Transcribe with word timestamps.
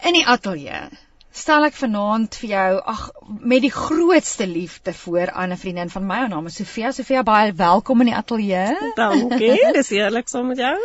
In 0.00 0.16
die 0.16 0.26
ateljee 0.26 0.88
stel 1.40 1.64
ek 1.68 1.76
vanaand 1.78 2.34
vir 2.40 2.50
jou 2.50 2.70
ag 2.92 3.02
met 3.52 3.62
die 3.62 3.72
grootste 3.72 4.46
liefde 4.50 4.92
voor 4.96 5.30
aan 5.30 5.52
'n 5.52 5.60
vriendin 5.60 5.90
van 5.90 6.06
my, 6.06 6.16
haar 6.22 6.28
naam 6.28 6.46
is 6.46 6.56
Sofia. 6.56 6.90
Sofia, 6.92 7.22
baie 7.22 7.52
welkom 7.52 8.00
in 8.00 8.10
die 8.10 8.16
ateljee. 8.16 8.92
Dankie, 8.96 9.60
dis 9.78 9.88
heerlik 9.88 10.28
saam 10.28 10.46
met 10.46 10.58
jou. 10.58 10.76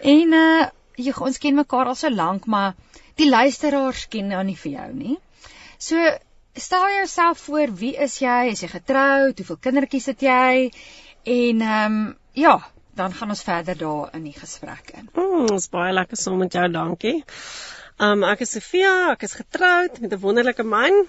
En 0.00 0.32
uh 0.32 0.66
jy 0.96 1.12
ons 1.20 1.38
ken 1.38 1.54
mekaar 1.54 1.86
al 1.86 1.94
so 1.94 2.10
lank, 2.10 2.46
maar 2.46 2.74
die 3.20 3.28
luisteraars 3.28 4.08
ken 4.08 4.32
nou 4.32 4.42
nie 4.44 4.56
vir 4.56 4.72
jou 4.72 4.92
nie. 4.92 5.18
So 5.78 6.16
stel 6.54 6.88
jouself 6.88 7.38
voor, 7.38 7.74
wie 7.76 7.96
is 7.96 8.18
jy? 8.18 8.48
Is 8.50 8.64
jy 8.64 8.68
getroud? 8.68 9.38
Hoeveel 9.38 9.60
kindertjies 9.60 10.06
het 10.06 10.20
jy? 10.20 10.72
En 11.22 11.60
ehm 11.60 11.92
um, 11.92 12.16
ja, 12.32 12.58
dan 12.94 13.12
gaan 13.12 13.28
ons 13.28 13.42
verder 13.42 13.76
daar 13.78 14.14
in 14.16 14.24
die 14.24 14.36
gesprek 14.36 14.90
in. 14.94 15.08
Mm, 15.12 15.50
ons 15.52 15.68
baie 15.68 15.92
lekker 15.92 16.16
saam 16.16 16.38
met 16.38 16.52
jou, 16.52 16.68
dankie. 16.72 17.22
Um 17.96 18.26
ek 18.28 18.42
is 18.44 18.50
Sofia, 18.52 19.12
ek 19.14 19.22
is 19.24 19.32
getroud 19.38 20.00
met 20.02 20.12
'n 20.12 20.20
wonderlike 20.20 20.62
man 20.62 21.06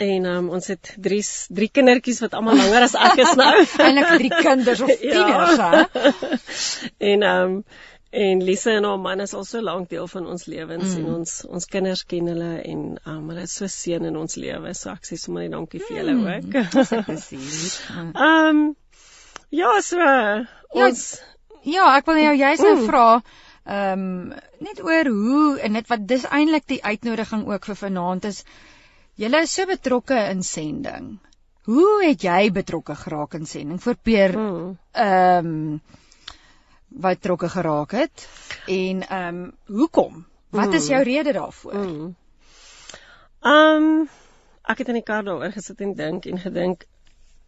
en 0.00 0.26
um 0.26 0.48
ons 0.48 0.66
het 0.72 0.94
drie 0.96 1.20
drie 1.52 1.68
kindertjies 1.68 2.20
wat 2.24 2.32
almal 2.32 2.56
langer 2.56 2.86
as 2.86 2.94
ek 2.94 3.18
is 3.20 3.34
nou. 3.36 3.56
Eintlik 3.84 4.08
drie 4.16 4.30
kinders 4.30 4.80
of 4.80 4.88
ja. 4.96 4.96
tieners, 5.12 5.56
ja. 5.56 5.70
hè. 5.70 6.38
en 7.12 7.22
um 7.22 7.64
en 8.10 8.40
Lisa 8.42 8.70
en 8.70 8.84
haar 8.88 8.98
man 8.98 9.20
is 9.20 9.34
al 9.34 9.44
so 9.44 9.60
lank 9.60 9.90
deel 9.90 10.08
van 10.08 10.26
ons 10.26 10.46
lewens 10.46 10.94
mm. 10.94 10.96
en 10.96 11.14
ons 11.18 11.34
ons 11.44 11.66
kinders 11.66 12.04
ken 12.08 12.32
hulle 12.32 12.52
en 12.62 12.80
um 13.04 13.28
hulle 13.28 13.44
is 13.44 13.58
so 13.60 13.68
seën 13.68 14.04
in 14.04 14.16
ons 14.16 14.36
lewe. 14.40 14.72
So 14.74 14.90
ek 14.96 15.04
sê 15.04 15.20
sommer 15.20 15.44
net 15.44 15.52
dankie 15.52 15.82
vir 15.84 15.96
julle 16.00 16.14
mm. 16.16 16.24
ook. 16.24 16.56
um 18.16 18.64
ja, 19.50 19.76
so 19.82 20.00
ja, 20.00 20.46
ons 20.72 21.20
Ja, 21.68 21.84
ek 21.98 22.06
wil 22.08 22.16
jou 22.16 22.34
jy's 22.40 22.64
nou 22.64 22.76
vra 22.86 23.20
ehm 23.70 24.00
um, 24.02 24.32
net 24.58 24.82
oor 24.82 25.06
hoe 25.06 25.58
en 25.62 25.78
dit 25.78 25.88
wat 25.92 26.06
dis 26.10 26.26
eintlik 26.26 26.66
die 26.66 26.82
uitnodiging 26.82 27.46
ook 27.46 27.68
vir 27.70 27.78
vanaand 27.78 28.24
is. 28.30 28.44
Julle 29.20 29.42
is 29.46 29.54
so 29.54 29.66
betrokke 29.70 30.18
in 30.30 30.42
sending. 30.42 31.10
Hoe 31.70 32.02
het 32.02 32.22
jy 32.24 32.50
betrokke 32.50 32.96
geraak 32.98 33.36
in 33.38 33.46
sending? 33.46 33.80
Voorpeer 33.82 34.34
hmm. 34.34 34.78
ehm 34.92 35.50
um, 35.52 35.80
wat 36.90 37.20
betrokke 37.20 37.48
geraak 37.48 37.94
het 37.94 38.26
en 38.66 39.04
ehm 39.06 39.42
um, 39.44 39.52
hoekom? 39.66 40.24
Wat 40.50 40.74
is 40.74 40.88
hmm. 40.88 40.94
jou 40.94 41.02
rede 41.04 41.32
daarvoor? 41.32 41.74
Hmm. 41.74 42.16
Ehm 43.40 43.90
um, 43.90 44.08
ek 44.62 44.82
het 44.82 44.88
in 44.88 44.98
die 44.98 45.06
kar 45.06 45.22
daaroor 45.24 45.54
gesit 45.54 45.80
en 45.80 45.94
dink 45.94 46.26
en 46.26 46.38
gedink 46.38 46.86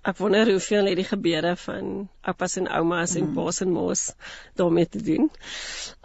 ek 0.02 0.18
wonder 0.18 0.48
hoeveel 0.50 0.88
het 0.90 0.98
die 0.98 1.06
gebeure 1.06 1.52
van 1.62 1.90
oupas 2.26 2.56
en 2.58 2.66
oumas 2.74 3.14
en 3.14 3.28
mm. 3.28 3.34
paas 3.36 3.60
en 3.62 3.70
ma's 3.70 4.00
daarmee 4.58 4.88
te 4.90 5.02
doen. 5.02 5.28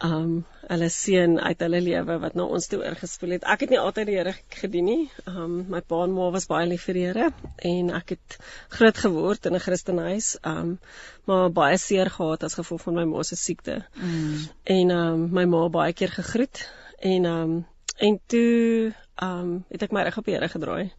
Um 0.05 0.45
hulle 0.67 0.89
seën 0.93 1.37
uit 1.39 1.63
hulle 1.63 1.79
lewe 1.81 2.17
wat 2.21 2.35
na 2.37 2.45
ons 2.57 2.67
toe 2.69 2.81
oorgespoel 2.83 3.37
het. 3.37 3.47
Ek 3.47 3.63
het 3.63 3.73
nie 3.73 3.79
altyd 3.81 4.09
die 4.09 4.17
Here 4.19 4.33
gedien 4.59 4.85
nie. 4.89 5.05
Um 5.31 5.63
my 5.73 5.81
pa 5.81 6.03
en 6.05 6.13
ma 6.13 6.27
was 6.35 6.45
baie 6.51 6.67
lief 6.69 6.85
vir 6.89 6.99
die 6.99 7.05
Here 7.07 7.29
en 7.71 7.89
ek 7.97 8.13
het 8.17 8.37
groot 8.77 9.01
geword 9.05 9.49
in 9.49 9.57
'n 9.57 9.65
Christenhuis. 9.65 10.35
Um 10.43 10.77
maar 11.25 11.49
baie 11.49 11.77
seer 11.81 12.11
gehad 12.13 12.43
as 12.43 12.59
gevolg 12.59 12.85
van 12.85 13.01
my 13.01 13.05
ma 13.05 13.23
se 13.23 13.35
siekte. 13.35 13.81
Mm. 13.95 14.45
En 14.77 14.91
um 14.91 15.25
my 15.33 15.45
ma 15.45 15.67
baie 15.69 15.93
keer 15.93 16.13
gegroet 16.19 16.67
en 17.01 17.25
um 17.25 17.57
en 17.97 18.19
toe 18.27 18.93
um 19.23 19.65
het 19.73 19.83
ek 19.87 19.93
my 19.95 20.03
reg 20.05 20.17
op 20.19 20.27
die 20.27 20.35
Here 20.35 20.49
gedraai. 20.49 20.91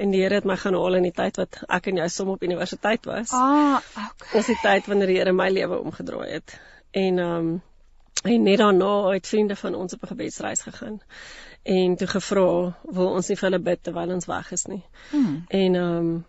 En 0.00 0.12
die 0.12 0.22
Here 0.22 0.40
het 0.40 0.46
my 0.48 0.56
gaan 0.56 0.76
haal 0.78 0.98
in 0.98 1.08
die 1.08 1.14
tyd 1.14 1.36
wat 1.40 1.60
ek 1.68 1.90
en 1.90 2.00
jy 2.00 2.06
som 2.12 2.30
op 2.32 2.42
universiteit 2.42 3.04
was. 3.08 3.32
Ah, 3.36 3.80
okay. 3.92 4.38
Dis 4.38 4.52
die 4.52 4.60
tyd 4.62 4.88
wanneer 4.88 5.12
die 5.12 5.18
Here 5.20 5.34
my 5.36 5.50
lewe 5.52 5.80
omgedraai 5.80 6.30
het. 6.30 6.56
En 6.96 7.18
um 7.24 7.50
en 8.24 8.42
net 8.42 8.58
daarna 8.58 9.12
het 9.12 9.28
vriende 9.30 9.56
van 9.56 9.74
ons 9.74 9.94
op 9.94 10.02
'n 10.02 10.12
gebedsreis 10.14 10.62
gegaan. 10.62 11.00
En 11.62 11.96
toe 11.96 12.06
gevra, 12.06 12.76
wil 12.82 13.12
ons 13.12 13.28
nie 13.28 13.36
vir 13.36 13.50
hulle 13.50 13.62
bid 13.62 13.82
terwyl 13.82 14.14
ons 14.14 14.26
weg 14.26 14.52
is 14.52 14.66
nie. 14.66 14.82
Hmm. 15.10 15.44
En 15.48 15.74
um 15.74 16.24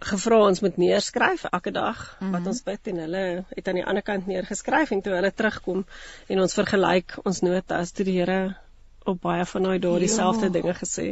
gevra 0.00 0.38
ons 0.48 0.60
moet 0.60 0.76
neerskryf 0.76 1.44
elke 1.44 1.70
dag 1.70 1.98
mm 1.98 2.26
-hmm. 2.26 2.30
wat 2.36 2.46
ons 2.46 2.62
bid 2.62 2.86
en 2.86 2.96
hulle 2.96 3.44
het 3.48 3.68
aan 3.68 3.74
die 3.74 3.84
ander 3.84 4.02
kant 4.02 4.26
neergeskryf 4.26 4.90
en 4.90 5.02
toe 5.02 5.12
hulle 5.12 5.32
terugkom 5.32 5.86
en 6.26 6.40
ons 6.40 6.54
vergelyk 6.54 7.18
ons 7.24 7.40
notas 7.40 7.92
toe 7.92 8.04
die 8.04 8.18
Here 8.18 8.56
op 9.04 9.20
baie 9.20 9.46
van 9.46 9.62
daai 9.62 9.78
daardie 9.78 10.08
selfde 10.08 10.50
ja. 10.50 10.52
dinge 10.52 10.74
gesê. 10.74 11.08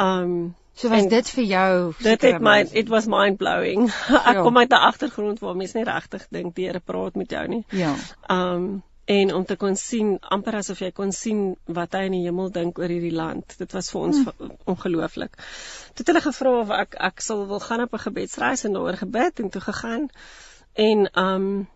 Um 0.00 0.54
so 0.76 0.88
was 0.92 1.06
dit 1.08 1.30
vir 1.30 1.44
jou 1.44 1.94
Dit 2.02 2.22
het 2.22 2.40
my 2.40 2.58
it 2.72 2.88
was 2.88 3.06
mind 3.06 3.36
blowing. 3.36 3.88
ek 4.24 4.34
ja. 4.34 4.42
kom 4.42 4.58
uit 4.58 4.70
'n 4.70 4.84
agtergrond 4.90 5.38
waar 5.40 5.56
mense 5.56 5.76
nie 5.76 5.86
regtig 5.88 6.26
dink 6.30 6.54
die 6.54 6.66
Here 6.66 6.80
praat 6.80 7.14
met 7.14 7.30
jou 7.30 7.46
nie. 7.48 7.64
Ja. 7.70 7.94
Um 8.28 8.82
en 9.06 9.34
om 9.34 9.44
te 9.44 9.56
kon 9.56 9.76
sien 9.76 10.16
amper 10.20 10.56
asof 10.58 10.80
jy 10.82 10.90
kon 10.90 11.12
sien 11.12 11.56
wat 11.64 11.92
hy 11.94 12.08
in 12.08 12.16
die 12.16 12.24
hemel 12.24 12.50
dink 12.50 12.78
oor 12.78 12.90
hierdie 12.90 13.14
land. 13.14 13.54
Dit 13.58 13.72
was 13.72 13.90
vir 13.90 14.00
ons 14.00 14.18
hm. 14.18 14.50
ongelooflik. 14.64 15.36
Toe 15.94 16.02
het 16.02 16.06
hulle 16.06 16.24
gevra 16.24 16.54
of 16.60 16.70
ek 16.70 16.96
ek 16.98 17.22
sal 17.22 17.46
wil 17.46 17.60
gaan 17.60 17.86
op 17.86 17.94
'n 17.94 18.04
gebedsreis 18.08 18.64
en 18.64 18.72
daaroor 18.72 18.98
gebid 19.04 19.40
en 19.40 19.50
toe 19.50 19.62
gegaan. 19.62 20.08
En 20.74 21.08
um 21.14 21.68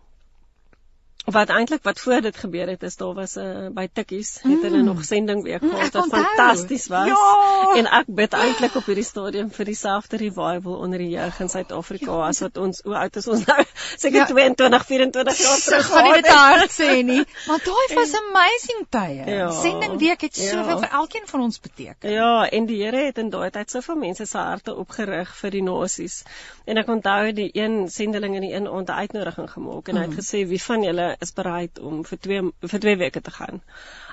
wat 1.25 1.49
eintlik 1.49 1.83
wat 1.83 1.99
voor 1.99 2.21
dit 2.21 2.37
gebeur 2.37 2.67
het 2.67 2.83
is 2.83 2.95
daar 2.95 3.13
was 3.13 3.35
'n 3.35 3.39
uh, 3.39 3.69
by 3.69 3.87
Tikkies 3.93 4.33
het 4.41 4.51
mm. 4.51 4.61
hulle 4.61 4.81
nog 4.81 5.03
sending 5.05 5.43
weer 5.43 5.59
gehad 5.59 5.93
wat 5.93 6.07
fantasties 6.09 6.87
was 6.87 7.07
ja. 7.07 7.73
en 7.75 7.85
ek 7.85 8.05
bid 8.07 8.33
eintlik 8.33 8.75
op 8.75 8.85
hierdie 8.85 9.03
stadium 9.03 9.51
vir 9.51 9.65
dieselfde 9.65 10.17
revival 10.17 10.73
onder 10.73 10.97
die 10.97 11.09
jeug 11.09 11.39
in 11.39 11.49
Suid-Afrika 11.49 12.11
ja. 12.11 12.27
as 12.27 12.39
wat 12.39 12.57
ons 12.57 12.81
hoe 12.83 12.95
oud 12.95 13.15
is 13.15 13.27
ons 13.27 13.45
nou 13.45 13.63
seker 14.03 14.17
ja. 14.17 14.25
22 14.25 14.85
24 14.85 15.37
jaar 15.37 15.59
terug 15.59 15.85
gaan 15.85 16.03
nie 16.03 16.21
dit 16.21 16.31
hard 16.31 16.71
sê 16.71 17.03
nie 17.03 17.25
maar 17.47 17.61
daai 17.65 17.95
was 17.95 18.13
amazing 18.13 18.85
tye 18.89 19.23
ja. 19.35 19.51
sending 19.61 19.99
week 19.99 20.21
het 20.21 20.35
soveel 20.35 20.75
ja. 20.75 20.79
vir 20.79 20.89
elkeen 20.89 21.27
van 21.27 21.41
ons 21.41 21.59
beteken 21.59 22.11
ja 22.11 22.49
en 22.49 22.65
die 22.65 22.81
Here 22.81 23.05
het 23.05 23.17
in 23.17 23.29
daai 23.29 23.49
tyd 23.51 23.69
soveel 23.69 23.95
mense 23.95 24.25
se 24.25 24.37
harte 24.37 24.75
opgerig 24.75 25.35
vir 25.35 25.51
die 25.51 25.61
nasies 25.61 26.23
en 26.65 26.77
ek 26.77 26.87
onthou 26.87 27.31
die 27.31 27.49
een 27.53 27.89
sendeling 27.89 28.35
in 28.35 28.41
die 28.41 28.53
een 28.53 28.67
aand 28.67 28.89
'n 28.89 29.01
uitnodiging 29.05 29.51
gemaak 29.51 29.87
en 29.87 29.95
mm. 29.95 30.01
hy 30.01 30.07
het 30.07 30.15
mm. 30.15 30.19
gesê 30.19 30.47
wie 30.47 30.63
van 30.63 30.83
julle 30.83 31.10
is 31.19 31.33
bereid 31.33 31.79
om 31.79 32.03
vir 32.05 32.19
2 32.27 32.41
vir 32.73 32.79
2 32.79 32.97
weke 32.97 33.21
te 33.21 33.31
gaan. 33.31 33.61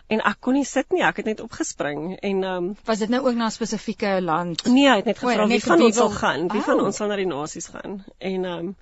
En 0.09 0.22
ek 0.25 0.38
kon 0.41 0.56
nie 0.56 0.64
sit 0.64 0.92
nie, 0.94 1.03
ek 1.04 1.20
het 1.20 1.26
net 1.28 1.41
opgespring 1.44 2.16
en 2.16 2.42
ehm 2.42 2.69
um, 2.69 2.76
was 2.88 3.03
dit 3.04 3.10
nou 3.12 3.20
ook 3.26 3.36
na 3.36 3.47
'n 3.47 3.56
spesifieke 3.56 4.20
land? 4.22 4.64
Nee, 4.64 4.88
hy 4.88 4.97
het 4.97 5.04
net 5.04 5.19
gevra 5.19 5.47
wie 5.47 5.60
van 5.64 5.82
ons 5.82 5.97
sal 5.97 6.10
gaan, 6.10 6.48
wie 6.48 6.60
oh. 6.60 6.66
van 6.70 6.81
ons 6.81 6.97
sal 6.97 7.09
na 7.09 7.16
die 7.16 7.26
nasies 7.26 7.66
gaan. 7.66 8.04
En 8.19 8.44
ehm 8.44 8.59
um, 8.59 8.76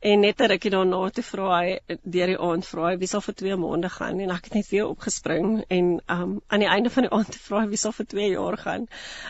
En 0.00 0.20
net 0.20 0.40
'n 0.40 0.46
rukkie 0.46 0.70
daarna 0.70 1.10
toe 1.10 1.24
vra 1.24 1.46
hy 1.58 1.78
deur 2.02 2.30
die 2.30 2.38
aand 2.38 2.66
vra 2.66 2.90
hy 2.90 2.98
wie 2.98 3.06
sal 3.10 3.20
vir 3.20 3.34
2 3.34 3.56
maande 3.58 3.88
gaan 3.90 4.20
en 4.22 4.30
ek 4.30 4.44
het 4.44 4.54
net 4.54 4.68
weer 4.70 4.86
opgespring 4.86 5.64
en 5.76 5.88
um 6.06 6.36
aan 6.46 6.62
die 6.62 6.68
einde 6.70 6.90
van 6.90 7.06
die 7.06 7.10
aand 7.16 7.38
vra 7.46 7.62
hy 7.64 7.68
wie 7.72 7.80
sal 7.82 7.94
vir 7.96 8.06
2 8.12 8.28
jaar 8.30 8.56
gaan. 8.56 8.84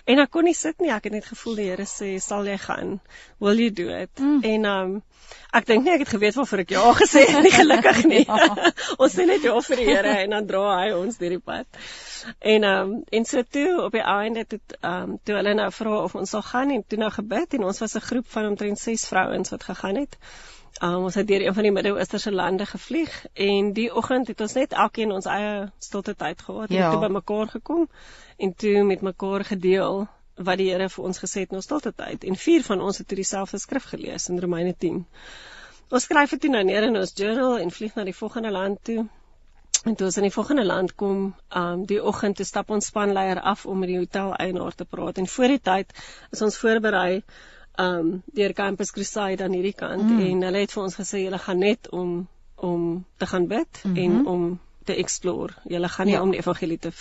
En 0.05 0.19
ek 0.19 0.31
kon 0.31 0.45
nie 0.45 0.55
sit 0.55 0.81
nie, 0.85 0.91
ek 0.93 1.09
het 1.09 1.15
net 1.17 1.25
gevoel 1.25 1.55
die 1.57 1.69
Here 1.71 1.87
sê 1.89 2.11
sal 2.21 2.45
jy 2.45 2.59
gaan? 2.59 3.01
Will 3.41 3.63
you 3.65 3.71
do 3.71 3.89
it? 3.89 4.13
Mm. 4.21 4.45
En 4.45 4.65
um 4.73 4.93
ek 5.57 5.67
dink 5.71 5.85
nie 5.85 5.95
ek 5.95 6.05
het 6.05 6.13
geweet 6.13 6.37
waarvoor 6.37 6.63
ek 6.67 6.77
ja 6.77 6.93
gesê 6.99 7.25
het 7.31 7.43
nie 7.43 7.55
gelukkig 7.55 8.05
nie. 8.05 8.27
ja. 8.29 8.69
ons 9.03 9.17
sê 9.17 9.25
net 9.25 9.49
ja 9.49 9.57
vir 9.71 9.83
die 9.83 9.89
Here 9.89 10.15
en 10.27 10.37
dan 10.37 10.51
dra 10.53 10.67
hy 10.83 10.93
ons 10.99 11.17
deur 11.17 11.33
die 11.39 11.41
pad. 11.41 11.81
En 12.57 12.69
um 12.75 12.93
en 13.09 13.25
so 13.25 13.41
toe 13.57 13.87
op 13.87 13.97
die 13.97 14.05
einde 14.05 14.45
toe 14.45 14.61
um 14.83 15.17
toe 15.25 15.41
hulle 15.41 15.57
nou 15.63 15.71
vra 15.81 15.97
of 16.03 16.21
ons 16.21 16.37
sal 16.37 16.45
gaan 16.53 16.77
en 16.77 16.85
toe 16.85 17.01
nou 17.01 17.11
gebid 17.17 17.57
en 17.57 17.67
ons 17.73 17.83
was 17.87 17.97
'n 17.97 18.07
groep 18.11 18.29
van 18.37 18.53
omtrent 18.53 18.79
6 18.85 19.09
vrouens 19.09 19.57
wat 19.57 19.65
gegaan 19.73 20.05
het. 20.05 20.21
Um, 20.83 21.09
ons 21.09 21.15
het 21.19 21.27
deur 21.27 21.43
een 21.43 21.55
van 21.55 21.67
die 21.67 21.73
Midde-Oosterse 21.75 22.31
lande 22.33 22.67
gevlieg 22.67 23.15
en 23.33 23.73
die 23.75 23.89
oggend 23.95 24.29
het 24.31 24.41
ons 24.41 24.53
net 24.55 24.77
elkeen 24.79 25.11
ons 25.11 25.27
eie 25.27 25.73
stilte 25.83 26.15
tyd 26.15 26.43
gehad 26.47 26.71
ja. 26.71 26.85
en 26.85 26.93
toe 26.93 27.01
bymekaar 27.03 27.51
gekom 27.57 27.89
en 28.37 28.55
toe 28.55 28.85
met 28.87 29.03
mekaar 29.03 29.45
gedeel 29.45 30.07
wat 30.37 30.61
die 30.61 30.69
Here 30.71 30.87
vir 30.89 31.09
ons 31.11 31.19
gesê 31.19 31.43
het 31.43 31.51
in 31.51 31.59
ons 31.59 31.67
stilte 31.67 31.91
tyd 31.99 32.25
en 32.31 32.39
vier 32.39 32.63
van 32.63 32.85
ons 32.85 33.03
het 33.03 33.09
toe 33.11 33.19
dieselfde 33.19 33.59
skrif 33.59 33.91
gelees 33.91 34.29
in 34.31 34.39
Romeine 34.39 34.77
10. 34.87 35.03
Ons 35.91 36.07
skryf 36.07 36.37
dit 36.37 36.51
nou 36.53 36.63
neer 36.69 36.87
in 36.87 37.01
ons 37.01 37.15
journal 37.17 37.59
en 37.59 37.75
vlieg 37.75 37.99
na 37.99 38.05
die 38.07 38.15
volgende 38.15 38.55
land 38.55 38.79
toe. 38.85 39.07
En 39.83 39.95
toe 39.99 40.07
ons 40.07 40.17
in 40.21 40.29
die 40.29 40.35
volgende 40.35 40.65
land 40.65 40.95
kom, 41.01 41.29
um 41.59 41.85
die 41.91 41.99
oggend 42.03 42.39
te 42.39 42.47
stap 42.47 42.71
ons 42.71 42.87
spanleier 42.93 43.41
af 43.41 43.67
om 43.67 43.79
met 43.83 43.91
die 43.91 43.99
hotel 43.99 44.35
eienaar 44.35 44.79
te 44.79 44.87
praat 44.87 45.19
en 45.19 45.27
voor 45.27 45.57
die 45.57 45.63
tyd 45.73 45.95
is 46.31 46.43
ons 46.47 46.59
voorberei 46.63 47.23
um 47.79 48.23
deur 48.35 48.53
Campus 48.53 48.91
Crusade 48.91 49.45
aan 49.45 49.55
hierdie 49.55 49.77
kant 49.77 50.03
mm. 50.03 50.21
en 50.27 50.43
hulle 50.49 50.65
het 50.65 50.73
vir 50.75 50.83
ons 50.83 50.99
gesê 50.99 51.23
julle 51.25 51.39
gaan 51.39 51.63
net 51.63 51.91
om 51.95 52.27
om 52.59 53.05
te 53.17 53.27
gaan 53.27 53.47
bid 53.47 53.83
mm 53.85 53.95
-hmm. 53.95 54.03
en 54.05 54.27
om 54.27 54.59
te 54.85 54.95
explore. 54.95 55.53
Julle 55.65 55.89
gaan 55.89 56.07
nie 56.07 56.15
ja. 56.15 56.23
om 56.23 56.31
die 56.31 56.41
evangelie 56.41 56.79
te 56.79 56.93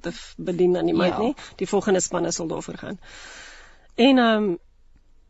te 0.00 0.12
bedien 0.36 0.76
aan 0.76 0.88
iemand 0.88 1.16
ja. 1.16 1.18
nie. 1.18 1.34
Die 1.56 1.68
volgende 1.68 2.00
spanne 2.00 2.32
sal 2.32 2.46
daarvoor 2.46 2.76
gaan. 2.76 2.98
En 3.94 4.18
um 4.18 4.58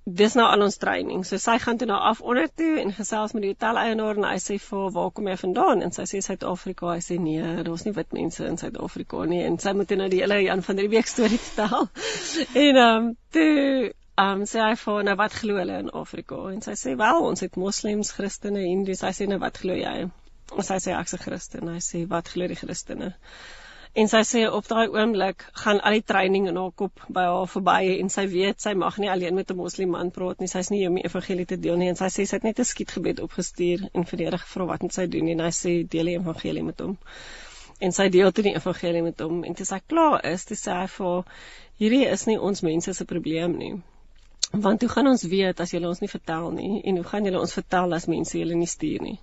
dis 0.05 0.35
nou 0.35 0.47
al 0.51 0.63
ons 0.63 0.77
training. 0.77 1.23
So 1.27 1.39
sy 1.39 1.59
gaan 1.63 1.79
toe 1.79 1.87
nou 1.87 1.99
af 1.99 2.21
onder 2.21 2.49
toe 2.55 2.81
en 2.81 2.93
gesels 2.93 3.33
met 3.33 3.43
die 3.43 3.53
hotel 3.53 3.79
eienaar 3.79 4.19
en 4.19 4.27
hy 4.27 4.39
sê 4.43 4.59
vir 4.59 4.91
waar 4.97 5.11
kom 5.15 5.29
jy 5.31 5.37
vandaan? 5.37 5.83
En 5.87 5.95
sy 5.95 6.07
sê 6.11 6.23
Suid-Afrika. 6.27 6.91
Hy 6.97 7.05
sê 7.07 7.19
nee, 7.23 7.63
daar's 7.63 7.87
nie 7.87 7.95
wit 7.95 8.13
mense 8.13 8.47
in 8.47 8.59
Suid-Afrika 8.59 9.25
nie. 9.31 9.43
En 9.47 9.59
sy 9.63 9.75
moet 9.79 9.95
nou 9.97 10.09
die 10.09 10.21
hele 10.25 10.41
Jan 10.43 10.63
van 10.63 10.77
der 10.77 10.91
Week 10.91 11.07
storie 11.07 11.39
vertel. 11.49 11.89
en 12.67 12.83
um 12.87 13.11
toe 13.31 13.93
um 14.21 14.43
sê 14.45 14.61
hy 14.61 14.75
vir 14.77 15.05
nou 15.09 15.15
wat 15.17 15.33
glo 15.33 15.57
hulle 15.57 15.79
in 15.85 15.91
Afrika 15.91 16.37
en 16.53 16.61
sy 16.65 16.75
sê 16.77 16.97
wel 17.01 17.23
ons 17.29 17.41
het 17.41 17.57
moslems, 17.57 18.13
Christene, 18.13 18.61
Hindus. 18.61 19.01
Hy 19.01 19.13
sê 19.17 19.29
nou 19.29 19.39
wat 19.41 19.59
glo 19.63 19.75
jy? 19.79 20.11
En 20.53 20.67
sy 20.69 20.77
sê 20.85 20.93
ek's 20.99 21.15
'n 21.15 21.23
Christen. 21.25 21.69
Hy 21.69 21.81
sê 21.81 22.07
wat 22.09 22.29
glo 22.29 22.47
die 22.47 22.59
Christene? 22.61 23.15
En 23.95 24.09
sy 24.09 24.21
sê 24.25 24.43
op 24.49 24.69
daai 24.69 24.89
oomblik 24.89 25.45
gaan 25.63 25.81
al 25.81 25.97
die 25.99 26.05
training 26.11 26.47
in 26.49 26.57
haar 26.57 26.73
kop 26.73 27.01
by 27.09 27.25
haar 27.29 27.49
verby 27.55 27.99
en 28.01 28.09
sy 28.09 28.25
weet 28.35 28.61
sy 28.65 28.73
mag 28.83 28.99
nie 28.99 29.11
alleen 29.13 29.35
met 29.35 29.51
'n 29.51 29.57
moslim 29.57 29.91
man 29.91 30.11
praat 30.11 30.41
nie. 30.41 30.49
Sy's 30.49 30.71
nie 30.71 30.87
om 30.89 30.95
die 30.95 31.05
evangelie 31.05 31.47
te 31.47 31.57
deel 31.57 31.77
nie 31.77 31.89
en 31.89 31.97
sy 31.97 32.09
sê 32.09 32.27
sy 32.27 32.37
het 32.37 32.45
net 32.45 32.59
'n 32.59 32.65
skietgebed 32.65 33.21
opgestuur 33.21 33.89
en 33.95 34.05
vir 34.05 34.17
die 34.19 34.25
Here 34.25 34.39
gevra 34.39 34.65
wat 34.65 34.83
moet 34.83 34.95
sy 34.95 35.07
doen 35.07 35.29
en 35.29 35.41
hy 35.41 35.51
sê 35.51 35.89
deel 35.89 36.05
die 36.07 36.19
evangelie 36.19 36.63
met 36.63 36.81
hom. 36.81 36.99
En 37.81 37.93
sy 37.93 38.09
deel 38.09 38.33
toe 38.33 38.45
die 38.45 38.55
evangelie 38.55 39.03
met 39.03 39.21
hom 39.21 39.45
en 39.45 39.55
toe 39.55 39.67
sy 39.67 39.81
klaar 39.87 40.25
is, 40.25 40.45
toe 40.45 40.57
sê 40.57 40.73
hy 40.81 40.87
vir 40.87 41.25
hierdie 41.79 42.07
is 42.07 42.27
nie 42.27 42.39
ons 42.39 42.63
mense 42.63 42.95
se 42.95 43.05
probleem 43.05 43.59
nie. 43.59 43.75
Want 44.53 44.81
hoe 44.81 44.91
gaan 44.93 45.09
ons 45.09 45.23
weet 45.25 45.61
as 45.61 45.71
julle 45.73 45.89
ons 45.89 46.01
nie 46.05 46.11
vertel 46.13 46.51
nie 46.53 46.83
en 46.85 46.99
hoe 47.01 47.07
gaan 47.09 47.25
julle 47.25 47.41
ons 47.41 47.55
vertel 47.57 47.95
as 47.97 48.07
mense 48.07 48.37
julle 48.39 48.55
nie 48.55 48.69
stuur 48.69 49.01
nie? 49.01 49.19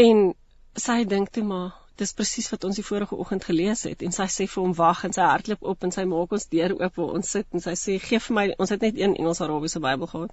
En 0.00 0.30
sy 0.76 1.02
dink 1.08 1.30
toe 1.32 1.44
maar 1.44 1.74
dis 2.00 2.12
presies 2.16 2.48
wat 2.52 2.64
ons 2.68 2.76
die 2.76 2.84
vorige 2.84 3.16
oggend 3.16 3.44
gelees 3.48 3.84
het 3.88 4.02
en 4.04 4.12
sy 4.12 4.26
sê 4.32 4.46
vir 4.52 4.62
hom 4.62 4.74
wag 4.76 5.04
en 5.08 5.14
sy 5.16 5.24
hardloop 5.24 5.62
op 5.72 5.84
en 5.84 5.92
sy 5.94 6.04
maak 6.08 6.32
ons 6.36 6.48
deur 6.52 6.74
oop 6.76 6.98
waar 7.00 7.14
ons 7.20 7.30
sit 7.36 7.56
en 7.56 7.64
sy 7.64 7.76
sê 7.82 7.96
gee 8.08 8.20
vir 8.26 8.36
my 8.38 8.46
ons 8.56 8.72
het 8.74 8.84
net 8.84 9.00
een 9.00 9.16
Engels 9.16 9.40
Arabiese 9.44 9.80
Bybel 9.84 10.10
gehad. 10.12 10.32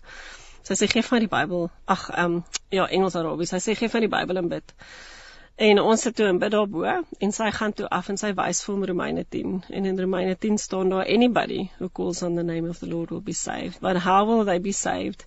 Sy 0.68 0.80
sê 0.80 0.88
gee 0.92 1.04
vir 1.04 1.16
my 1.16 1.22
die 1.26 1.32
Bybel. 1.32 1.68
Ag 1.96 2.08
ehm 2.12 2.38
um, 2.40 2.44
ja 2.72 2.88
Engels 2.88 3.16
Arabies. 3.20 3.52
Sy 3.56 3.60
sê 3.64 3.76
gee 3.80 3.92
vir 3.92 4.00
my 4.00 4.08
die 4.08 4.14
Bybel 4.16 4.40
en 4.44 4.52
bid. 4.52 4.76
En 5.56 5.80
ons 5.80 6.02
sit 6.02 6.16
toe 6.16 6.28
in 6.28 6.40
bid 6.40 6.52
daarbo 6.52 6.84
en 7.20 7.32
sy 7.32 7.52
gaan 7.52 7.74
toe 7.74 7.88
af 7.90 8.10
en 8.10 8.18
sy 8.18 8.34
wys 8.34 8.64
vir 8.66 8.74
hom 8.74 8.86
Romeine 8.90 9.24
10 9.24 9.64
en 9.70 9.86
in 9.86 10.00
Romeine 10.00 10.36
10 10.36 10.58
staan 10.58 10.90
daar 10.90 11.06
anybody 11.06 11.70
who 11.80 11.90
calls 11.90 12.24
on 12.24 12.36
the 12.36 12.44
name 12.44 12.70
of 12.70 12.80
the 12.80 12.88
Lord 12.88 13.12
will 13.12 13.22
be 13.22 13.34
saved. 13.34 13.80
But 13.82 13.98
how 13.98 14.26
will 14.26 14.46
they 14.46 14.60
be 14.60 14.72
saved? 14.72 15.26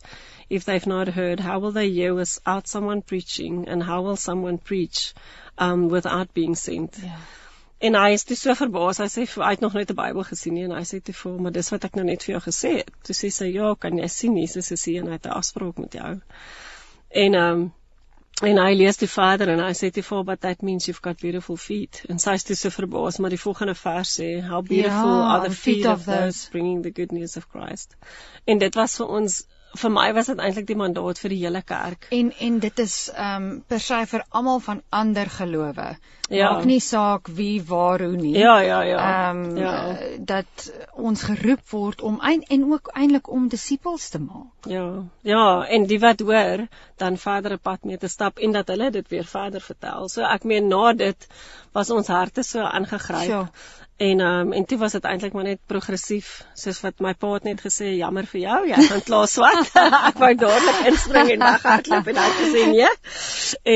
If 0.48 0.64
they've 0.64 0.86
not 0.86 1.08
heard, 1.08 1.40
how 1.40 1.60
will 1.60 1.72
they 1.72 1.88
hear 1.90 2.14
without 2.14 2.68
someone 2.68 3.02
preaching? 3.02 3.68
And 3.68 3.82
how 3.82 4.02
will 4.02 4.16
someone 4.16 4.58
preach 4.58 5.14
um 5.58 5.88
without 5.88 6.32
being 6.32 6.56
sent. 6.56 6.96
Ja. 7.02 7.16
En 7.78 7.94
hy 7.94 8.12
is 8.16 8.24
toe 8.24 8.36
so 8.36 8.54
verbaas. 8.56 9.00
Hy 9.02 9.08
sê 9.12 9.24
hy 9.28 9.50
het 9.52 9.64
nog 9.64 9.74
nooit 9.76 9.90
'n 9.90 9.96
Bybel 9.96 10.24
gesien 10.24 10.54
nie 10.54 10.64
en 10.64 10.76
hy 10.76 10.84
sê 10.84 11.00
toe 11.02 11.14
vir 11.14 11.32
hom, 11.32 11.42
"Maar 11.42 11.52
dis 11.52 11.70
wat 11.70 11.84
ek 11.84 11.96
nou 11.96 12.04
net 12.04 12.22
vir 12.22 12.32
jou 12.34 12.42
gesê 12.50 12.76
het." 12.76 12.90
Toe 13.02 13.14
sê 13.14 13.30
sy, 13.32 13.44
"Ja, 13.52 13.74
kan 13.74 13.98
jy 13.98 14.08
sien 14.08 14.36
Jesus 14.36 14.70
is 14.70 14.84
hier 14.84 15.02
en 15.02 15.06
hy 15.06 15.12
het 15.12 15.26
'n 15.26 15.30
afspraak 15.30 15.78
met 15.78 15.92
jou." 15.92 16.20
En 17.10 17.34
um 17.34 17.72
en 18.44 18.58
hy 18.60 18.74
lees 18.76 18.98
die 19.00 19.08
Vader 19.08 19.48
en 19.48 19.62
hy 19.64 19.72
sê 19.72 19.88
toe 19.90 20.04
vir 20.04 20.24
but 20.28 20.40
that 20.40 20.62
means 20.62 20.88
you've 20.88 21.02
got 21.02 21.20
beautiful 21.20 21.56
feet. 21.56 22.02
En 22.08 22.18
sy 22.18 22.34
is 22.36 22.44
toe 22.44 22.56
so 22.56 22.70
verbaas, 22.70 23.18
maar 23.18 23.32
die 23.32 23.40
volgende 23.40 23.74
vers 23.74 24.20
sê, 24.20 24.42
"How 24.44 24.62
beautiful 24.62 25.14
ja, 25.14 25.28
are 25.34 25.48
the 25.48 25.54
feet, 25.54 25.82
feet 25.82 25.86
of 25.86 26.04
those 26.04 26.50
bringing 26.50 26.82
the 26.82 26.90
good 26.90 27.12
news 27.12 27.36
of 27.36 27.48
Christ." 27.48 27.96
En 28.44 28.58
dit 28.58 28.74
was 28.74 28.96
vir 28.96 29.06
ons 29.06 29.46
vir 29.76 29.90
my 29.90 30.12
was 30.16 30.26
dit 30.32 30.38
eintlik 30.38 30.66
die 30.66 30.76
mandaat 30.76 31.18
vir 31.22 31.34
die 31.34 31.40
hele 31.44 31.62
kerk. 31.62 32.08
En 32.10 32.32
en 32.48 32.58
dit 32.58 32.84
is 32.84 32.96
ehm 33.14 33.48
um, 33.48 33.64
per 33.68 33.80
se 33.80 34.02
vir 34.12 34.24
almal 34.30 34.60
van 34.60 34.82
ander 34.90 35.30
gelowe. 35.38 35.96
Ja. 36.28 36.50
Maak 36.52 36.64
nie 36.66 36.80
saak 36.80 37.28
wie 37.38 37.62
waar 37.62 38.02
hoe 38.02 38.16
nie. 38.16 38.34
Ja, 38.38 38.58
ja, 38.60 38.80
ja. 38.82 38.98
Ehm 38.98 39.44
um, 39.44 39.56
ja. 39.56 39.74
uh, 39.90 40.18
dat 40.18 40.66
ons 40.92 41.22
geroep 41.22 41.62
word 41.70 42.02
om 42.02 42.18
ein, 42.20 42.42
en 42.42 42.64
ook 42.72 42.90
eintlik 42.94 43.30
om 43.30 43.48
disippels 43.48 44.08
te 44.08 44.18
maak. 44.18 44.66
Ja. 44.66 45.04
Ja, 45.22 45.46
en 45.66 45.86
die 45.86 46.00
wat 46.02 46.20
hoor 46.20 46.66
dan 46.96 47.16
verder 47.16 47.52
'n 47.52 47.62
pad 47.62 47.84
mee 47.84 47.98
te 47.98 48.08
stap 48.08 48.38
en 48.38 48.52
dat 48.52 48.68
hulle 48.68 48.90
dit 48.90 49.08
weer 49.08 49.24
verder 49.24 49.60
vertel. 49.60 50.08
So 50.08 50.22
ek 50.22 50.44
meen 50.44 50.68
na 50.68 50.92
dit 50.92 51.26
was 51.72 51.90
ons 51.90 52.06
harte 52.06 52.42
so 52.42 52.60
aangegryp. 52.60 53.28
Ja. 53.28 53.48
En 53.96 54.20
um, 54.20 54.52
en 54.52 54.64
toe 54.64 54.76
was 54.78 54.92
dit 54.92 55.04
eintlik 55.08 55.32
maar 55.32 55.46
net 55.46 55.60
progressief, 55.66 56.42
soos 56.52 56.82
wat 56.84 56.98
my 57.00 57.14
pa 57.16 57.30
het 57.32 57.46
net 57.48 57.62
gesê, 57.64 57.94
jammer 57.96 58.26
vir 58.28 58.40
jou, 58.42 58.56
jy 58.68 58.80
gaan 58.90 59.02
klaar 59.06 59.28
swat. 59.32 59.70
ek 60.10 60.18
wou 60.20 60.28
dadelik 60.36 60.80
inspring 60.90 61.30
en 61.32 61.44
weghardloop 61.46 62.10
en 62.12 62.18
hy 62.20 62.24
het 62.26 62.42
gesê 62.42 62.64
nee. 62.74 62.90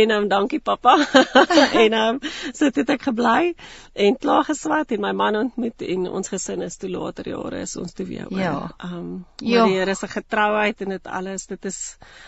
En 0.01 0.11
um, 0.19 0.27
dankie 0.29 0.59
pappa. 0.61 0.99
en 1.85 1.97
um, 1.97 2.19
so 2.53 2.69
het 2.69 2.93
ek 2.93 3.07
gebly 3.09 3.55
en 3.97 4.19
klaar 4.21 4.45
geswat 4.45 4.93
en 4.93 5.01
my 5.07 5.13
man 5.17 5.39
ontmoet 5.41 5.87
en 5.89 6.05
ons 6.21 6.33
gesin 6.35 6.67
is 6.67 6.77
toe 6.83 6.91
later 6.93 7.31
jare 7.33 7.63
is 7.65 7.73
ons 7.81 7.97
toe 7.97 8.05
weer 8.11 8.27
oor. 8.29 8.43
Ja. 8.43 8.59
Um, 8.91 9.23
ja. 9.41 9.65
die 9.65 9.79
Here 9.79 9.95
se 9.97 10.11
getrouheid 10.11 10.85
en 10.85 10.93
dit 10.99 11.09
alles, 11.09 11.47
dit 11.49 11.71
is 11.71 11.79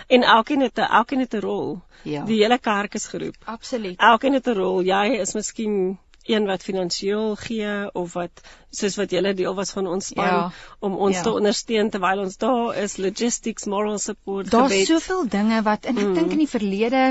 en 0.08 0.24
elkeen 0.24 0.64
het 0.64 0.80
'n 0.80 0.88
elkeen 0.88 1.26
het 1.26 1.34
'n 1.34 1.44
rol. 1.44 1.82
Ja. 2.08 2.24
Die 2.24 2.40
hele 2.40 2.58
kerk 2.58 2.94
is 2.94 3.06
geroep. 3.06 3.36
Absoluut. 3.44 4.00
Elkeen 4.00 4.32
het 4.32 4.48
'n 4.48 4.56
rol. 4.56 4.80
Jy 4.80 5.20
is 5.20 5.34
miskien 5.34 5.98
een 6.26 6.46
wat 6.46 6.62
finansiëel 6.62 7.36
gee 7.36 7.72
of 7.92 8.12
wat 8.18 8.42
soos 8.72 8.96
wat 8.96 9.12
julle 9.12 9.34
deel 9.36 9.54
was 9.54 9.72
van 9.76 9.86
ons 9.86 10.06
span 10.12 10.26
ja, 10.26 10.50
om 10.80 10.96
ons 10.96 11.16
ja. 11.16 11.22
te 11.22 11.32
ondersteun 11.32 11.90
terwyl 11.92 12.24
ons 12.24 12.38
daar 12.40 12.78
is 12.82 12.96
logistics 12.96 13.68
moral 13.68 13.98
support 13.98 14.50
Daar's 14.50 14.86
soveel 14.88 15.26
dinge 15.28 15.60
wat 15.66 15.84
en 15.84 15.98
ek 15.98 16.06
mm. 16.06 16.14
dink 16.16 16.32
in 16.32 16.42
die 16.44 16.48
verlede 16.48 17.02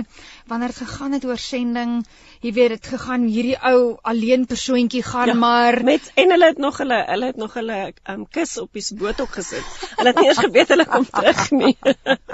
wanneer 0.49 0.73
dit 0.73 0.81
gegaan 0.81 1.13
het 1.17 1.25
oor 1.29 1.37
sending 1.37 1.99
jy 2.41 2.53
weet 2.57 2.75
dit 2.75 2.91
gegaan 2.95 3.27
hierdie 3.29 3.57
ou 3.71 3.97
alleen 4.01 4.47
persoontjie 4.49 5.03
gaan 5.05 5.33
ja, 5.33 5.37
maar 5.37 5.83
met 5.85 6.11
en 6.15 6.33
hulle 6.33 6.49
het 6.53 6.57
nog 6.57 6.81
hulle 6.81 7.03
hulle 7.11 7.29
het 7.29 7.37
nog 7.37 7.53
hulle 7.59 7.77
um, 8.09 8.25
kus 8.25 8.57
op 8.57 8.73
die 8.73 8.83
boot 8.97 9.21
ook 9.21 9.35
gesit. 9.37 9.65
Hulle 9.97 10.11
het 10.11 10.19
nie 10.19 10.29
eers 10.29 10.41
geweet 10.41 10.73
hulle 10.73 10.85
kom 10.89 11.05
terug 11.05 11.51
nie. 11.51 11.75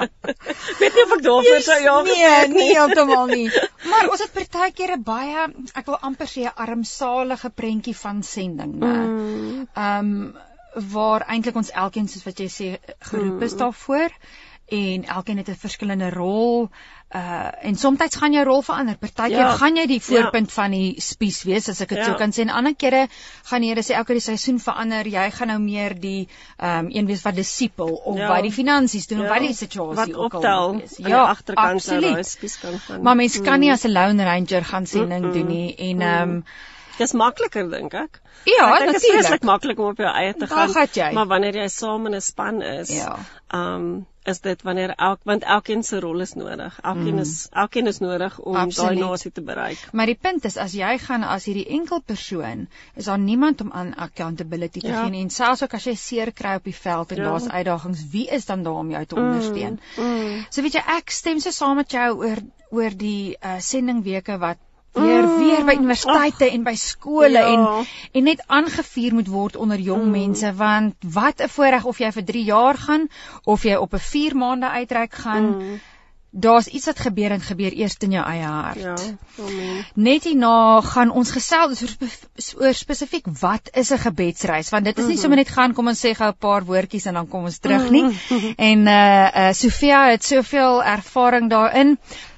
Weet 0.80 0.96
nie 0.98 1.04
of 1.04 1.14
ek 1.18 1.24
daarvoor 1.26 1.62
sou 1.66 1.78
ja 1.84 1.96
nee 2.08 2.48
nie 2.54 2.70
heeltemal 2.72 3.28
nie. 3.32 3.48
Maar 3.88 4.12
ons 4.12 4.24
het 4.24 4.34
partykeer 4.36 4.96
'n 4.98 5.04
baie 5.04 5.48
ek 5.74 5.86
wil 5.86 6.00
amper 6.10 6.32
sê 6.32 6.48
'n 6.48 6.67
armsalige 6.68 7.50
prentjie 7.50 7.96
van 7.96 8.24
sending 8.24 8.76
né 8.82 8.94
mm. 9.06 9.68
Ehm 9.74 10.12
um, 10.12 10.36
waar 10.94 11.24
eintlik 11.26 11.56
ons 11.56 11.72
elkeen 11.72 12.08
soos 12.08 12.26
wat 12.28 12.40
jy 12.40 12.48
sê 12.54 12.68
geroep 13.10 13.42
is 13.42 13.56
mm. 13.56 13.62
En 14.68 15.06
elkeen 15.06 15.38
het 15.38 15.50
'n 15.50 15.56
verskillende 15.56 16.10
rol 16.10 16.70
uh 17.16 17.52
en 17.62 17.76
soms 17.76 18.00
gaan 18.20 18.34
jou 18.34 18.44
rol 18.46 18.62
verander. 18.62 18.98
Partykeer 18.98 19.38
ja, 19.38 19.56
gaan 19.56 19.76
jy 19.76 19.86
die 19.88 20.02
voorpunt 20.02 20.48
ja. 20.48 20.54
van 20.54 20.72
die 20.72 21.02
spies 21.02 21.44
wees 21.44 21.70
as 21.70 21.80
ek 21.82 21.90
dit 21.90 21.98
ja. 21.98 22.04
sou 22.04 22.18
kan 22.20 22.34
sê 22.36 22.44
en 22.44 22.50
ander 22.50 22.76
kere 22.76 23.08
gaan 23.48 23.62
die 23.62 23.70
Here 23.70 23.84
sê 23.84 23.96
elke 23.96 24.14
die 24.14 24.24
seisoen 24.24 24.60
verander. 24.60 25.08
Jy 25.08 25.32
gaan 25.32 25.48
nou 25.48 25.60
meer 25.60 25.96
die 25.96 26.28
ehm 26.58 26.86
um, 26.86 26.92
een 26.92 27.08
wees 27.08 27.24
wat 27.24 27.36
disipel 27.36 27.96
of 27.96 28.18
ja. 28.18 28.28
wat 28.28 28.44
die 28.44 28.52
finansies 28.52 29.08
doen 29.08 29.20
ja. 29.20 29.24
of 29.24 29.30
wat 29.30 29.48
die 29.48 29.56
situasie 29.56 30.16
ook 30.16 30.34
al 30.34 30.82
is. 30.82 30.98
Ja, 30.98 31.24
agterkant 31.24 31.88
nou 31.88 32.02
daai 32.02 32.24
spies 32.24 32.60
kan 32.60 32.80
gaan. 32.80 33.02
Maar 33.02 33.16
mens 33.16 33.40
mm. 33.40 33.44
kan 33.44 33.60
nie 33.60 33.72
as 33.72 33.86
'n 33.86 33.92
lone 33.92 34.24
ranger 34.24 34.66
gaan 34.66 34.86
sending 34.86 35.24
mm 35.24 35.30
-mm. 35.30 35.34
doen 35.34 35.48
nie 35.48 35.76
en 35.76 36.02
ehm 36.02 36.30
um, 36.30 36.44
Dis 36.98 37.14
makliker 37.14 37.70
dink 37.70 37.94
ek. 37.94 38.22
Ja, 38.48 38.68
dit 38.80 38.96
is 38.96 39.06
vreeslik 39.06 39.44
maklik 39.48 39.80
om 39.80 39.94
op 39.94 39.98
jou 40.02 40.10
eie 40.10 40.34
te 40.34 40.48
gaan. 40.48 41.14
Maar 41.14 41.28
wanneer 41.28 41.64
jy 41.64 41.68
saam 41.74 42.06
in 42.06 42.16
'n 42.16 42.22
span 42.22 42.62
is, 42.62 42.94
ja. 42.94 43.18
Um 43.54 44.08
is 44.28 44.42
dit 44.44 44.62
wanneer 44.68 44.92
elk 44.96 45.22
want 45.24 45.44
elkeen 45.44 45.84
se 45.84 46.00
rol 46.04 46.20
is 46.26 46.34
nodig. 46.34 46.80
Elkeen 46.82 47.14
mm. 47.14 47.24
is 47.24 47.48
elkeen 47.52 47.88
is 47.88 48.00
nodig 48.04 48.40
om 48.40 48.58
daai 48.76 49.00
nasie 49.00 49.32
te 49.32 49.42
bereik. 49.42 49.80
Maar 49.92 50.12
die 50.12 50.18
punt 50.28 50.46
is 50.50 50.58
as 50.58 50.76
jy 50.76 50.98
gaan 51.04 51.24
as 51.24 51.48
hierdie 51.48 51.68
enkel 51.78 52.02
persoon, 52.12 52.68
is 52.96 53.08
daar 53.08 53.20
niemand 53.20 53.62
om 53.62 53.72
aan 53.72 53.94
accountability 53.96 54.84
te 54.84 54.92
ja. 54.92 55.06
gee 55.06 55.22
en 55.22 55.30
selfs 55.30 55.64
ook 55.64 55.74
as 55.80 55.88
jy 55.88 55.96
seer 55.96 56.34
kry 56.36 56.58
op 56.60 56.68
die 56.68 56.76
veld 56.76 57.16
en 57.16 57.24
ja. 57.24 57.30
daar's 57.30 57.48
uitdagings, 57.48 58.04
wie 58.12 58.28
is 58.28 58.46
dan 58.46 58.68
daar 58.68 58.84
om 58.84 58.92
jou 58.92 59.06
te 59.06 59.16
mm. 59.16 59.24
ondersteun? 59.24 59.80
Mm. 59.96 60.46
So 60.50 60.62
weet 60.62 60.80
jy 60.82 60.86
ek 60.98 61.18
stem 61.22 61.40
so 61.40 61.56
saam 61.56 61.80
met 61.80 61.92
jou 61.92 62.10
oor 62.18 62.44
oor 62.70 62.96
die 63.00 63.38
uh, 63.40 63.60
sendingweke 63.64 64.36
wat 64.44 64.60
weer 65.00 65.24
mm. 65.24 65.38
weer 65.38 65.66
by 65.66 65.76
universiteite 65.80 66.46
oh, 66.46 66.54
en 66.54 66.64
by 66.64 66.76
skole 66.76 67.40
ja. 67.40 67.48
en 67.54 67.86
en 68.12 68.24
net 68.24 68.44
aangevuur 68.46 69.14
moet 69.14 69.28
word 69.28 69.56
onder 69.56 69.80
jong 69.80 70.06
mm. 70.06 70.12
mense 70.12 70.54
want 70.54 70.96
wat 71.14 71.44
'n 71.44 71.50
voorreg 71.50 71.86
of 71.86 72.00
jy 72.00 72.12
vir 72.12 72.26
3 72.32 72.44
jaar 72.44 72.78
gaan 72.78 73.08
of 73.44 73.64
jy 73.64 73.76
op 73.76 73.94
'n 73.94 74.08
4 74.10 74.36
maande 74.36 74.70
uitreik 74.70 75.14
gaan 75.14 75.48
mm. 75.56 75.80
daar's 76.32 76.68
iets 76.68 76.86
wat 76.86 77.00
gebeur 77.00 77.32
en 77.32 77.42
gebeur 77.42 77.74
eers 77.74 77.96
in 77.98 78.12
jou 78.12 78.26
eie 78.26 78.44
hart. 78.46 78.80
Ja. 78.80 78.96
Amen. 79.42 79.86
Net 79.96 80.24
hierna 80.24 80.82
gaan 80.82 81.10
ons 81.10 81.32
gesels 81.32 81.82
oor, 81.82 82.12
oor 82.62 82.74
spesifiek 82.74 83.26
wat 83.40 83.70
is 83.74 83.92
'n 83.92 83.98
gebedsreis 83.98 84.70
want 84.70 84.86
dit 84.86 84.98
is 84.98 85.04
nie 85.04 85.06
mm 85.06 85.12
-hmm. 85.14 85.22
sommer 85.22 85.38
net 85.38 85.50
gaan 85.50 85.74
kom 85.74 85.88
ons 85.88 86.06
sê 86.06 86.14
gou 86.14 86.30
'n 86.30 86.38
paar 86.38 86.66
woordjies 86.66 87.06
en 87.06 87.14
dan 87.14 87.28
kom 87.28 87.44
ons 87.44 87.60
terug 87.60 87.90
nie. 87.90 88.04
Mm 88.04 88.14
-hmm. 88.28 88.54
En 88.58 88.80
uh 88.88 89.28
uh 89.36 89.54
Sofia 89.54 90.10
het 90.10 90.24
soveel 90.24 90.84
ervaring 90.84 91.50
daarin. 91.50 91.98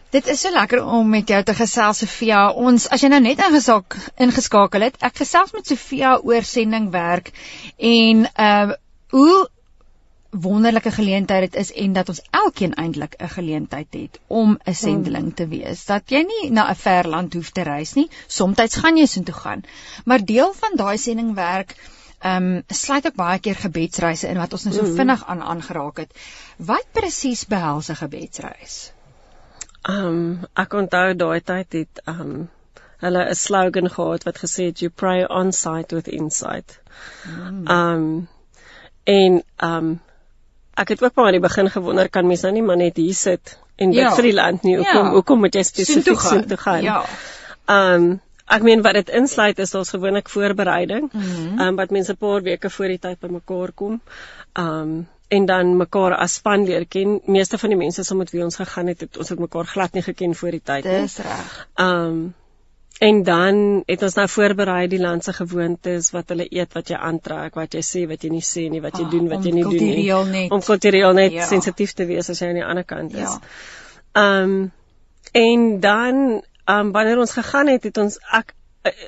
Dit 0.09 0.27
is 0.27 0.39
so 0.41 0.49
lekker 0.49 0.81
om 0.81 1.09
met 1.09 1.29
jou 1.29 1.37
te 1.45 1.53
gesels 1.53 1.99
Sofia. 2.01 2.47
Ons 2.49 2.87
as 2.89 3.03
jy 3.03 3.11
nou 3.13 3.19
net 3.21 3.41
ingesak 3.45 3.93
ingeskakel 4.17 4.87
het, 4.87 4.97
ek 5.05 5.21
gesels 5.21 5.53
met 5.53 5.69
Sofia 5.69 6.15
oor 6.17 6.47
sendingwerk 6.51 7.29
en 7.77 8.25
uh 8.25 8.71
hoe 9.13 9.35
wonderlike 10.29 10.91
geleentheid 10.93 11.47
dit 11.47 11.55
is 11.61 11.71
en 11.83 11.93
dat 11.93 12.09
ons 12.13 12.21
elkeen 12.41 12.73
eintlik 12.73 13.15
'n 13.17 13.31
geleentheid 13.35 13.93
het 13.99 14.19
om 14.27 14.57
'n 14.65 14.73
sendeling 14.73 15.31
te 15.35 15.47
wees. 15.47 15.85
Dat 15.85 16.09
jy 16.09 16.25
nie 16.25 16.51
na 16.51 16.69
'n 16.69 16.75
ver 16.75 17.07
land 17.07 17.33
hoef 17.33 17.49
te 17.49 17.61
reis 17.61 17.93
nie. 17.93 18.09
Somstyds 18.27 18.81
gaan 18.81 18.97
jy 18.97 19.05
sin 19.05 19.23
toe 19.23 19.35
gaan. 19.35 19.63
Maar 20.05 20.25
deel 20.25 20.53
van 20.53 20.75
daai 20.75 20.97
sendingwerk 20.97 21.75
ehm 22.19 22.43
um, 22.43 22.63
sluit 22.67 23.05
ook 23.05 23.15
baie 23.15 23.39
keer 23.39 23.55
gebedsreise 23.55 24.27
in 24.27 24.37
wat 24.37 24.53
ons 24.53 24.63
nou 24.63 24.75
so 24.75 24.83
mm. 24.83 24.95
vinnig 24.95 25.25
aan 25.25 25.41
aangeraak 25.41 25.97
het. 25.97 26.13
Wat 26.57 26.85
presies 26.91 27.45
behels 27.45 27.89
'n 27.89 27.95
gebedsreis? 27.95 28.91
Ehm 29.81 30.05
um, 30.05 30.47
ek 30.53 30.73
onthou 30.73 31.13
daai 31.15 31.41
tyd 31.41 31.73
het 31.73 32.01
ehm 32.05 32.21
um, 32.21 32.49
hulle 32.99 33.23
'n 33.29 33.35
slogan 33.35 33.89
gehad 33.89 34.23
wat 34.27 34.41
gesê 34.43 34.65
het 34.69 34.79
you 34.83 34.91
pray 34.91 35.23
on 35.23 35.51
site 35.51 35.95
with 35.95 36.07
insight. 36.07 36.79
Hmm. 37.23 37.65
Ehm 37.67 37.95
um, 37.95 38.27
en 39.03 39.43
ehm 39.55 39.75
um, 39.75 39.99
ek 40.73 40.87
het 40.87 41.03
ook 41.03 41.15
maar 41.15 41.25
aan 41.25 41.37
die 41.37 41.47
begin 41.47 41.69
gewonder 41.69 42.09
kan 42.09 42.27
mense 42.27 42.45
nou 42.45 42.53
nie 42.53 42.63
maar 42.63 42.77
net 42.77 42.97
hier 42.97 43.13
sit 43.13 43.59
en 43.75 43.89
bid 43.89 43.99
ja. 43.99 44.15
vir 44.15 44.23
die 44.23 44.33
land 44.33 44.63
nie. 44.63 44.75
Hoekom 44.77 45.05
ja. 45.05 45.11
hoekom 45.11 45.39
moet 45.39 45.55
jy 45.55 45.63
spesifiek 45.63 46.19
so 46.19 46.41
toe 46.41 46.57
gaan? 46.57 46.83
Ja. 46.83 47.03
Ehm 47.65 47.93
um, 47.93 48.09
ek 48.49 48.63
meen 48.65 48.81
wat 48.81 48.97
dit 48.97 49.09
insluit 49.13 49.59
is 49.59 49.71
daar's 49.71 49.93
gewoonlik 49.95 50.29
voorbereiding. 50.29 51.09
Ehm 51.13 51.21
mm 51.21 51.31
-hmm. 51.35 51.61
um, 51.67 51.75
wat 51.75 51.89
mense 51.89 52.11
'n 52.11 52.17
paar 52.17 52.41
weke 52.41 52.69
voor 52.69 52.87
die 52.87 52.99
tyd 52.99 53.19
bymekaar 53.19 53.71
kom. 53.71 54.01
Ehm 54.53 54.81
um, 54.81 55.07
en 55.29 55.45
dan 55.45 55.77
mekaar 55.77 56.15
as 56.17 56.39
span 56.39 56.65
leer 56.65 56.85
ken. 56.89 57.19
Meeste 57.25 57.57
van 57.61 57.73
die 57.73 57.79
mense 57.79 58.03
wat 58.07 58.17
met 58.17 58.33
wie 58.33 58.43
ons 58.43 58.59
gegaan 58.59 58.91
het, 58.91 59.05
het 59.05 59.17
ons 59.17 59.29
het 59.29 59.39
mekaar 59.39 59.69
glad 59.69 59.93
nie 59.93 60.05
geken 60.05 60.35
voor 60.35 60.57
die 60.57 60.65
tyd 60.65 60.89
nie. 60.89 61.01
Dis 61.05 61.17
reg. 61.25 61.55
Um, 61.75 62.29
En 62.99 63.23
dan 63.23 63.83
het 63.87 64.01
ons 64.03 64.15
nou 64.19 64.25
voorberei 64.27 64.87
die 64.91 64.99
land 64.99 65.23
se 65.23 65.31
gewoontes, 65.33 66.09
wat 66.11 66.33
hulle 66.33 66.49
eet, 66.51 66.73
wat 66.75 66.89
jy 66.91 66.97
aantrek, 66.99 67.55
wat 67.55 67.77
jy 67.77 67.83
sê, 67.87 68.01
wat 68.09 68.25
jy 68.25 68.31
nie 68.33 68.43
sê 68.43 68.65
nie, 68.67 68.81
wat 68.83 68.97
jy 68.99 69.05
oh, 69.05 69.11
doen, 69.13 69.29
wat 69.31 69.45
jy 69.47 69.53
nie 69.55 69.63
doen 69.63 69.85
nie. 69.87 70.03
Net. 70.33 70.51
Om 70.51 70.63
kultureel 70.65 71.15
net 71.15 71.37
ja. 71.37 71.45
sensitief 71.47 71.93
te 71.95 72.09
wees 72.09 72.27
as 72.27 72.43
jy 72.43 72.49
aan 72.51 72.59
die 72.59 72.65
ander 72.65 72.83
kant 72.83 73.15
is. 73.15 73.37
Ja. 73.39 74.25
Um, 74.43 74.57
en 75.31 75.63
dan 75.79 76.19
um, 76.67 76.91
wanneer 76.91 77.23
ons 77.23 77.37
gegaan 77.39 77.71
het, 77.71 77.87
het 77.87 78.03
ons 78.03 78.19
ek 78.35 78.51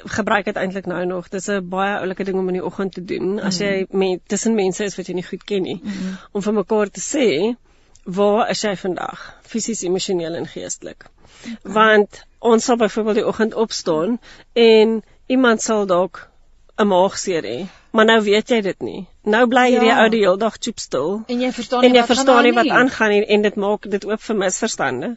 gebruik 0.05 0.45
dit 0.45 0.55
eintlik 0.55 0.85
nou 0.85 1.05
nog. 1.05 1.29
Dis 1.29 1.47
'n 1.47 1.69
baie 1.69 1.99
oulike 1.99 2.23
ding 2.23 2.37
om 2.37 2.47
in 2.47 2.53
die 2.53 2.65
oggend 2.65 2.93
te 2.93 3.03
doen 3.05 3.39
as 3.39 3.57
jy 3.57 3.85
mm. 3.89 3.97
met 3.97 4.19
tussen 4.27 4.55
mense 4.55 4.83
is 4.83 4.95
wat 4.95 5.07
jy 5.07 5.13
nie 5.13 5.27
goed 5.27 5.43
ken 5.43 5.61
nie. 5.61 5.79
Mm 5.83 5.91
-hmm. 5.91 6.17
Om 6.31 6.41
vir 6.41 6.53
mekaar 6.53 6.89
te 6.89 7.01
sê, 7.01 7.55
waar 8.03 8.49
is 8.49 8.61
jy 8.61 8.75
vandag? 8.75 9.39
Fisies, 9.41 9.81
emosioneel 9.81 10.33
en 10.33 10.47
geestelik. 10.47 11.05
Okay. 11.41 11.73
Want 11.73 12.25
ons 12.39 12.63
sal 12.63 12.75
byvoorbeeld 12.75 13.15
die 13.15 13.27
oggend 13.27 13.53
opstaan 13.53 14.19
en 14.53 15.03
iemand 15.25 15.61
sal 15.61 15.85
dalk 15.85 16.29
'n 16.77 16.87
maagseer 16.87 17.43
hê, 17.43 17.65
maar 17.91 18.05
nou 18.05 18.21
weet 18.21 18.49
jy 18.49 18.61
dit 18.61 18.81
nie. 18.81 19.07
Nou 19.21 19.43
bly 19.45 19.67
hierdie 19.69 19.91
ja. 19.91 19.99
ou 20.01 20.09
die 20.09 20.23
hele 20.23 20.39
dag 20.41 20.55
choop 20.57 20.79
stil. 20.81 21.11
En 21.29 21.41
jy 21.43 21.51
verstaan 21.53 21.83
nie 21.83 21.91
en 21.91 21.97
jy 21.97 22.01
wat 22.01 22.09
verstaan 22.09 22.47
nie 22.47 22.53
wat 22.57 22.69
aangaan 22.73 23.11
nie 23.13 23.19
en 23.35 23.43
dit 23.45 23.59
maak 23.61 23.85
dit 23.93 24.07
oop 24.09 24.23
vir 24.25 24.37
misverstande. 24.39 25.09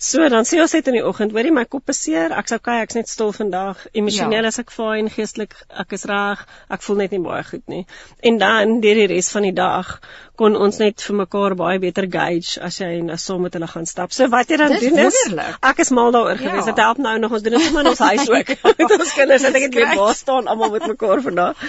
So 0.00 0.28
dan 0.32 0.48
sê 0.48 0.62
ons 0.64 0.72
net 0.72 0.88
in 0.88 0.96
die 0.96 1.04
oggend, 1.04 1.34
hoorie 1.36 1.52
my 1.52 1.66
kop 1.68 1.92
is 1.92 2.00
seer, 2.00 2.32
ek's 2.40 2.56
okay, 2.56 2.78
ek's 2.86 2.96
net 2.96 3.12
stil 3.12 3.34
vandag. 3.36 3.82
Emosioneel 3.92 4.48
ja. 4.48 4.54
is 4.54 4.62
ek 4.62 4.72
fyn, 4.72 5.12
geestelik 5.12 5.58
ek 5.84 5.92
is 5.98 6.08
reg, 6.08 6.46
ek 6.72 6.86
voel 6.86 7.02
net 7.02 7.12
nie 7.12 7.20
baie 7.26 7.44
goed 7.50 7.66
nie. 7.68 7.84
En 8.24 8.40
dan 8.40 8.78
deur 8.80 9.02
die 9.02 9.10
res 9.12 9.28
van 9.34 9.44
die 9.50 9.56
dag 9.56 9.98
kon 10.40 10.56
ons 10.56 10.78
net 10.80 11.02
vir 11.04 11.18
mekaar 11.18 11.52
baie 11.58 11.80
beter 11.82 12.06
gauge 12.08 12.56
as 12.64 12.78
jy 12.80 12.88
nou 13.04 13.18
saam 13.20 13.42
met 13.44 13.58
hulle 13.58 13.68
gaan 13.68 13.84
stap. 13.84 14.14
So 14.16 14.30
wat 14.32 14.48
jy 14.48 14.56
dan 14.62 14.72
Dis 14.72 14.86
doen 14.86 14.96
wonderlik. 14.96 15.58
is 15.60 15.68
ek 15.68 15.82
is 15.84 15.92
mal 15.92 16.14
daaroor 16.16 16.40
ja. 16.40 16.46
gewees. 16.46 16.70
Dit 16.70 16.80
help 16.80 17.02
nou 17.04 17.12
nog 17.20 17.36
ons 17.36 17.44
doen 17.44 17.58
dit 17.58 17.68
in 17.82 17.90
ons 17.92 18.02
huis 18.08 18.24
ook. 18.32 18.54
met 18.80 18.96
ons 18.96 19.12
kinders 19.18 19.44
en 19.44 19.58
ek 19.60 19.66
het 19.68 19.76
weer 19.76 19.92
waar 20.00 20.16
staan 20.16 20.48
almal 20.48 20.72
met 20.78 20.86
mekaar 20.94 21.20
vandag. 21.28 21.68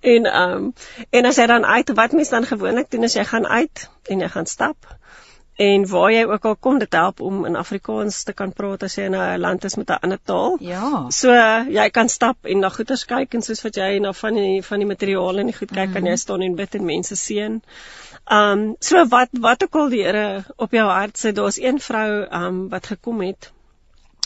En 0.00 0.32
ehm 0.32 0.56
um, 0.56 0.72
en 1.10 1.25
as 1.26 1.40
jy 1.40 1.46
dan 1.46 1.64
uit 1.64 1.90
wat 1.98 2.12
mens 2.12 2.32
dan 2.34 2.46
gewoonlik 2.46 2.90
doen 2.90 3.04
as 3.04 3.16
jy 3.16 3.24
gaan 3.24 3.46
uit 3.46 3.88
en 4.10 4.20
jy 4.20 4.28
gaan 4.28 4.46
stap 4.46 4.96
en 5.56 5.86
waar 5.88 6.10
jy 6.12 6.24
ook 6.28 6.44
al 6.44 6.56
kom 6.60 6.78
dit 6.78 6.92
help 6.92 7.20
om 7.24 7.44
in 7.48 7.56
Afrikaans 7.56 8.22
te 8.28 8.34
kan 8.36 8.52
praat 8.52 8.82
as 8.84 8.96
jy 8.98 9.06
in 9.08 9.16
'n 9.16 9.40
land 9.40 9.64
is 9.64 9.76
met 9.76 9.90
'n 9.90 9.98
ander 10.02 10.18
taal. 10.24 10.56
Ja. 10.60 11.08
So 11.10 11.32
jy 11.68 11.88
kan 11.90 12.08
stap 12.08 12.36
en 12.42 12.58
na 12.60 12.68
goeders 12.68 13.04
kyk 13.04 13.34
en 13.34 13.42
soos 13.42 13.62
wat 13.62 13.76
jy 13.76 13.98
na 13.98 14.12
van 14.12 14.34
die 14.34 14.62
van 14.62 14.78
die 14.78 14.86
materiaal 14.86 15.38
en 15.38 15.46
die 15.46 15.56
goed 15.56 15.72
kyk 15.72 15.88
mm. 15.88 15.92
kan 15.92 16.04
jy 16.04 16.10
mhm. 16.10 16.18
staan 16.18 16.42
en 16.42 16.54
bid 16.54 16.74
en 16.74 16.84
mense 16.84 17.16
seën. 17.16 17.62
Um 18.30 18.76
so 18.80 19.06
wat 19.06 19.28
wat 19.32 19.62
ook 19.62 19.76
al 19.76 19.88
die 19.88 20.02
Here 20.02 20.44
op 20.56 20.72
jou 20.72 20.88
hart 20.88 21.18
sit, 21.18 21.36
daar's 21.36 21.58
een 21.58 21.80
vrou 21.80 22.26
um 22.30 22.68
wat 22.68 22.86
gekom 22.86 23.20
het 23.20 23.52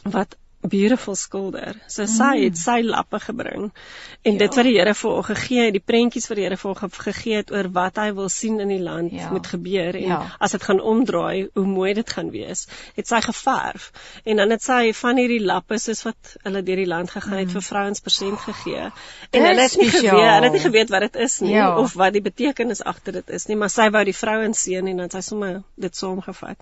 wat 0.03 0.37
beautiful 0.61 1.17
skilder. 1.17 1.77
So 1.89 2.05
sy 2.05 2.35
mm. 2.37 2.43
het 2.45 2.59
sy 2.61 2.81
lappe 2.85 3.21
gebring 3.23 3.71
en 3.71 4.35
ja. 4.35 4.39
dit 4.43 4.57
wat 4.59 4.67
die 4.69 4.75
Here 4.77 4.93
vir 4.95 5.15
haar 5.15 5.27
gegee 5.31 5.65
het, 5.65 5.73
die 5.77 5.85
prentjies 5.85 6.29
wat 6.29 6.37
die 6.37 6.45
Here 6.45 6.59
vir 6.61 6.75
haar 6.83 6.93
gegee 7.07 7.41
het 7.41 7.53
oor 7.55 7.71
wat 7.73 8.01
hy 8.03 8.11
wil 8.19 8.29
sien 8.33 8.61
in 8.61 8.73
die 8.73 8.81
land 8.83 9.15
ja. 9.17 9.31
moet 9.33 9.49
gebeur 9.49 9.97
en 9.97 10.13
ja. 10.13 10.21
as 10.39 10.57
dit 10.57 10.67
gaan 10.69 10.83
omdraai, 10.93 11.49
hoe 11.57 11.67
mooi 11.67 11.95
dit 11.97 12.13
gaan 12.17 12.31
wees, 12.35 12.67
het 12.99 13.09
sy 13.09 13.23
geverf. 13.25 13.91
En 14.25 14.43
dan 14.43 14.53
het 14.53 14.65
sy 14.65 14.93
van 15.01 15.21
hierdie 15.23 15.41
lappe 15.45 15.81
soos 15.81 16.05
wat 16.05 16.37
hulle 16.45 16.65
deur 16.67 16.85
die 16.85 16.89
land 16.93 17.17
gegaan 17.17 17.41
het 17.41 17.49
mm. 17.49 17.57
vir 17.57 17.69
vrouens 17.71 18.05
persent 18.05 18.45
gegee. 18.45 18.87
En 19.31 19.49
hulle 19.49 19.67
het 19.67 19.81
nie 19.81 19.91
geweet, 19.91 20.13
hulle 20.13 20.51
het 20.51 20.59
nie 20.59 20.65
geweet 20.69 20.93
wat 20.93 21.09
dit 21.09 21.21
is 21.25 21.41
nie 21.45 21.57
ja. 21.57 21.73
of 21.81 21.97
wat 21.97 22.17
die 22.17 22.25
betekenis 22.25 22.85
agter 22.85 23.21
dit 23.21 23.37
is 23.41 23.49
nie, 23.49 23.57
maar 23.57 23.73
sy 23.73 23.89
wou 23.95 24.05
die 24.05 24.17
vrouens 24.17 24.61
seën 24.61 24.93
en 24.93 25.05
dan 25.05 25.13
sy 25.17 25.25
sommer 25.25 25.63
dit 25.81 25.97
saamgevat. 25.97 26.61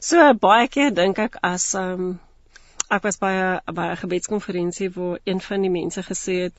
So 0.00 0.32
baie 0.40 0.70
keer 0.72 0.94
dink 0.96 1.20
ek 1.20 1.42
as 1.44 1.74
um 1.76 2.14
ek 2.90 3.02
was 3.02 3.16
by 3.16 3.32
'n 3.32 3.74
by 3.74 3.86
'n 3.90 3.96
gebedskonferensie 3.96 4.90
waar 4.94 5.18
een 5.24 5.40
van 5.40 5.60
die 5.60 5.70
mense 5.70 6.02
gesê 6.02 6.34
het 6.46 6.54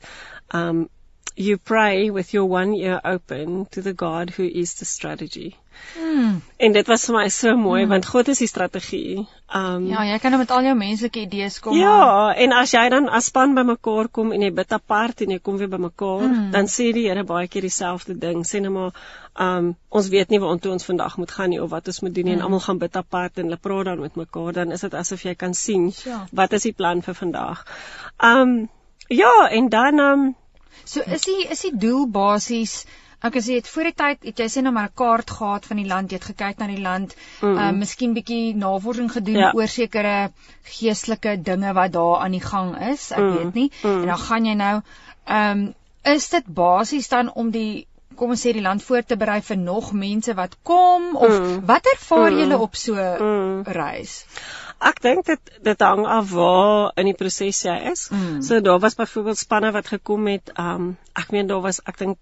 um 0.54 0.88
you 1.36 1.58
pray 1.58 2.10
with 2.10 2.32
your 2.32 2.46
one 2.46 2.74
ear 2.74 3.00
open 3.04 3.66
to 3.70 3.82
the 3.82 3.92
God 3.92 4.30
who 4.30 4.44
is 4.44 4.74
the 4.74 4.84
strategy. 4.84 5.56
Hmm. 5.94 6.40
En 6.56 6.72
dit 6.72 6.86
was 6.88 7.04
vir 7.04 7.14
my 7.16 7.28
so 7.28 7.56
mooi 7.56 7.82
hmm. 7.82 7.90
want 7.90 8.06
God 8.08 8.28
is 8.32 8.38
die 8.40 8.48
strategie. 8.48 9.26
Um 9.54 9.86
Ja, 9.90 10.04
jy 10.08 10.16
kan 10.22 10.32
nou 10.32 10.38
met 10.40 10.50
al 10.50 10.64
jou 10.64 10.74
menslike 10.78 11.20
idees 11.20 11.58
kom. 11.60 11.76
Ja, 11.76 11.96
maar. 11.98 12.40
en 12.40 12.54
as 12.56 12.72
jy 12.72 12.86
dan 12.88 13.08
as 13.08 13.28
span 13.28 13.52
bymekaar 13.54 14.08
kom 14.08 14.32
en 14.32 14.42
jy 14.46 14.50
bid 14.56 14.72
apart 14.72 15.20
en 15.20 15.34
jy 15.34 15.38
kom 15.38 15.58
weer 15.60 15.68
bymekaar, 15.68 16.24
hmm. 16.24 16.46
dan 16.54 16.70
sê 16.72 16.88
die 16.96 17.04
Here 17.06 17.24
baie 17.28 17.48
keer 17.48 17.68
dieselfde 17.68 18.16
ding. 18.18 18.40
Sê 18.48 18.62
net 18.64 18.72
maar 18.72 18.96
um 19.36 19.74
ons 19.90 20.08
weet 20.08 20.32
nie 20.32 20.40
waar 20.40 20.56
ons 20.56 20.88
vandag 20.88 21.18
moet 21.20 21.36
gaan 21.36 21.52
nie 21.52 21.60
of 21.62 21.70
wat 21.70 21.92
ons 21.92 22.00
moet 22.00 22.14
doen 22.14 22.24
nie 22.24 22.32
hmm. 22.32 22.40
en 22.40 22.48
almal 22.48 22.64
gaan 22.64 22.80
bid 22.80 22.96
apart 22.96 23.36
en 23.36 23.50
hulle 23.50 23.60
praat 23.60 23.84
dan 23.84 24.00
met 24.00 24.16
mekaar, 24.16 24.52
dan 24.52 24.72
is 24.72 24.80
dit 24.80 24.94
asof 24.94 25.28
jy 25.28 25.34
kan 25.34 25.54
sien 25.54 25.92
ja. 26.04 26.24
wat 26.32 26.56
is 26.56 26.64
die 26.70 26.72
plan 26.72 27.04
vir 27.04 27.14
vandag. 27.14 27.66
Um 28.24 28.68
ja, 29.08 29.48
en 29.50 29.68
dan 29.68 30.00
um 30.00 30.26
So 30.84 31.00
is 31.00 31.26
die 31.26 31.46
is 31.50 31.60
die 31.60 31.76
doel 31.86 32.06
basies 32.06 32.84
ek 33.24 33.38
as 33.40 33.48
jy 33.48 33.56
het 33.58 33.68
voor 33.70 33.88
die 33.88 33.96
tyd 33.96 34.26
het 34.28 34.40
jy 34.42 34.46
sê 34.52 34.62
nou 34.62 34.72
maar 34.76 34.90
'n 34.90 34.98
kaart 35.00 35.30
gehad 35.38 35.66
van 35.66 35.80
die 35.80 35.86
land, 35.86 36.10
jy 36.12 36.18
het 36.18 36.28
gekyk 36.30 36.58
na 36.58 36.66
die 36.66 36.82
land, 36.82 37.16
mm 37.16 37.48
-hmm. 37.48 37.58
uh 37.58 37.72
miskien 37.78 38.14
bietjie 38.14 38.54
navorsing 38.54 39.10
gedoen 39.12 39.40
ja. 39.42 39.52
oor 39.54 39.68
sekere 39.68 40.30
geestelike 40.76 41.36
dinge 41.42 41.72
wat 41.72 41.92
daar 41.92 42.20
aan 42.24 42.36
die 42.36 42.44
gang 42.44 42.76
is, 42.92 43.10
ek 43.10 43.18
mm 43.18 43.28
-hmm. 43.28 43.36
weet 43.36 43.54
nie. 43.54 43.70
Mm 43.82 43.90
-hmm. 43.90 44.00
En 44.00 44.06
dan 44.06 44.18
gaan 44.18 44.44
jy 44.44 44.54
nou 44.54 44.80
ehm 45.24 45.58
um, 45.58 45.74
is 46.14 46.28
dit 46.28 46.46
basies 46.46 47.08
dan 47.08 47.32
om 47.32 47.50
die 47.50 47.86
kom 48.16 48.30
ons 48.30 48.46
sê 48.46 48.52
die 48.52 48.62
land 48.62 48.82
voor 48.82 49.02
te 49.02 49.16
berei 49.16 49.40
vir 49.42 49.56
nog 49.56 49.92
mense 49.92 50.34
wat 50.34 50.56
kom 50.62 51.16
of 51.16 51.40
mm. 51.40 51.66
wat 51.66 51.88
ervaar 51.92 52.30
mm. 52.30 52.38
julle 52.38 52.58
op 52.58 52.76
so 52.76 52.94
mm. 52.94 53.62
reis? 53.64 54.24
Ek 54.78 55.00
dink 55.00 55.24
dit 55.24 55.52
dit 55.64 55.80
hang 55.80 56.04
af 56.06 56.30
waar 56.30 56.92
in 57.00 57.08
die 57.08 57.16
proses 57.16 57.62
jy 57.64 57.76
is. 57.92 58.08
Mm. 58.12 58.42
So 58.42 58.60
daar 58.60 58.80
was 58.80 58.94
byvoorbeeld 58.94 59.38
spanne 59.38 59.72
wat 59.72 59.88
gekom 59.88 60.26
het, 60.26 60.52
um 60.58 60.96
ek 61.16 61.32
meen 61.32 61.46
daar 61.46 61.64
was 61.64 61.80
ek 61.84 61.98
dink 61.98 62.18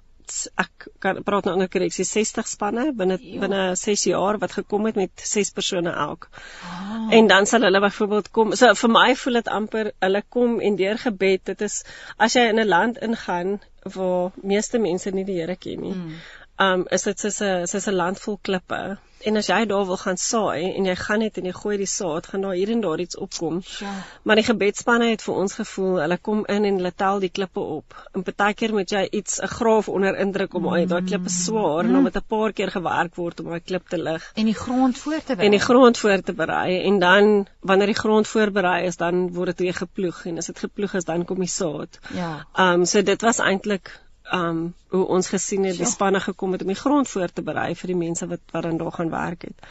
ek 0.56 0.87
kan 1.04 1.18
praat 1.25 1.44
nou 1.44 1.52
onder 1.52 1.68
korreksie 1.68 2.06
60 2.08 2.46
spanne 2.49 2.84
binne 2.96 3.18
ja. 3.20 3.40
binne 3.42 3.62
6 3.76 4.06
jaar 4.08 4.38
wat 4.40 4.54
gekom 4.56 4.87
het 4.88 4.96
met 4.96 5.11
6 5.20 5.50
persone 5.50 5.92
elk. 5.92 6.28
Oh. 6.64 7.11
En 7.18 7.26
dan 7.26 7.46
sal 7.46 7.66
hulle 7.66 7.80
byvoorbeeld 7.80 8.30
kom. 8.30 8.54
So 8.56 8.73
vir 8.75 8.90
my 8.90 9.11
voel 9.20 9.40
dit 9.40 9.50
amper 9.58 9.92
hulle 10.06 10.23
kom 10.28 10.61
en 10.61 10.78
deur 10.80 10.99
gebed. 10.99 11.44
Dit 11.52 11.61
is 11.61 11.82
as 12.16 12.38
jy 12.38 12.49
in 12.52 12.61
'n 12.61 12.68
land 12.68 13.02
ingaan 13.02 13.61
waar 13.82 14.32
meeste 14.42 14.78
mense 14.78 15.11
nie 15.11 15.25
die 15.25 15.40
Here 15.40 15.56
ken 15.56 15.80
nie. 15.80 15.94
Mm 15.94 16.16
um 16.58 16.87
is 16.90 17.02
dit 17.02 17.18
soos 17.20 17.40
'n 17.40 17.66
soos 17.66 17.87
'n 17.88 17.94
land 17.94 18.20
vol 18.20 18.38
klippe 18.42 18.99
en 19.25 19.40
as 19.40 19.49
jy 19.49 19.61
daar 19.68 19.87
wil 19.88 19.99
gaan 20.00 20.18
saai 20.20 20.75
en 20.75 20.87
jy 20.88 20.94
gaan 21.00 21.23
net 21.25 21.38
en 21.40 21.49
jy 21.49 21.52
gooi 21.56 21.76
die 21.80 21.88
saad 21.88 22.26
gaan 22.30 22.44
daar 22.44 22.56
hier 22.58 22.70
en 22.75 22.82
daar 22.84 23.00
iets 23.00 23.16
opkom. 23.16 23.61
Ja. 23.80 23.92
Maar 24.23 24.40
die 24.40 24.46
gebedspanne 24.46 25.11
het 25.11 25.25
vir 25.25 25.38
ons 25.44 25.56
gevoel 25.61 26.00
hulle 26.02 26.18
kom 26.28 26.44
in 26.52 26.68
en 26.68 26.80
hulle 26.80 26.92
tel 27.04 27.23
die 27.25 27.30
klippe 27.38 27.64
op. 27.78 27.96
En 28.12 28.25
partykeer 28.26 28.75
moet 28.76 28.90
jy 28.90 29.04
iets 29.20 29.40
'n 29.40 29.52
graaf 29.56 29.88
onder 29.88 30.18
indruk 30.26 30.54
om 30.54 30.68
uit 30.73 30.88
daai 30.88 31.02
klippe 31.04 31.30
swaar 31.30 31.82
mm. 31.82 31.88
en 31.88 31.92
dan 31.92 32.02
met 32.02 32.16
'n 32.16 32.26
paar 32.28 32.52
keer 32.52 32.70
gewerk 32.70 33.14
word 33.16 33.40
om 33.40 33.50
daai 33.50 33.61
klip 33.61 33.88
te 33.88 34.02
lig 34.02 34.30
en 34.34 34.44
die 34.44 34.54
grond 34.54 34.99
voor 34.99 35.20
te 35.25 35.34
berei. 35.34 35.46
En 35.46 35.50
die 35.50 35.61
grond 35.61 35.99
voor 35.99 36.20
te 36.20 36.32
berei 36.32 36.82
en 36.82 36.99
dan 36.99 37.46
wanneer 37.61 37.87
die 37.87 38.02
grond 38.02 38.28
voorberei 38.28 38.87
is 38.87 38.96
dan 38.96 39.32
word 39.32 39.46
dit 39.46 39.58
weer 39.58 39.75
geploeg 39.75 40.26
en 40.26 40.38
as 40.38 40.46
dit 40.46 40.58
geploeg 40.58 40.94
is 40.94 41.04
dan 41.04 41.25
kom 41.25 41.38
die 41.38 41.49
saad. 41.49 41.99
Ja. 42.12 42.46
Um 42.58 42.84
so 42.84 43.02
dit 43.02 43.20
was 43.23 43.38
eintlik 43.38 44.03
um 44.33 44.75
hoe 44.88 45.04
ons 45.07 45.28
gesien 45.28 45.64
het 45.64 45.76
die 45.78 45.87
spanne 45.87 46.21
gekom 46.21 46.52
het 46.52 46.62
om 46.62 46.73
die 46.73 46.81
grond 46.81 47.09
voor 47.09 47.33
te 47.33 47.43
berei 47.43 47.75
vir 47.75 47.93
die 47.93 48.00
mense 48.00 48.26
wat 48.26 48.40
wat 48.52 48.62
dan 48.62 48.76
daar 48.76 48.93
gaan 48.93 49.11
werk 49.11 49.43
het. 49.43 49.69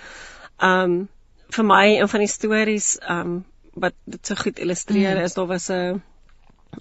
Um 0.61 1.09
vir 1.53 1.65
my 1.65 1.85
een 1.97 2.09
van 2.09 2.19
die 2.19 2.31
stories 2.31 2.97
um 3.09 3.43
wat 3.73 3.93
dit 4.05 4.27
so 4.27 4.35
goed 4.35 4.59
illustreer 4.59 5.17
mm. 5.17 5.23
is 5.23 5.33
daar 5.33 5.47
was 5.47 5.69
'n 5.69 6.01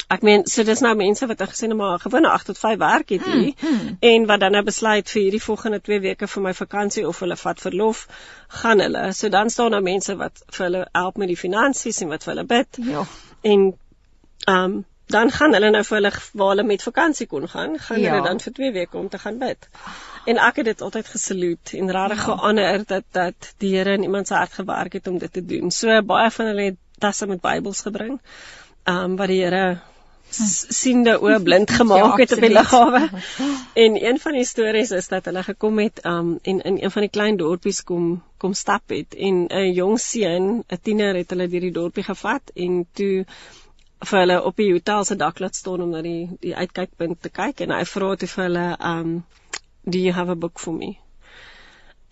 ek 0.09 0.23
meen 0.23 0.47
so 0.47 0.65
dis 0.65 0.81
nou 0.81 0.95
mense 0.97 1.27
wat 1.27 1.43
gesê 1.43 1.69
het 1.69 1.77
maar 1.77 1.99
gewone 1.99 2.29
8 2.29 2.47
tot 2.47 2.59
5 2.59 2.79
werk 2.79 3.09
het 3.09 3.25
hier 3.25 3.53
mm. 3.61 3.69
mm. 3.71 3.97
en 4.01 4.27
wat 4.27 4.41
dan 4.41 4.53
nou 4.53 4.63
besluit 4.65 5.11
vir 5.11 5.23
hierdie 5.23 5.43
volgende 5.43 5.81
2 5.81 6.01
weke 6.01 6.27
vir 6.27 6.43
my 6.43 6.55
vakansie 6.55 7.09
of 7.09 7.21
hulle 7.21 7.37
vat 7.37 7.61
verlof 7.61 8.07
gaan 8.49 8.81
hulle. 8.81 9.13
So 9.13 9.29
dan 9.29 9.51
staan 9.51 9.71
daar 9.71 9.83
mense 9.83 10.17
wat 10.17 10.45
vir 10.47 10.65
hulle 10.65 10.89
help 10.93 11.17
met 11.17 11.29
die 11.29 11.37
finansies 11.37 12.01
en 12.01 12.09
wat 12.09 12.25
vir 12.25 12.35
hulle 12.35 12.47
bid. 12.47 12.79
Ja. 12.81 13.07
En 13.41 13.79
um 14.49 14.85
dan 15.07 15.31
gaan 15.31 15.53
hulle 15.53 15.71
nou 15.71 15.83
vir 15.85 15.97
hulle 15.99 16.13
waar 16.33 16.49
hulle 16.49 16.63
met 16.63 16.83
vakansie 16.83 17.27
kon 17.27 17.49
gaan, 17.49 17.79
gaan 17.79 18.01
ja. 18.01 18.13
hulle 18.13 18.29
dan 18.29 18.41
vir 18.41 18.53
2 18.53 18.73
weke 18.73 18.99
om 18.99 19.09
te 19.09 19.19
gaan 19.19 19.39
bid. 19.39 19.69
En 20.25 20.39
ek 20.39 20.57
het 20.57 20.65
dit 20.65 20.81
altyd 20.81 21.09
gesalute 21.09 21.79
en 21.79 21.91
regtig 21.91 22.19
ja. 22.19 22.25
gehonoreer 22.25 22.85
dat 22.87 23.05
dat 23.11 23.55
die 23.59 23.77
Here 23.77 23.93
in 23.93 24.03
iemand 24.03 24.27
se 24.27 24.35
hart 24.35 24.53
gewerk 24.53 24.93
het 24.93 25.07
om 25.07 25.19
dit 25.19 25.33
te 25.33 25.45
doen. 25.45 25.71
So 25.71 26.03
baie 26.03 26.31
van 26.31 26.47
hulle 26.47 26.63
het 26.63 26.77
tasse 26.99 27.27
met 27.27 27.41
Bybels 27.41 27.81
gebring. 27.81 28.21
Ehm 28.85 29.05
um, 29.05 29.17
wat 29.17 29.29
die 29.29 29.43
Here 29.43 29.81
siende 30.33 31.19
oë 31.21 31.39
blind 31.45 31.71
ja, 31.73 31.77
gemaak 31.77 32.19
het 32.19 32.33
op 32.33 32.41
die 32.41 32.53
lughawe. 32.53 33.03
En 33.75 33.97
een 34.05 34.19
van 34.21 34.33
die 34.33 34.45
stories 34.45 34.91
is 34.91 35.09
dat 35.09 35.25
hulle 35.25 35.43
gekom 35.43 35.79
het 35.79 36.05
um 36.07 36.39
en 36.43 36.61
in 36.61 36.79
een 36.83 36.91
van 36.91 37.03
die 37.07 37.11
klein 37.11 37.37
dorpies 37.37 37.83
kom 37.85 38.23
kom 38.39 38.55
stap 38.55 38.91
het 38.91 39.15
en 39.15 39.47
'n 39.49 39.73
jong 39.73 40.01
seun, 40.01 40.65
'n 40.69 40.79
tiener 40.83 41.15
het 41.15 41.31
hulle 41.31 41.49
deur 41.49 41.61
die 41.61 41.73
dorpie 41.73 42.05
gevat 42.05 42.51
en 42.55 42.87
toe 42.93 43.25
vir 44.11 44.19
hulle 44.19 44.39
op 44.43 44.57
die 44.57 44.73
hotel 44.73 45.05
se 45.05 45.17
dak 45.17 45.41
laat 45.41 45.57
staan 45.59 45.85
om 45.85 45.91
na 45.95 46.03
die 46.03 46.29
die 46.41 46.55
uitkykpunt 46.57 47.23
te 47.23 47.31
kyk 47.31 47.61
en 47.65 47.75
hy 47.77 47.85
vra 47.95 48.11
toe 48.17 48.29
vir 48.35 48.45
hulle 48.45 48.67
um 48.93 49.15
do 49.85 49.99
you 49.99 50.13
have 50.13 50.31
a 50.31 50.39
book 50.45 50.59
for 50.59 50.75
me 50.79 50.97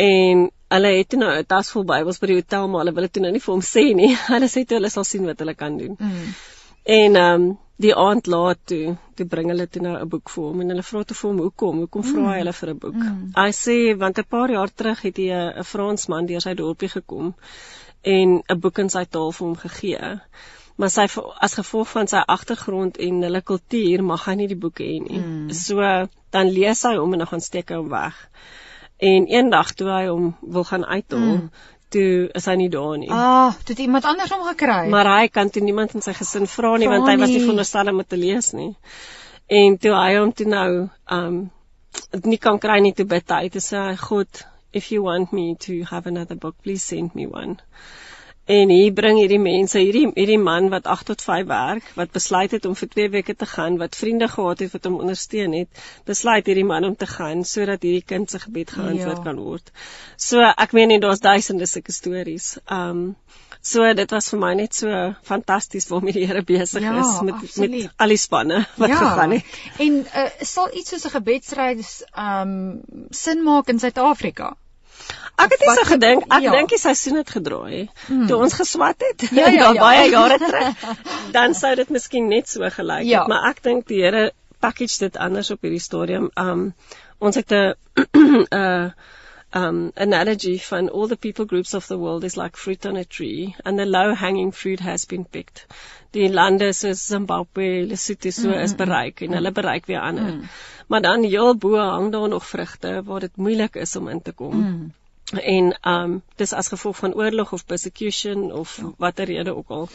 en 0.01 0.47
hulle 0.75 0.93
het 0.97 1.17
nou 1.23 1.31
'n 1.39 1.47
tas 1.47 1.73
vol 1.75 1.85
Bybels 1.85 2.21
by 2.21 2.27
die 2.27 2.39
hotel 2.41 2.69
maar 2.69 2.85
hulle 2.85 2.95
wil 2.99 3.09
dit 3.09 3.23
nou 3.23 3.33
nie 3.33 3.43
vir 3.47 3.55
hom 3.55 3.65
sê 3.73 3.85
nie 4.03 4.13
hulle 4.35 4.49
sê 4.55 4.65
toe 4.65 4.79
hulle 4.79 4.93
sal 4.97 5.05
sien 5.05 5.27
wat 5.31 5.43
hulle 5.45 5.55
kan 5.55 5.79
doen 5.79 5.97
mm. 5.99 6.31
en 6.99 7.21
um 7.25 7.51
die 7.85 7.95
aand 7.97 8.27
laat 8.27 8.61
toe 8.73 8.97
toe 9.17 9.27
bring 9.35 9.51
hulle 9.53 9.67
toe 9.67 9.83
nou 9.83 9.97
'n 9.97 10.09
boek 10.15 10.31
vir 10.35 10.45
hom 10.45 10.61
en 10.61 10.73
hulle 10.75 10.87
vra 10.91 11.03
toe 11.05 11.17
vir 11.21 11.31
hom 11.31 11.43
hoekom 11.47 11.83
hoekom 11.85 12.07
vra 12.13 12.23
hy 12.23 12.31
mm. 12.31 12.39
hulle 12.43 12.55
vir 12.61 12.71
'n 12.71 12.79
boek 12.85 13.03
mm. 13.03 13.27
hy 13.41 13.51
sê 13.65 13.77
want 14.05 14.19
'n 14.19 14.31
paar 14.37 14.55
jaar 14.57 14.73
terug 14.83 15.03
het 15.09 15.21
hy 15.23 15.29
'n 15.33 15.69
Fransman 15.73 16.31
deur 16.31 16.47
sy 16.47 16.55
dorpie 16.55 16.93
gekom 16.95 17.35
en 18.17 18.43
'n 18.49 18.61
boek 18.61 18.79
in 18.79 18.91
sy 18.97 19.05
taal 19.05 19.33
vir 19.33 19.47
hom 19.47 19.57
gegee 19.67 20.17
maar 20.81 20.93
sy 20.93 21.05
as 21.45 21.57
gevolg 21.59 21.91
van 21.93 22.09
sy 22.09 22.23
agtergrond 22.35 22.97
en 23.05 23.25
hulle 23.27 23.43
kultuur 23.45 24.05
mag 24.07 24.25
hy 24.29 24.37
nie 24.41 24.49
die 24.49 24.59
boeke 24.61 24.87
hê 24.87 24.97
nie. 25.03 25.21
Mm. 25.21 25.51
So 25.57 25.85
dan 26.33 26.53
lees 26.55 26.85
hy 26.89 26.95
hom 26.97 27.13
en 27.13 27.25
dan 27.25 27.31
gaan 27.33 27.45
steek 27.45 27.73
hy 27.73 27.81
hom 27.83 27.91
weg. 27.93 28.17
En 29.11 29.29
eendag 29.29 29.75
toe 29.77 29.91
hy 29.91 30.07
hom 30.09 30.33
wil 30.41 30.65
gaan 30.69 30.87
uithaal, 30.87 31.37
mm. 31.37 31.69
toe 31.93 32.11
is 32.41 32.49
hy 32.49 32.57
nie 32.63 32.71
daar 32.73 32.97
nie. 33.03 33.11
Ah, 33.13 33.57
toe 33.61 33.75
het 33.75 33.85
iemand 33.85 34.09
anders 34.09 34.33
hom 34.33 34.45
gekry. 34.49 34.83
Maar 34.93 35.13
hy 35.19 35.31
kan 35.33 35.53
toe 35.53 35.65
niemand 35.65 35.97
in 35.99 36.05
sy 36.07 36.17
gesin 36.17 36.49
vra 36.49 36.75
nie 36.81 36.89
want 36.93 37.09
hy 37.09 37.17
was 37.21 37.33
nie 37.33 37.45
veronderstel 37.45 37.93
om 37.93 38.05
te 38.05 38.21
lees 38.21 38.53
nie. 38.57 38.73
En 39.61 39.81
toe 39.83 39.97
hy 39.97 40.13
hom 40.17 40.33
toe 40.37 40.49
nou 40.49 40.69
um 41.17 41.41
nie 42.25 42.39
kan 42.41 42.61
kry 42.63 42.79
nie 42.81 42.95
toe 42.97 43.09
bid 43.09 43.33
hy 43.35 43.49
te 43.53 43.61
sê 43.65 43.83
God, 44.01 44.45
if 44.73 44.93
you 44.93 45.03
want 45.03 45.33
me 45.33 45.57
to 45.67 45.83
have 45.91 46.07
another 46.07 46.37
book, 46.37 46.57
please 46.63 46.85
send 46.85 47.15
me 47.15 47.27
one. 47.27 47.59
En 48.51 48.71
hier 48.73 48.93
bring 48.97 49.19
hierdie 49.21 49.39
mense, 49.39 49.79
hierdie 49.79 50.09
hierdie 50.17 50.39
man 50.43 50.71
wat 50.73 50.89
8 50.91 51.07
tot 51.13 51.21
5 51.23 51.47
werk, 51.47 51.91
wat 51.99 52.11
besluit 52.17 52.51
het 52.57 52.65
om 52.67 52.75
vir 52.79 52.89
2 52.95 53.11
weke 53.13 53.35
te 53.39 53.47
gaan, 53.47 53.77
wat 53.79 53.99
vriende 53.99 54.27
gehad 54.33 54.65
het 54.65 54.73
wat 54.75 54.89
hom 54.89 54.97
ondersteun 55.05 55.55
het, 55.55 55.83
besluit 56.09 56.49
hierdie 56.51 56.67
man 56.67 56.89
om 56.89 56.97
te 56.99 57.07
gaan 57.07 57.45
sodat 57.47 57.85
hierdie 57.87 58.03
kind 58.13 58.31
se 58.31 58.41
gebed 58.43 58.73
geantwoord 58.75 59.21
ja. 59.21 59.25
kan 59.29 59.39
word. 59.39 59.71
So 60.17 60.43
ek 60.51 60.75
meen 60.75 60.95
en 60.97 61.05
daar's 61.05 61.23
duisende 61.23 61.69
sulke 61.71 61.95
stories. 61.95 62.57
Um 62.67 63.05
so 63.61 63.85
dit 63.95 64.15
was 64.17 64.31
vir 64.33 64.41
my 64.41 64.51
net 64.57 64.75
so 64.75 65.03
fantasties 65.31 65.87
waarmee 65.91 66.17
die 66.17 66.27
Here 66.27 66.43
besig 66.43 66.83
ja, 66.83 66.95
is 67.01 67.21
met 67.21 67.35
absoluut. 67.37 67.77
met 67.77 68.03
al 68.03 68.15
die 68.15 68.19
spanne 68.19 68.65
wat 68.81 68.89
ja. 68.89 68.99
gegaan 69.05 69.37
het. 69.37 69.55
En 69.85 70.01
uh, 70.01 70.27
sal 70.41 70.75
iets 70.75 70.91
soos 70.91 71.07
'n 71.07 71.15
gebedsreis 71.19 71.93
um 72.17 72.81
sin 73.11 73.45
maak 73.47 73.69
in 73.69 73.79
Suid-Afrika? 73.79 74.57
Ek 75.41 75.55
het 75.55 75.63
nie 75.65 75.75
so 75.79 75.87
gedink, 75.89 76.27
ek 76.29 76.43
ja. 76.45 76.51
dink 76.53 76.73
die 76.73 76.79
seisoen 76.81 77.21
het 77.21 77.31
gedraai. 77.33 77.89
Hmm. 78.07 78.27
Toe 78.29 78.41
ons 78.45 78.57
geswat 78.59 79.01
het, 79.07 79.29
ja, 79.31 79.49
ja, 79.49 79.71
ja. 79.77 79.81
baie 79.81 80.11
jare 80.11 80.39
terug, 80.43 80.85
dan 81.37 81.57
sou 81.57 81.73
dit 81.81 81.89
miskien 81.89 82.29
net 82.29 82.49
so 82.49 82.69
gelyk 82.75 83.07
ja. 83.09 83.23
het, 83.23 83.33
maar 83.33 83.49
ek 83.51 83.63
dink 83.65 83.89
die 83.89 84.03
Here 84.05 84.31
package 84.61 84.99
dit 84.99 85.17
anders 85.17 85.51
op 85.51 85.65
hierdie 85.65 85.81
stadium. 85.81 86.29
Um 86.37 86.75
ons 87.19 87.37
het 87.37 87.53
'n 87.53 87.75
'n 88.13 88.93
um 89.61 89.79
analogy 89.97 90.59
van 90.59 90.91
all 90.91 91.09
the 91.09 91.17
people 91.17 91.47
groups 91.47 91.75
of 91.75 91.87
the 91.87 91.99
world 91.99 92.25
is 92.25 92.37
like 92.37 92.57
fruit 92.57 92.87
on 92.87 92.97
a 92.97 93.05
tree 93.05 93.57
and 93.65 93.79
the 93.79 93.87
low 93.87 94.15
hanging 94.15 94.53
fruit 94.53 94.81
has 94.81 95.05
been 95.05 95.25
picked. 95.25 95.67
Die 96.17 96.29
lande 96.29 96.73
soos 96.73 97.07
Zimbabwe, 97.07 97.87
Lesotho 97.87 98.31
so 98.35 98.49
mm, 98.49 98.63
is 98.65 98.75
bereik 98.75 99.21
en 99.23 99.37
hulle 99.39 99.53
bereik 99.53 99.87
weer 99.87 100.01
ander. 100.01 100.33
Mm. 100.35 100.49
Maar 100.91 101.03
dan 101.03 101.23
heel 101.23 101.55
bo 101.57 101.77
hang 101.79 102.13
daar 102.13 102.29
nog 102.29 102.47
vrugte 102.47 103.03
waar 103.05 103.21
dit 103.21 103.37
moeilik 103.37 103.75
is 103.75 103.97
om 103.97 104.09
in 104.09 104.23
te 104.23 104.33
kom. 104.33 104.57
Mm 104.57 104.89
en 105.39 105.75
um 105.87 106.23
dis 106.37 106.53
as 106.53 106.69
gevolg 106.69 106.97
van 106.97 107.15
oorlog 107.15 107.53
of 107.53 107.67
persecution 107.67 108.53
of 108.53 108.77
ja. 108.77 108.93
watter 108.99 109.25
rede 109.25 109.57
ook 109.57 109.69
al. 109.69 109.89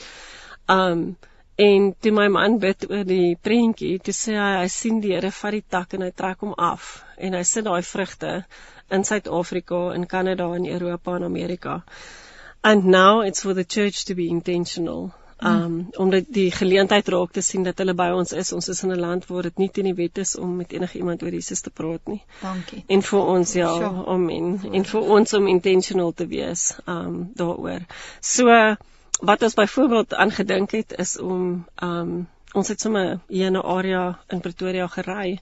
Um 0.65 1.17
en 1.55 1.95
toe 1.99 2.11
my 2.11 2.27
man 2.27 2.57
bid 2.59 2.89
oor 2.89 3.03
die 3.07 3.37
prentjie, 3.41 3.99
toe 3.99 4.13
sê 4.13 4.35
hy 4.35 4.55
hy 4.59 4.67
sien 4.67 4.99
die 4.99 5.13
Here 5.13 5.31
vat 5.31 5.55
die 5.55 5.63
tak 5.69 5.93
en 5.93 6.01
hy 6.03 6.11
trek 6.11 6.43
hom 6.43 6.53
af 6.53 7.05
en 7.17 7.33
hy 7.33 7.43
sit 7.43 7.63
daai 7.63 7.81
vrugte 7.81 8.45
in 8.91 9.03
Suid-Afrika, 9.03 9.93
in 9.95 10.05
Kanada 10.05 10.49
en 10.55 10.65
Europa 10.65 11.15
en 11.15 11.23
Amerika. 11.23 11.83
And 12.61 12.85
now 12.85 13.21
it's 13.21 13.41
for 13.41 13.53
the 13.53 13.63
church 13.63 14.05
to 14.05 14.15
be 14.15 14.27
intentional 14.27 15.13
um 15.43 15.89
om 15.97 16.09
dit 16.09 16.25
die 16.33 16.51
geleentheid 16.51 17.07
raak 17.07 17.31
te 17.31 17.41
sien 17.41 17.63
dat 17.63 17.77
hulle 17.77 17.93
by 17.93 18.07
ons 18.15 18.31
is. 18.31 18.53
Ons 18.53 18.69
is 18.69 18.83
in 18.83 18.91
'n 18.91 18.99
land 18.99 19.27
waar 19.27 19.43
dit 19.43 19.57
nie 19.57 19.69
teen 19.69 19.89
die 19.89 19.93
wet 19.93 20.17
is 20.17 20.37
om 20.37 20.55
met 20.55 20.71
enige 20.71 20.97
iemand 20.97 21.23
oor 21.23 21.31
Jesus 21.31 21.61
te 21.61 21.69
praat 21.69 22.07
nie. 22.07 22.23
Dankie. 22.41 22.83
En 22.87 23.01
vir 23.01 23.19
ons 23.19 23.53
ja, 23.53 23.73
sure. 23.73 24.05
amen. 24.05 24.59
En 24.71 24.85
vir 24.85 25.01
ons 25.01 25.33
om 25.33 25.47
intentional 25.47 26.13
te 26.13 26.27
wees 26.27 26.75
um 26.87 27.31
daaroor. 27.35 27.85
So 28.21 28.45
wat 29.21 29.43
ons 29.43 29.53
byvoorbeeld 29.53 30.13
aangedink 30.13 30.71
het 30.71 30.93
is 30.97 31.19
om 31.19 31.65
um 31.83 32.27
ons 32.53 32.67
het 32.67 32.81
sommer 32.81 33.19
hier 33.27 33.47
in 33.47 33.57
'n 33.57 33.65
area 33.77 34.19
in 34.27 34.39
Pretoria 34.39 34.87
gery 34.87 35.39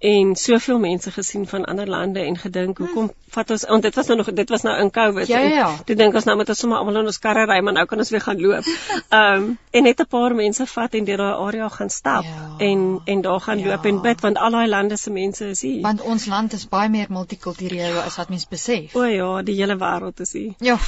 en 0.00 0.36
soveel 0.36 0.78
mense 0.78 1.10
gesien 1.10 1.46
van 1.46 1.64
ander 1.64 1.88
lande 1.88 2.20
en 2.20 2.36
gedink 2.38 2.78
hoekom 2.78 3.10
vat 3.34 3.50
ons 3.50 3.64
want 3.68 3.82
dit 3.84 3.94
was 3.94 4.06
nou 4.08 4.16
nog 4.16 4.30
dit 4.32 4.48
was 4.48 4.62
nou 4.64 4.76
in 4.80 4.90
Covid 4.90 5.28
ja, 5.28 5.38
ja, 5.38 5.48
ja. 5.56 5.66
toe 5.86 5.96
dink 5.96 6.14
ons 6.16 6.24
nou 6.24 6.36
met 6.40 6.48
ons 6.48 6.58
sommer 6.58 6.78
almal 6.78 7.02
in 7.02 7.10
ons 7.10 7.18
karre 7.20 7.44
ry 7.50 7.58
maar 7.60 7.76
nou 7.76 7.84
kan 7.86 8.00
ons 8.00 8.10
weer 8.10 8.22
gaan 8.24 8.40
loop. 8.40 8.64
Ehm 9.18 9.42
um, 9.42 9.58
en 9.70 9.82
net 9.82 10.00
'n 10.00 10.06
paar 10.08 10.34
mense 10.34 10.66
vat 10.66 10.94
en 10.94 11.04
deur 11.04 11.20
daai 11.20 11.42
area 11.46 11.68
gaan 11.68 11.90
stap 11.90 12.24
ja, 12.24 12.46
en 12.58 13.00
en 13.04 13.20
daar 13.20 13.40
gaan 13.40 13.58
ja. 13.58 13.66
loop 13.66 13.84
en 13.84 14.00
bid 14.02 14.20
want 14.20 14.38
al 14.38 14.50
daai 14.50 14.68
lande 14.68 14.96
se 14.96 15.10
mense 15.10 15.48
is 15.48 15.60
hier. 15.62 15.82
Want 15.82 16.00
ons 16.00 16.26
land 16.26 16.52
is 16.52 16.68
baie 16.68 16.88
meer 16.88 17.06
multikultureel 17.08 17.98
as 18.00 18.16
wat 18.16 18.28
mense 18.28 18.46
besef. 18.50 18.94
O 18.94 19.04
ja, 19.04 19.42
die 19.42 19.56
hele 19.60 19.76
wêreld 19.76 20.20
is 20.20 20.32
hier. 20.32 20.54
Ja. 20.58 20.78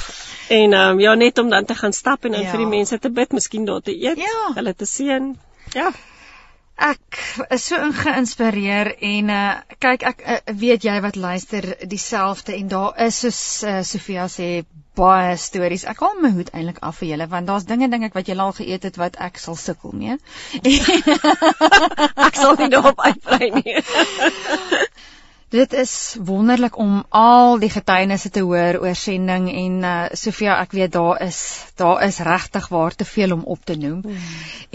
En 0.49 0.73
ehm 0.73 0.89
um, 0.89 0.99
ja 0.99 1.13
net 1.13 1.37
om 1.37 1.49
dan 1.49 1.65
te 1.65 1.75
gaan 1.75 1.93
stap 1.93 2.25
en 2.25 2.31
dan 2.31 2.41
ja. 2.41 2.49
vir 2.49 2.65
die 2.65 2.71
mense 2.77 2.99
te 2.99 3.09
bid, 3.09 3.31
miskien 3.31 3.65
daar 3.65 3.81
te 3.81 3.93
eet, 3.93 4.17
ja. 4.17 4.53
hulle 4.53 4.75
te 4.75 4.85
seën. 4.85 5.37
Ja. 5.73 5.91
Ek 6.75 7.17
is 7.53 7.67
so 7.69 7.77
geïnspireer 7.93 8.95
en 8.97 9.29
uh 9.29 9.49
kyk 9.83 10.05
ek 10.09 10.23
uh, 10.25 10.37
weet 10.57 10.87
jy 10.87 10.95
wat 11.05 11.15
luister 11.15 11.67
dieselfde 11.85 12.55
en 12.57 12.71
daar 12.71 12.97
is 13.05 13.19
soos 13.21 13.41
uh, 13.63 13.81
Sofia 13.85 14.25
sê 14.25 14.65
baie 14.97 15.37
stories. 15.37 15.85
Ek 15.89 16.01
haal 16.05 16.17
my 16.21 16.31
hoed 16.33 16.49
eintlik 16.53 16.81
af 16.81 16.97
vir 17.01 17.11
julle 17.13 17.27
want 17.29 17.49
daar's 17.49 17.67
dinge 17.69 17.89
dink 17.93 18.09
ek 18.09 18.17
wat 18.17 18.29
julle 18.29 18.45
al 18.47 18.57
geëet 18.57 18.89
het 18.89 18.97
wat 19.01 19.21
ek 19.21 19.37
sal 19.41 19.57
sukkel 19.57 19.93
mee. 19.93 20.17
ek 22.27 22.41
sal 22.41 22.57
nie 22.57 22.71
daarop 22.73 23.05
uitbrei 23.05 23.53
nie. 23.59 23.77
Dit 25.53 25.73
is 25.77 26.15
wonderlik 26.17 26.77
om 26.81 27.03
al 27.13 27.59
die 27.61 27.69
getuienisse 27.69 28.31
te 28.33 28.41
hoor 28.41 28.79
oor 28.81 28.95
sending 28.97 29.51
en 29.51 29.75
uh, 29.85 29.91
Sofia, 30.17 30.55
ek 30.63 30.71
weet 30.73 30.95
daar 30.95 31.19
is 31.21 31.41
daar 31.77 32.01
is 32.07 32.17
regtig 32.25 32.71
waar 32.73 32.95
te 32.97 33.05
veel 33.05 33.35
om 33.35 33.43
op 33.45 33.61
te 33.61 33.75
noem. 33.77 33.99
Mm. 34.01 34.23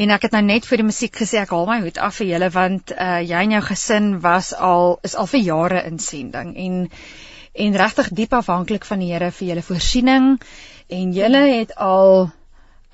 En 0.05 0.15
ek 0.15 0.29
het 0.29 0.37
nou 0.37 0.43
net 0.47 0.69
vir 0.71 0.79
die 0.79 0.87
musiek 0.87 1.19
gesê 1.19 1.41
ek 1.41 1.51
haal 1.57 1.67
my 1.67 1.81
hoed 1.83 1.99
af 1.99 2.21
vir 2.21 2.31
julle 2.31 2.51
want 2.55 2.95
uh, 2.95 3.19
jy 3.27 3.43
en 3.49 3.57
jou 3.57 3.63
gesin 3.73 4.07
was 4.23 4.53
al 4.55 4.95
is 5.03 5.19
al 5.19 5.27
vir 5.35 5.45
jare 5.49 5.83
in 5.91 5.99
sending 5.99 6.55
en 6.55 6.79
en 7.67 7.81
regtig 7.83 8.15
diep 8.23 8.39
afhanklik 8.39 8.87
van 8.87 9.03
die 9.03 9.11
Here 9.11 9.33
vir 9.35 9.49
julle 9.51 9.67
voorsiening 9.73 10.31
en 11.01 11.13
julle 11.19 11.45
het 11.57 11.75
al 11.75 12.29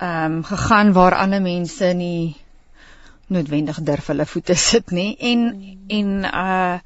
ehm 0.01 0.41
um, 0.41 0.43
gegaan 0.49 0.93
waar 0.97 1.21
ander 1.21 1.45
mense 1.45 1.93
nie 1.93 2.33
noodwendig 3.29 3.85
durf 3.85 4.09
hulle 4.09 4.25
voete 4.25 4.57
sit 4.57 4.89
nie 4.89 5.11
en 5.33 5.49
en 6.01 6.13
uh 6.33 6.77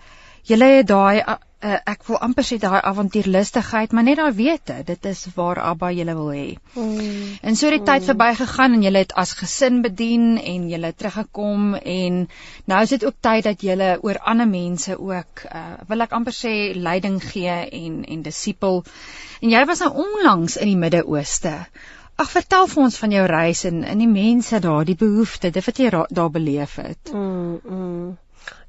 Julle 0.49 0.73
het 0.79 0.87
daai 0.89 1.21
uh, 1.59 1.77
ek 1.91 2.05
wil 2.07 2.19
amper 2.23 2.45
sê 2.47 2.57
daai 2.61 2.79
avontuurlustigheid, 2.87 3.91
maar 3.93 4.05
net 4.07 4.19
daai 4.19 4.33
wete, 4.37 4.79
dit 4.87 5.07
is 5.11 5.25
waar 5.35 5.59
Abba 5.61 5.91
julle 5.93 6.15
wil 6.17 6.31
hê. 6.33 6.47
Mm. 6.73 7.35
En 7.43 7.59
so 7.59 7.67
het 7.67 7.75
die 7.75 7.81
mm. 7.81 7.89
tyd 7.89 8.07
verbygegaan 8.07 8.77
en 8.77 8.85
julle 8.87 9.03
het 9.03 9.13
as 9.23 9.35
gesin 9.39 9.81
bedien 9.85 10.39
en 10.39 10.69
julle 10.71 10.93
teruggekom 10.95 11.75
en 11.79 12.23
nou 12.71 12.81
is 12.85 12.95
dit 12.95 13.05
ook 13.05 13.19
tyd 13.25 13.45
dat 13.49 13.65
julle 13.65 13.91
oor 14.05 14.21
ander 14.33 14.49
mense 14.49 14.97
ook 14.97 15.45
uh, 15.51 15.65
wil 15.91 16.07
ek 16.07 16.15
amper 16.17 16.35
sê 16.35 16.55
leiding 16.75 17.19
gee 17.23 17.59
en 17.83 18.01
en 18.07 18.25
disipel. 18.25 18.83
En 19.43 19.53
jy 19.53 19.63
was 19.69 19.83
nou 19.85 19.91
onlangs 20.05 20.57
in 20.57 20.71
die 20.71 20.79
Midde-Ooste. 20.79 21.53
Ag 22.19 22.31
vertel 22.31 22.67
vir 22.67 22.83
ons 22.83 22.97
van 22.99 23.13
jou 23.15 23.27
reis 23.31 23.63
en 23.67 23.83
in 23.87 24.01
die 24.03 24.09
mense 24.11 24.59
daar, 24.59 24.83
die 24.87 24.97
behoeftes, 24.99 25.53
dit 25.55 25.69
wat 25.69 25.77
jy 25.79 25.91
daar 25.93 26.33
beleef 26.33 26.75
het. 26.81 27.13
Mm, 27.13 27.61
mm. 27.63 28.17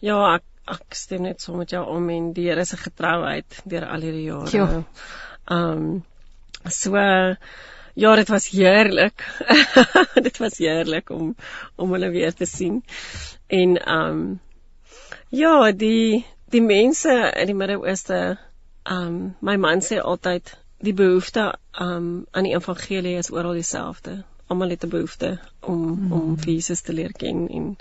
Ja, 0.05 0.21
ek 0.37 0.45
ek 0.71 0.95
stem 0.95 1.23
net 1.23 1.43
so 1.43 1.57
met 1.57 1.71
jou 1.71 1.83
om 1.87 2.09
en 2.11 2.33
die 2.33 2.49
Here 2.49 2.65
se 2.65 2.77
getrouheid 2.77 3.63
deur 3.65 3.87
al 3.87 4.07
hierdie 4.07 4.29
jare. 4.29 4.85
Ehm 5.51 5.83
um, 5.83 6.05
so 6.69 6.97
ja, 7.95 8.15
dit 8.17 8.29
was 8.29 8.49
heerlik. 8.49 9.25
dit 10.27 10.39
was 10.39 10.59
heerlik 10.59 11.11
om 11.11 11.35
om 11.77 11.93
hulle 11.93 12.11
weer 12.11 12.35
te 12.35 12.47
sien. 12.47 12.85
En 13.47 13.77
ehm 13.77 14.21
um, 14.21 14.41
ja, 15.29 15.73
die 15.73 16.27
die 16.51 16.63
mense 16.63 17.33
in 17.37 17.47
die 17.47 17.55
Midde-Ooste 17.55 18.39
ehm 18.83 19.07
um, 19.07 19.37
my 19.41 19.57
man 19.57 19.83
sê 19.85 20.01
altyd 20.01 20.57
die 20.81 20.95
behoefte 20.95 21.55
um, 21.81 22.27
aan 22.31 22.49
die 22.49 22.55
evangelie 22.57 23.19
is 23.19 23.31
oral 23.31 23.59
dieselfde. 23.59 24.23
Almal 24.47 24.73
het 24.75 24.85
'n 24.85 24.89
behoefte 24.89 25.39
om 25.61 25.83
mm. 25.83 26.13
om 26.13 26.37
Jesus 26.45 26.81
te 26.81 26.93
leer 26.93 27.13
ken 27.13 27.49
en 27.49 27.77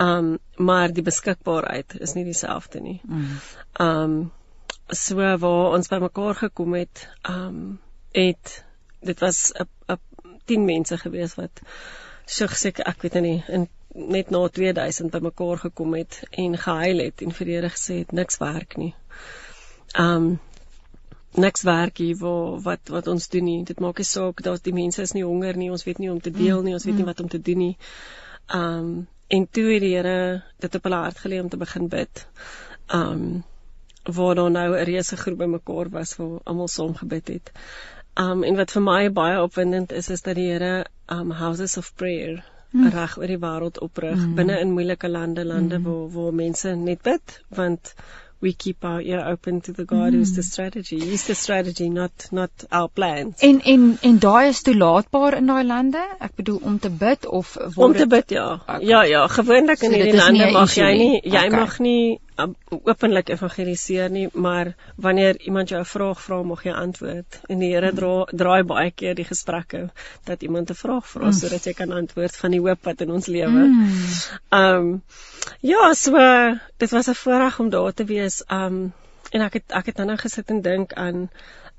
Um 0.00 0.38
maar 0.56 0.92
die 0.92 1.02
beskikbaarheid 1.02 2.00
is 2.00 2.14
nie 2.14 2.24
dieselfde 2.24 2.80
nie. 2.80 3.00
Mm. 3.04 3.36
Um 3.80 4.32
so 4.88 5.16
waar 5.16 5.74
ons 5.74 5.88
bymekaar 5.88 6.34
gekom 6.34 6.74
het, 6.74 7.08
um 7.28 7.78
het 8.12 8.64
dit 9.00 9.20
was 9.20 9.52
'n 9.52 9.68
'n 9.92 9.98
10 10.44 10.64
mense 10.64 10.98
gewees 10.98 11.34
wat 11.34 11.60
so 12.26 12.46
gesê 12.46 12.72
ek 12.78 13.02
weet 13.02 13.20
nie 13.22 13.44
in 13.48 13.68
net 13.94 14.30
na 14.30 14.48
2000 14.48 15.10
bymekaar 15.10 15.58
gekom 15.58 15.94
het 15.94 16.22
en 16.30 16.58
gehuil 16.58 16.98
het 16.98 17.22
en 17.22 17.32
vir 17.32 17.46
die 17.46 17.54
Here 17.54 17.70
gesê 17.70 17.98
het 17.98 18.12
niks 18.12 18.38
werk 18.38 18.76
nie. 18.76 18.94
Um 19.98 20.40
niks 21.34 21.62
werk 21.62 21.98
hier 21.98 22.16
waar 22.18 22.60
wat 22.62 22.88
wat 22.88 23.06
ons 23.06 23.28
doen 23.28 23.44
nie. 23.44 23.64
Dit 23.64 23.80
maak 23.80 23.98
nie 23.98 24.04
saak 24.04 24.42
dat 24.42 24.64
die 24.64 24.74
mense 24.74 25.02
is 25.02 25.12
nie 25.12 25.24
honger 25.24 25.56
nie. 25.56 25.70
Ons 25.70 25.84
weet 25.84 25.98
nie 25.98 26.10
om 26.10 26.20
te 26.20 26.30
deel 26.30 26.62
nie. 26.62 26.74
Ons 26.74 26.84
weet 26.84 26.94
nie 26.94 27.02
mm. 27.02 27.12
wat 27.12 27.20
om 27.20 27.28
te 27.28 27.42
doen 27.42 27.58
nie. 27.58 27.76
Um 28.54 29.06
en 29.28 29.48
toe 29.50 29.64
het 29.72 29.82
die 29.82 29.94
Here 29.96 30.42
dit 30.58 30.74
op 30.74 30.82
hulle 30.82 31.02
hart 31.06 31.18
gelê 31.24 31.40
om 31.40 31.48
te 31.48 31.60
begin 31.60 31.88
bid. 31.88 32.26
Um 32.94 33.44
waar 34.04 34.34
daar 34.34 34.50
nou 34.50 34.76
'n 34.76 34.84
reuse 34.84 35.16
groep 35.16 35.38
bymekaar 35.38 35.88
was 35.90 36.16
waar 36.16 36.40
almal 36.44 36.68
saam 36.68 36.94
gebid 36.94 37.28
het. 37.28 37.52
Um 38.14 38.44
en 38.44 38.56
wat 38.56 38.70
vir 38.70 38.82
my 38.82 39.12
baie 39.12 39.42
opwindend 39.42 39.92
is 39.92 40.08
is 40.08 40.22
dat 40.22 40.34
die 40.34 40.50
Here 40.50 40.84
um 41.08 41.30
houses 41.30 41.76
of 41.76 41.94
prayer 41.94 42.44
mm. 42.74 42.88
reg 42.88 43.18
oor 43.18 43.30
die 43.30 43.38
wêreld 43.38 43.80
oprig 43.86 44.18
mm. 44.18 44.34
binne 44.34 44.58
in 44.60 44.72
moeilike 44.76 45.08
lande 45.08 45.44
lande 45.44 45.78
mm. 45.78 45.84
waar 45.84 46.10
waar 46.16 46.34
mense 46.34 46.74
net 46.76 47.02
bid 47.02 47.40
want 47.48 47.94
we 48.44 48.52
keep 48.64 48.84
our 48.84 49.00
ear 49.00 49.20
open 49.32 49.60
to 49.66 49.72
the 49.72 49.84
God 49.84 50.12
mm. 50.12 50.16
who's 50.16 50.32
the 50.36 50.42
strategy. 50.42 50.98
He's 51.00 51.26
the 51.26 51.34
strategy, 51.34 51.88
not 51.88 52.26
not 52.30 52.64
our 52.70 52.88
plans. 52.88 53.40
En 53.50 53.60
en 53.74 53.86
en 54.10 54.18
daai 54.26 54.48
is 54.48 54.62
toelaatbaar 54.68 55.38
in 55.40 55.52
daai 55.52 55.64
lande? 55.70 56.02
Ek 56.28 56.36
bedoel 56.40 56.60
om 56.72 56.78
te 56.86 56.92
bid 57.04 57.26
of 57.40 57.56
om 57.88 57.96
te 58.00 58.06
bid 58.16 58.36
ja. 58.36 58.48
Okay. 58.60 58.80
Ja 58.90 59.02
ja, 59.14 59.24
gewoonlik 59.38 59.82
in 59.88 59.96
so 59.96 59.96
hierdie 59.96 60.20
lande 60.20 60.50
mag 60.58 60.76
jy 60.82 60.92
nie 61.00 61.14
jy 61.22 61.46
okay. 61.46 61.56
mag 61.56 61.78
nie 61.88 62.20
openlik 62.34 63.28
evangeliseer 63.28 64.10
nie, 64.10 64.28
maar 64.32 64.74
wanneer 64.96 65.40
iemand 65.40 65.68
jou 65.68 65.80
'n 65.80 65.86
vraag 65.86 66.22
vra, 66.22 66.42
mag 66.42 66.62
jy 66.62 66.72
antwoord. 66.72 67.40
En 67.46 67.58
die 67.58 67.72
Here 67.74 67.92
dra, 67.92 68.24
draai 68.24 68.62
baie 68.62 68.90
keer 68.90 69.14
die 69.14 69.24
gesprekke 69.24 69.90
dat 70.24 70.42
iemand 70.42 70.70
'n 70.70 70.74
vraag 70.74 71.06
vra 71.08 71.26
mm. 71.26 71.32
sodat 71.32 71.64
jy 71.64 71.72
kan 71.72 71.92
antwoord 71.92 72.36
van 72.36 72.50
die 72.50 72.60
hoop 72.60 72.84
wat 72.84 73.00
in 73.00 73.10
ons 73.10 73.26
lewe. 73.26 73.64
Mm. 73.66 73.88
Um 74.50 75.02
ja, 75.60 75.94
so 75.94 76.16
dit 76.76 76.90
was 76.90 77.08
'n 77.08 77.14
voorreg 77.14 77.60
om 77.60 77.70
daar 77.70 77.92
te 77.92 78.04
wees. 78.04 78.42
Um 78.50 78.92
en 79.30 79.40
ek 79.40 79.52
het 79.52 79.64
ek 79.72 79.86
het 79.86 79.96
nou 79.96 80.16
gesit 80.16 80.50
en 80.50 80.60
dink 80.60 80.92
aan 80.92 81.30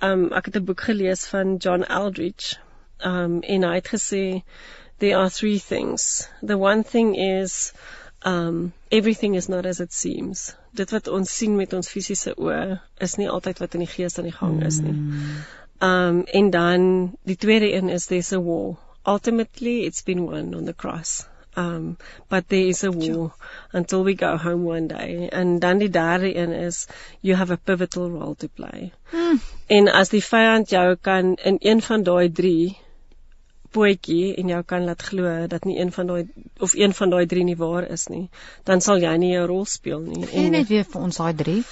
um 0.02 0.32
ek 0.34 0.46
het 0.46 0.56
'n 0.56 0.66
boek 0.66 0.82
gelees 0.82 1.28
van 1.28 1.58
John 1.58 1.84
Eldridge. 1.84 2.58
Um 3.04 3.42
en 3.42 3.64
hy 3.64 3.76
het 3.76 3.88
gesê 3.88 4.44
there 5.00 5.18
are 5.18 5.30
three 5.30 5.60
things. 5.60 6.30
The 6.42 6.58
one 6.58 6.84
thing 6.84 7.16
is 7.16 7.74
um 8.26 8.74
everything 8.92 9.36
is 9.36 9.48
not 9.50 9.66
as 9.66 9.80
it 9.80 9.94
seems. 9.94 10.56
Dit 10.74 10.92
wat 10.92 11.08
ons 11.08 11.30
sien 11.30 11.56
met 11.56 11.74
ons 11.78 11.90
fisiese 11.90 12.34
oë 12.34 12.80
is 13.06 13.18
nie 13.22 13.30
altyd 13.30 13.62
wat 13.62 13.78
in 13.78 13.86
die 13.86 13.92
gees 13.92 14.18
aan 14.18 14.30
die 14.30 14.36
gang 14.36 14.58
is 14.66 14.82
nie. 14.82 14.96
Um 15.86 16.24
en 16.40 16.50
dan 16.50 16.90
die 17.24 17.38
tweede 17.38 17.72
een 17.74 17.94
is 17.94 18.10
there's 18.10 18.34
a 18.34 18.42
war. 18.42 18.78
Ultimately 19.06 19.86
it's 19.86 20.02
been 20.02 20.26
won 20.26 20.56
on 20.56 20.66
the 20.66 20.74
cross. 20.74 21.28
Um 21.56 21.98
but 22.30 22.50
there 22.50 22.68
is 22.68 22.84
a 22.84 22.92
war 22.92 23.36
until 23.72 24.04
we 24.04 24.16
go 24.16 24.38
home 24.38 24.66
one 24.66 24.88
day. 24.88 25.30
En 25.32 25.60
dan 25.60 25.78
die 25.78 25.90
derde 25.90 26.36
een 26.36 26.52
is 26.52 26.88
you 27.22 27.38
have 27.38 27.54
a 27.54 27.60
pivotal 27.64 28.10
role 28.10 28.36
to 28.36 28.48
play. 28.48 28.92
Mm. 29.12 29.40
En 29.68 29.92
as 29.92 30.10
die 30.10 30.24
vyand 30.24 30.70
jou 30.70 30.96
kan 30.96 31.36
in 31.36 31.58
een 31.60 31.82
van 31.82 32.04
daai 32.04 32.32
3 32.32 32.78
potjie 33.76 34.36
en 34.42 34.52
jou 34.54 34.62
kan 34.72 34.86
laat 34.88 35.04
glo 35.10 35.34
dat 35.52 35.66
nie 35.70 35.78
een 35.80 35.92
van 35.96 36.08
daai 36.12 36.28
of 36.68 36.76
een 36.80 36.94
van 37.00 37.14
daai 37.14 37.26
drie 37.34 37.44
nie 37.48 37.58
waar 37.60 37.88
is 37.98 38.08
nie, 38.14 38.30
dan 38.70 38.82
sal 38.82 39.04
jy 39.04 39.16
nie 39.22 39.34
'n 39.38 39.48
rol 39.52 39.66
speel 39.66 40.00
nie. 40.00 40.26
En 40.32 40.52
net 40.52 40.72
weer 40.72 40.88
vir 40.94 41.02
ons 41.02 41.18
daai 41.18 41.34
drie. 41.44 41.64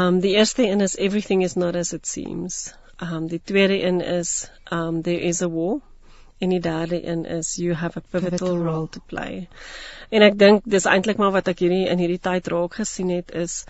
Um 0.00 0.20
die 0.20 0.34
eerste 0.36 0.66
een 0.66 0.80
is 0.80 0.96
everything 0.96 1.42
is 1.42 1.56
not 1.56 1.76
as 1.76 1.92
it 1.92 2.06
seems. 2.06 2.74
Um 3.02 3.28
die 3.28 3.40
tweede 3.44 3.82
een 3.82 4.00
is 4.00 4.50
um 4.70 5.02
there 5.02 5.20
is 5.20 5.42
a 5.42 5.48
war. 5.48 5.80
En 6.38 6.48
die 6.48 6.60
derde 6.60 7.06
een 7.06 7.24
is 7.24 7.54
you 7.56 7.74
have 7.74 7.98
a 7.98 8.02
pivotal, 8.10 8.38
pivotal 8.38 8.64
role 8.64 8.88
to 8.88 9.00
play. 9.06 9.48
En 10.10 10.22
ek 10.22 10.38
dink 10.38 10.62
dis 10.64 10.84
eintlik 10.84 11.16
maar 11.16 11.32
wat 11.32 11.48
ek 11.48 11.58
hierdie 11.64 11.88
in 11.90 11.98
hierdie 11.98 12.22
tyd 12.22 12.46
raak 12.46 12.74
gesien 12.74 13.10
het 13.10 13.34
is 13.34 13.64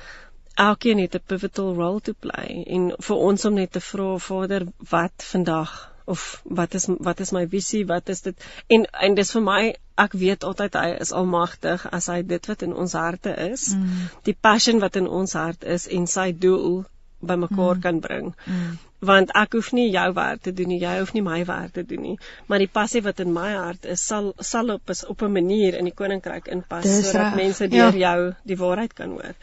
elkeen 0.59 0.99
het 0.99 1.15
'n 1.15 1.23
pivotal 1.27 1.75
role 1.75 2.01
to 2.01 2.13
play 2.21 2.65
en 2.67 2.93
vir 2.99 3.17
ons 3.17 3.45
om 3.45 3.55
net 3.55 3.73
te 3.73 3.81
vra 3.81 4.19
Vader 4.19 4.67
wat 4.91 5.25
vandag 5.33 5.98
of 6.15 6.25
wat 6.61 6.75
is 6.79 6.89
wat 7.09 7.21
is 7.25 7.33
my 7.37 7.45
visie 7.55 7.85
wat 7.87 8.09
is 8.15 8.25
dit 8.27 8.49
en 8.77 8.87
en 9.07 9.15
dis 9.19 9.33
vir 9.37 9.45
my 9.49 9.63
ek 10.05 10.15
weet 10.23 10.45
altyd 10.51 10.77
hy 10.81 10.89
is 11.05 11.13
almagtig 11.21 11.87
as 11.99 12.09
hy 12.13 12.21
dit 12.33 12.51
wat 12.51 12.65
in 12.67 12.75
ons 12.85 12.95
harte 12.99 13.35
is 13.49 13.71
mm. 13.77 14.05
die 14.29 14.37
passion 14.49 14.83
wat 14.85 14.99
in 15.01 15.09
ons 15.21 15.37
hart 15.39 15.67
is 15.77 15.89
en 15.99 16.07
sy 16.11 16.31
doel 16.47 16.85
bymekaar 17.31 17.77
mm. 17.77 17.83
kan 17.87 18.01
bring 18.05 18.31
mm. 18.33 18.77
want 19.11 19.35
ek 19.43 19.57
hoef 19.59 19.73
nie 19.79 19.89
jou 19.95 20.07
werk 20.15 20.45
te 20.47 20.55
doen 20.61 20.73
nie 20.73 20.81
jy 20.83 20.95
hoef 21.01 21.15
nie 21.17 21.25
my 21.27 21.41
werk 21.49 21.75
te 21.79 21.85
doen 21.93 22.05
nie 22.11 22.17
maar 22.47 22.63
die 22.63 22.71
passie 22.81 23.03
wat 23.09 23.21
in 23.25 23.35
my 23.35 23.51
hart 23.55 23.91
is 23.97 24.07
sal 24.13 24.33
sal 24.53 24.77
op 24.77 24.95
is 24.95 25.05
op 25.15 25.27
'n 25.27 25.35
manier 25.41 25.79
in 25.81 25.91
die 25.91 25.97
koninkryk 26.03 26.49
inpas 26.57 26.89
sodat 27.11 27.37
mense 27.43 27.69
deur 27.75 27.93
ja. 28.05 28.13
jou 28.13 28.33
die 28.45 28.59
waarheid 28.63 28.95
kan 29.03 29.19
hoor. 29.19 29.35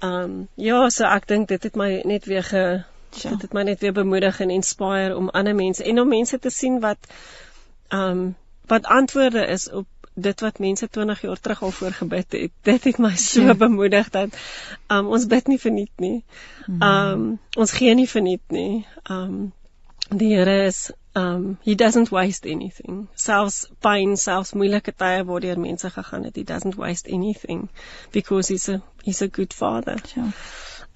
Ehm 0.00 0.24
um, 0.24 0.48
ja, 0.56 0.88
so 0.90 1.04
ek 1.04 1.26
dink 1.28 1.48
dit 1.48 1.62
het 1.62 1.76
my 1.76 1.90
net 2.08 2.24
weer 2.24 2.42
ge 2.42 2.64
Ja. 3.10 3.30
Dit 3.30 3.42
het 3.42 3.52
my 3.52 3.62
net 3.62 3.80
weer 3.80 3.92
bemoedig 3.92 4.40
en 4.40 4.50
inspireer 4.50 5.16
om 5.16 5.28
ander 5.28 5.54
mense 5.54 5.84
en 5.84 6.00
om 6.00 6.08
mense 6.08 6.38
te 6.38 6.50
sien 6.50 6.80
wat 6.80 6.98
ehm 7.88 8.10
um, 8.10 8.36
wat 8.66 8.84
antwoorde 8.84 9.46
is 9.46 9.70
op 9.70 9.86
dit 10.14 10.40
wat 10.40 10.58
mense 10.58 10.88
20 10.88 11.20
jaar 11.20 11.40
terug 11.40 11.62
al 11.62 11.70
voor 11.70 11.92
gebid 11.92 12.32
het. 12.32 12.50
Dit 12.68 12.84
het 12.84 12.98
my 12.98 13.16
so 13.16 13.42
ja. 13.42 13.54
bemoedig 13.54 14.10
dat 14.10 14.28
ehm 14.86 14.98
um, 14.98 15.06
ons 15.06 15.26
bid 15.26 15.46
nie 15.46 15.60
verniet 15.60 15.96
nie. 15.96 16.24
Ehm 16.66 17.12
um, 17.12 17.40
ons 17.56 17.72
gee 17.72 17.94
nie 17.94 18.08
verniet 18.08 18.46
nie. 18.46 18.86
Ehm 19.02 19.22
um, 19.22 19.52
die 20.10 20.34
Here 20.34 20.66
is 20.66 20.90
um 21.14 21.58
he 21.62 21.74
doesn't 21.74 22.10
waste 22.10 22.46
anything. 22.46 23.08
Selfs 23.14 23.66
pyn, 23.82 24.16
selfs 24.16 24.54
moeilike 24.54 24.92
tye 24.92 25.24
waar 25.26 25.40
deur 25.40 25.58
mense 25.58 25.90
gegaan 25.90 26.24
het, 26.24 26.36
he 26.36 26.44
doesn't 26.44 26.76
waste 26.76 27.10
anything 27.10 27.68
because 28.12 28.48
he's 28.48 28.68
a 28.68 28.80
he's 29.02 29.22
a 29.22 29.28
good 29.28 29.52
father. 29.52 29.98
Ja. 30.14 30.30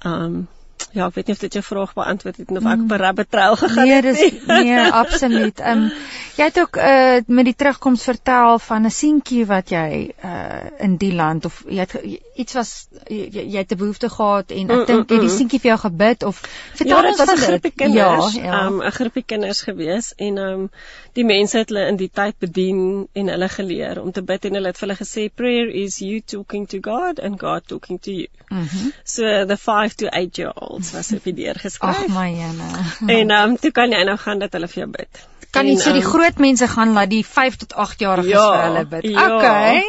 Um 0.05 0.49
Ja, 0.95 1.09
ek 1.11 1.17
weet 1.19 1.27
nie 1.27 1.35
of 1.35 1.41
dit 1.43 1.57
jou 1.59 1.63
vraag 1.67 1.93
beantwoord 1.97 2.37
het 2.39 2.51
of 2.51 2.67
ek 2.71 2.83
op 2.85 2.93
'n 2.95 3.01
rabbit 3.03 3.31
trail 3.31 3.57
gegaan 3.57 3.89
nee, 3.89 3.95
het 3.95 4.05
nie. 4.05 4.31
Dis 4.31 4.47
nee, 4.47 4.91
absoluut. 5.03 5.61
Ehm 5.61 5.83
um, 5.83 5.91
jy 6.37 6.45
het 6.45 6.61
ook 6.61 6.77
uh 6.77 7.19
met 7.27 7.49
die 7.51 7.55
terugkoms 7.55 8.05
vertel 8.05 8.59
van 8.59 8.87
'n 8.87 8.91
seentjie 8.91 9.47
wat 9.47 9.71
jy 9.75 10.15
uh 10.25 10.63
in 10.79 10.97
die 10.97 11.13
land 11.15 11.45
of 11.45 11.65
jy 11.67 11.81
het 11.83 11.99
iets 12.35 12.57
was 12.57 12.71
jy, 13.07 13.29
jy 13.33 13.59
het 13.59 13.73
'n 13.73 13.79
behoefte 13.79 14.09
gehad 14.09 14.51
en 14.51 14.71
ek 14.71 14.77
mm, 14.77 14.87
dink 14.87 15.11
jy 15.11 15.17
mm, 15.17 15.25
die 15.25 15.31
mm. 15.31 15.37
seentjie 15.37 15.61
vir 15.61 15.71
jou 15.71 15.79
gebid 15.85 16.23
of 16.23 16.41
vertel 16.75 17.03
ja, 17.03 17.09
ons 17.09 17.17
van 17.17 17.35
'n 17.35 17.43
groepie 17.43 17.73
kinders. 17.83 18.35
Ja, 18.35 18.45
ja. 18.45 18.67
Um 18.67 18.83
'n 18.83 18.93
groepie 18.93 19.25
kinders 19.33 19.61
gewees 19.63 20.13
en 20.17 20.39
um 20.39 20.71
die 21.13 21.25
mense 21.25 21.59
het 21.59 21.69
hulle 21.69 21.87
in 21.89 21.97
die 21.97 22.11
tyd 22.11 22.39
bedien 22.39 23.09
en 23.13 23.29
hulle 23.29 23.49
geleer 23.49 24.03
om 24.03 24.13
te 24.13 24.23
bid 24.23 24.45
en 24.45 24.55
hulle 24.55 24.67
het 24.67 24.79
vir 24.79 24.89
hulle 24.89 24.99
gesê 25.03 25.29
prayer 25.35 25.69
is 25.85 25.99
you 25.99 26.21
talking 26.21 26.67
to 26.69 26.79
God 26.81 27.21
and 27.21 27.41
God 27.41 27.67
talking 27.67 28.01
to 28.01 28.11
you. 28.11 28.29
Mm 28.51 28.93
so 29.05 29.45
the 29.45 29.57
5 29.57 29.95
to 29.95 30.09
8 30.09 30.39
year 30.39 30.53
olds 30.55 30.93
was 30.93 31.13
op 31.13 31.25
die 31.25 31.35
deur 31.35 31.59
geskryf. 31.59 31.97
Ag 31.97 32.09
my 32.09 32.31
jene. 32.31 32.69
En 33.07 33.31
ehm 33.31 33.51
um, 33.51 33.57
toe 33.57 33.71
kan 33.71 33.91
jy 33.91 34.03
nou 34.05 34.17
gaan 34.17 34.39
dat 34.39 34.53
hulle 34.53 34.69
vir 34.69 34.83
jou 34.83 34.91
bid. 34.91 35.25
Kan 35.55 35.69
nie 35.69 35.77
so 35.79 35.93
die 35.95 36.03
um, 36.03 36.11
groot 36.11 36.41
mense 36.43 36.67
gaan 36.71 36.95
laat 36.97 37.11
die 37.13 37.23
5 37.27 37.59
tot 37.63 37.75
8 37.85 38.03
jariges 38.03 38.35
ja, 38.35 38.45
vir 38.51 38.65
hulle 38.67 38.85
bid. 38.91 39.07
Ja, 39.15 39.27
okay. 39.37 39.83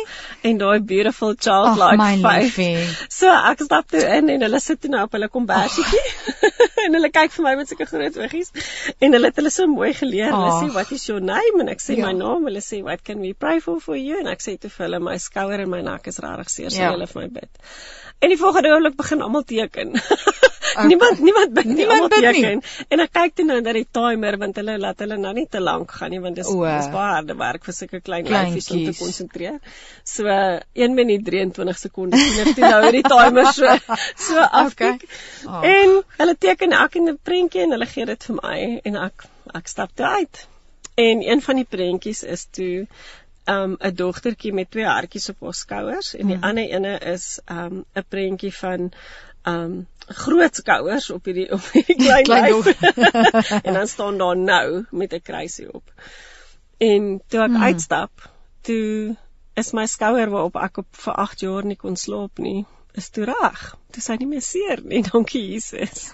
En 0.46 0.60
daai 0.62 0.80
beautiful 0.86 1.34
childlike 1.36 2.52
faith. 2.54 3.02
So 3.14 3.32
ek 3.34 3.64
stap 3.66 3.90
toe 3.90 4.04
in 4.18 4.30
en 4.36 4.46
hulle 4.46 4.62
sit 4.62 4.82
toe 4.84 4.92
nou 4.94 5.02
op 5.08 5.18
hulle 5.18 5.30
kombersietjie. 5.34 6.04
en 6.86 6.98
hulle 7.00 7.12
kyk 7.18 7.34
vir 7.36 7.48
my 7.48 7.56
met 7.62 7.72
sulke 7.72 7.90
groot 7.90 8.22
oogies 8.22 8.54
en 9.00 9.18
hulle 9.18 9.32
het 9.32 9.42
hulle 9.42 9.54
so 9.58 9.68
mooi 9.72 9.92
geleer. 9.98 10.30
Hulle 10.36 10.54
sê 10.62 10.72
what 10.78 10.94
is 10.96 11.08
your 11.10 11.24
name? 11.34 11.64
En 11.66 11.74
ek 11.74 11.84
sê 11.84 11.98
ja. 11.98 12.06
my 12.06 12.14
naam. 12.18 12.46
Hulle 12.50 12.64
sê 12.66 12.84
what 12.86 13.04
can 13.08 13.24
we 13.26 13.34
pray 13.34 13.58
for 13.64 13.82
for 13.82 13.98
you? 14.00 14.22
En 14.22 14.30
ek 14.32 14.46
sê 14.46 14.58
te 14.62 14.70
vir 14.70 14.88
hulle 14.88 15.02
my 15.10 15.18
skouer 15.22 15.66
en 15.66 15.72
my 15.72 15.82
nek 15.86 16.12
is 16.14 16.22
regtig 16.24 16.54
seer. 16.54 16.74
Sê 16.74 16.86
ja. 16.86 16.94
hulle 16.94 17.10
vir 17.10 17.24
my 17.24 17.30
bid. 17.40 17.66
En 18.24 18.32
die 18.32 18.40
volgende 18.40 18.72
oomblik 18.76 18.96
begin 19.02 19.22
almal 19.26 19.44
teken. 19.50 19.98
Niemand 20.84 21.20
niemand 21.20 21.54
bid 21.54 21.66
nie, 21.66 21.76
niemand 21.76 22.10
bid. 22.10 22.38
Nie. 22.38 22.86
En 22.90 23.04
ek 23.04 23.12
kyk 23.16 23.36
toe 23.40 23.46
nou 23.48 23.60
na 23.64 23.74
die 23.78 23.86
timer 23.98 24.38
want 24.42 24.58
hulle 24.60 24.78
laat 24.82 25.04
hulle 25.04 25.18
nou 25.22 25.34
nie 25.38 25.46
te 25.52 25.62
lank 25.64 25.92
gaan 26.00 26.12
nie 26.14 26.22
want 26.24 26.40
dis 26.40 26.50
is 26.50 26.90
baie 26.94 27.12
harde 27.16 27.38
werk 27.40 27.68
vir 27.68 27.78
sulke 27.78 28.02
klein 28.06 28.30
lyfies 28.30 28.72
om 28.76 28.84
te 28.86 28.96
konsentreer. 29.00 29.60
So 30.04 30.28
1 30.28 30.98
minuut 31.00 31.26
23 31.30 31.82
sekondes 31.86 32.26
sien 32.26 32.48
ek 32.48 32.58
toe 32.60 32.68
nou 32.68 32.82
hierdie 32.88 33.06
timer 33.16 33.52
so 33.60 33.76
so 34.28 34.48
afkyk. 34.64 35.06
Okay. 35.06 35.52
Oh. 35.52 35.62
En 35.76 35.96
hulle 36.22 36.36
teken 36.48 36.76
elk 36.82 37.00
in 37.02 37.14
'n 37.14 37.20
prentjie 37.24 37.66
en 37.66 37.78
hulle 37.78 37.90
gee 37.94 38.06
dit 38.06 38.30
vir 38.30 38.42
my 38.42 38.60
en 38.84 39.00
ek 39.06 39.30
ek 39.54 39.72
stap 39.72 39.96
toe 39.96 40.08
uit. 40.20 40.48
En 40.96 41.22
een 41.28 41.42
van 41.42 41.56
die 41.56 41.68
prentjies 41.68 42.24
is 42.24 42.48
toe 42.52 42.88
um 43.46 43.78
'n 43.80 43.96
dogtertjie 43.96 44.54
met 44.54 44.72
twee 44.72 44.86
hartjies 44.86 45.30
op 45.30 45.42
haar 45.46 45.54
skouers 45.54 46.16
en 46.16 46.28
die 46.28 46.38
mm. 46.38 46.44
ander 46.44 46.70
ene 46.78 46.94
is 47.14 47.40
um 47.46 47.86
'n 47.94 48.06
prentjie 48.10 48.54
van 48.54 48.92
um 49.46 49.88
groot 50.08 50.56
skouers 50.56 51.10
op 51.10 51.26
hierdie 51.26 51.48
op 51.54 51.66
hierdie 51.74 51.98
klein, 51.98 52.26
klein 52.26 52.64
en 53.66 53.74
dan 53.74 53.88
staan 53.88 54.18
daar 54.18 54.38
nou 54.38 54.86
met 54.92 55.14
'n 55.14 55.22
kruisie 55.22 55.74
op. 55.74 55.92
En 56.78 57.22
toe 57.28 57.42
ek 57.42 57.50
mm. 57.50 57.64
uitstap, 57.64 58.30
toe 58.62 59.16
is 59.54 59.72
my 59.72 59.86
skouer 59.86 60.30
waarop 60.30 60.56
ek 60.56 60.78
op 60.78 60.88
vir 60.92 61.14
8 61.14 61.40
jaar 61.40 61.66
nie 61.66 61.80
kon 61.80 61.96
slaap 61.96 62.38
nie, 62.38 62.66
is 62.94 63.10
toe 63.10 63.26
reg. 63.26 63.76
Toe 63.92 64.02
sy 64.04 64.18
nie 64.20 64.28
meer 64.28 64.42
seer 64.42 64.82
nie, 64.84 65.02
dankie 65.12 65.44
Jesus. 65.52 66.14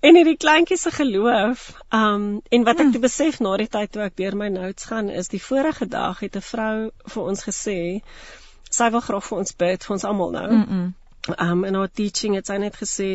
en 0.00 0.16
hierdie 0.18 0.36
kleintjie 0.36 0.76
se 0.76 0.90
geloof, 0.90 1.70
um 1.94 2.40
en 2.50 2.64
wat 2.66 2.80
ek 2.80 2.92
te 2.92 3.02
besef 3.02 3.40
na 3.40 3.56
die 3.56 3.68
tyd 3.70 3.92
toe 3.92 4.02
ek 4.02 4.16
deur 4.18 4.36
my 4.36 4.48
notes 4.48 4.88
gaan 4.90 5.10
is 5.10 5.30
die 5.30 5.42
vorige 5.42 5.86
dag 5.86 6.20
het 6.20 6.36
'n 6.36 6.48
vrou 6.52 6.90
vir 7.14 7.22
ons 7.22 7.44
gesê 7.46 7.78
sy 8.70 8.90
wil 8.90 9.00
graag 9.00 9.24
vir 9.28 9.38
ons 9.38 9.54
bid 9.62 9.84
vir 9.84 9.94
ons 9.94 10.04
almal 10.04 10.30
nou. 10.30 10.50
Mm 10.50 10.66
-mm. 10.66 10.88
Um 11.38 11.64
in 11.64 11.74
haar 11.74 11.90
teaching 11.90 12.34
het 12.38 12.46
sy 12.50 12.56
net 12.62 12.78
gesê 12.80 13.10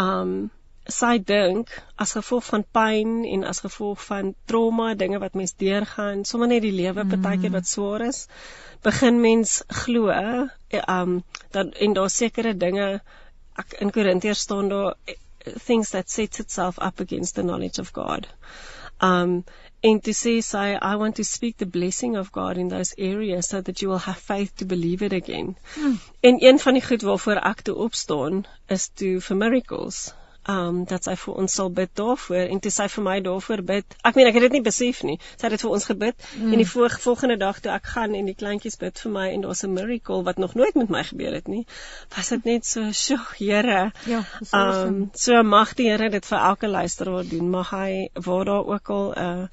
um 0.00 0.50
sy 0.88 1.18
dink 1.20 1.68
as 2.00 2.14
gevolg 2.16 2.46
van 2.48 2.64
pyn 2.72 3.24
en 3.28 3.44
as 3.44 3.60
gevolg 3.60 4.00
van 4.06 4.32
trauma, 4.48 4.94
dinge 4.94 5.20
wat 5.20 5.36
mens 5.36 5.52
deurgaan, 5.60 6.24
sommer 6.24 6.48
net 6.48 6.64
die 6.64 6.72
lewe 6.72 7.04
mm. 7.04 7.20
partykeer 7.20 7.52
wat 7.52 7.68
swaar 7.68 8.06
is, 8.06 8.22
begin 8.82 9.20
mens 9.20 9.58
glo, 9.84 10.08
um 10.88 11.20
dat 11.52 11.74
en 11.76 11.96
daar 11.98 12.10
sekere 12.10 12.54
dinge 12.56 12.88
ek 13.58 13.76
in 13.82 13.92
Korintiërs 13.92 14.46
staan 14.46 14.70
daar 14.72 14.94
eh, 15.04 15.18
things 15.66 15.90
that 15.90 16.10
sets 16.10 16.40
itself 16.40 16.78
up 16.78 17.00
against 17.00 17.34
the 17.34 17.42
knowledge 17.42 17.80
of 17.80 17.92
God. 17.92 18.28
Um 19.00 19.44
en 19.80 20.00
to 20.00 20.12
say 20.12 20.40
say 20.40 20.74
I 20.74 20.96
want 20.96 21.16
to 21.16 21.24
speak 21.24 21.56
the 21.56 21.66
blessing 21.66 22.16
of 22.16 22.32
God 22.32 22.56
in 22.56 22.68
those 22.68 22.94
areas 22.98 23.48
so 23.48 23.60
that 23.60 23.82
you 23.82 23.88
will 23.88 24.04
have 24.06 24.18
faith 24.18 24.56
to 24.56 24.64
believe 24.64 25.02
it 25.02 25.12
again. 25.12 25.56
Mm. 25.74 25.98
En 26.20 26.44
een 26.44 26.58
van 26.58 26.72
die 26.72 26.82
goed 26.82 27.02
waarvoor 27.02 27.36
ek 27.36 27.60
toe 27.60 27.74
opstaan 27.74 28.44
is 28.66 28.90
to 28.94 29.20
for 29.20 29.36
miracles 29.36 30.12
um 30.48 30.84
dat 30.88 31.04
sy 31.04 31.14
vir 31.20 31.40
ons 31.42 31.54
sal 31.60 31.70
bid 31.76 31.90
daarvoor 32.00 32.48
en 32.54 32.60
toe 32.64 32.72
sy 32.72 32.86
vir 32.88 33.04
my 33.04 33.16
daarvoor 33.24 33.62
bid. 33.70 33.96
Ek 34.08 34.16
meen 34.16 34.30
ek 34.30 34.38
het 34.38 34.46
dit 34.46 34.56
nie 34.56 34.64
besef 34.64 35.02
nie. 35.04 35.18
Sy 35.36 35.44
het 35.46 35.56
dit 35.56 35.64
vir 35.66 35.74
ons 35.76 35.88
gebid 35.90 36.26
mm. 36.38 36.52
en 36.52 36.62
die 36.62 36.68
volgende 37.04 37.36
dag 37.40 37.60
toe 37.60 37.72
ek 37.74 37.90
gaan 37.94 38.16
en 38.16 38.30
die 38.30 38.36
kleintjies 38.38 38.78
bid 38.80 39.02
vir 39.04 39.12
my 39.12 39.26
en 39.34 39.44
daar's 39.44 39.64
'n 39.66 39.74
miracle 39.74 40.22
wat 40.24 40.40
nog 40.40 40.54
nooit 40.54 40.74
met 40.80 40.88
my 40.88 41.04
gebeur 41.04 41.36
het 41.36 41.48
nie. 41.48 41.66
Was 42.16 42.32
dit 42.34 42.44
net 42.44 42.66
so, 42.66 42.92
"Sjoe, 42.92 43.20
Here." 43.38 43.92
Ja, 44.06 44.24
so 44.42 44.56
um 44.56 45.10
so 45.14 45.42
mag 45.42 45.74
die 45.74 45.90
Here 45.90 46.08
dit 46.10 46.26
vir 46.26 46.38
elke 46.38 46.68
luisteraar 46.68 47.28
doen. 47.28 47.50
Mag 47.50 47.70
hy 47.70 48.08
waar 48.14 48.44
daar 48.44 48.64
ook 48.64 48.90
al 48.90 49.12
'n 49.12 49.18
uh, 49.18 49.46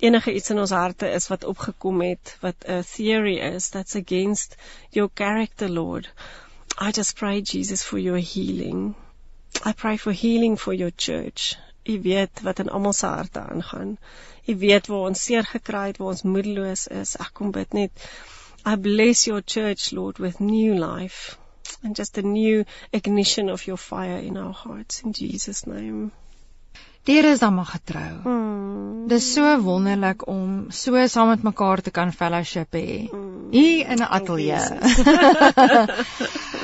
enige 0.00 0.34
iets 0.34 0.50
in 0.50 0.58
ons 0.58 0.70
harte 0.70 1.08
is 1.08 1.28
wat 1.28 1.44
opgekom 1.44 2.00
het 2.00 2.36
wat 2.40 2.64
'n 2.66 2.82
theory 2.82 3.36
is 3.38 3.68
that's 3.68 3.96
against 3.96 4.56
your 4.90 5.10
character 5.14 5.68
lord 5.68 6.12
i 6.78 6.90
just 6.90 7.16
pray 7.16 7.40
jesus 7.42 7.84
for 7.84 7.98
your 7.98 8.18
healing 8.18 8.94
I 9.64 9.72
pray 9.72 9.96
for 9.96 10.12
healing 10.12 10.56
for 10.56 10.72
your 10.72 10.92
church. 10.96 11.56
U 11.84 12.00
weet 12.02 12.40
wat 12.42 12.58
in 12.58 12.68
almal 12.68 12.92
se 12.92 13.06
harte 13.06 13.40
aangaan. 13.40 13.98
U 14.46 14.56
weet 14.56 14.86
waar 14.86 15.08
ons 15.08 15.22
seer 15.24 15.44
gekry 15.44 15.86
het, 15.86 15.96
waar 15.96 16.14
ons 16.14 16.22
moedeloos 16.22 16.86
is. 16.86 17.16
Ek 17.16 17.30
kom 17.32 17.50
bid 17.50 17.72
net 17.72 18.08
I 18.66 18.76
bless 18.76 19.26
your 19.26 19.42
church, 19.42 19.92
Lord, 19.92 20.18
with 20.18 20.40
new 20.40 20.74
life 20.74 21.38
and 21.82 21.96
just 21.96 22.18
a 22.18 22.22
new 22.22 22.64
ignition 22.92 23.48
of 23.50 23.66
your 23.66 23.78
fire 23.78 24.18
in 24.18 24.36
our 24.36 24.52
hearts 24.52 25.02
in 25.02 25.12
Jesus 25.12 25.66
name. 25.66 26.10
Dier 27.04 27.24
is 27.24 27.40
maar 27.40 27.64
getrou. 27.64 28.20
Mm. 28.24 29.08
Dis 29.08 29.32
so 29.32 29.60
wonderlik 29.62 30.26
om 30.28 30.66
so 30.70 31.06
saam 31.06 31.28
met 31.28 31.42
mekaar 31.42 31.80
te 31.80 31.90
kan 31.90 32.12
fellowship 32.12 32.76
hê. 32.76 33.08
Mm. 33.12 33.48
Hier 33.50 33.88
in 33.88 33.98
'n 33.98 34.08
ateljee. 34.08 34.68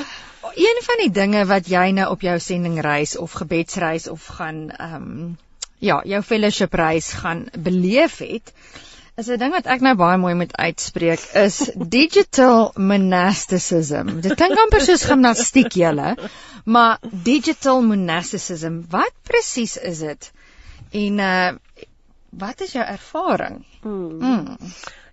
een 0.57 0.79
van 0.83 1.03
die 1.03 1.11
dinge 1.13 1.45
wat 1.45 1.67
jy 1.69 1.91
nou 1.95 2.09
op 2.11 2.21
jou 2.25 2.39
sendingreis 2.39 3.17
of 3.17 3.31
gebedsreis 3.41 4.07
of 4.07 4.25
gaan 4.39 4.69
ehm 4.69 4.95
um, 4.95 5.37
ja, 5.79 6.01
jou 6.09 6.21
fellowship 6.25 6.73
reis 6.73 7.11
gaan 7.13 7.45
beleef 7.53 8.17
het, 8.17 8.53
is 9.17 9.27
'n 9.27 9.37
ding 9.41 9.53
wat 9.53 9.65
ek 9.65 9.81
nou 9.81 9.95
baie 9.95 10.17
mooi 10.17 10.33
moet 10.33 10.55
uitspreek 10.57 11.21
is 11.41 11.57
digital 11.99 12.71
monasticism. 12.75 14.19
Dit 14.21 14.35
klink 14.35 14.57
amper 14.63 14.81
soos 14.81 15.05
gimnastiek 15.09 15.73
julle, 15.73 16.15
maar 16.65 16.97
digital 17.11 17.81
monasticism, 17.81 18.81
wat 18.89 19.13
presies 19.23 19.77
is 19.77 19.99
dit? 19.99 20.31
En 20.91 21.19
uh 21.19 21.51
wat 22.29 22.61
is 22.61 22.71
jou 22.71 22.85
ervaring? 22.85 23.65
Hmm. 23.81 24.19
Hmm. 24.21 24.57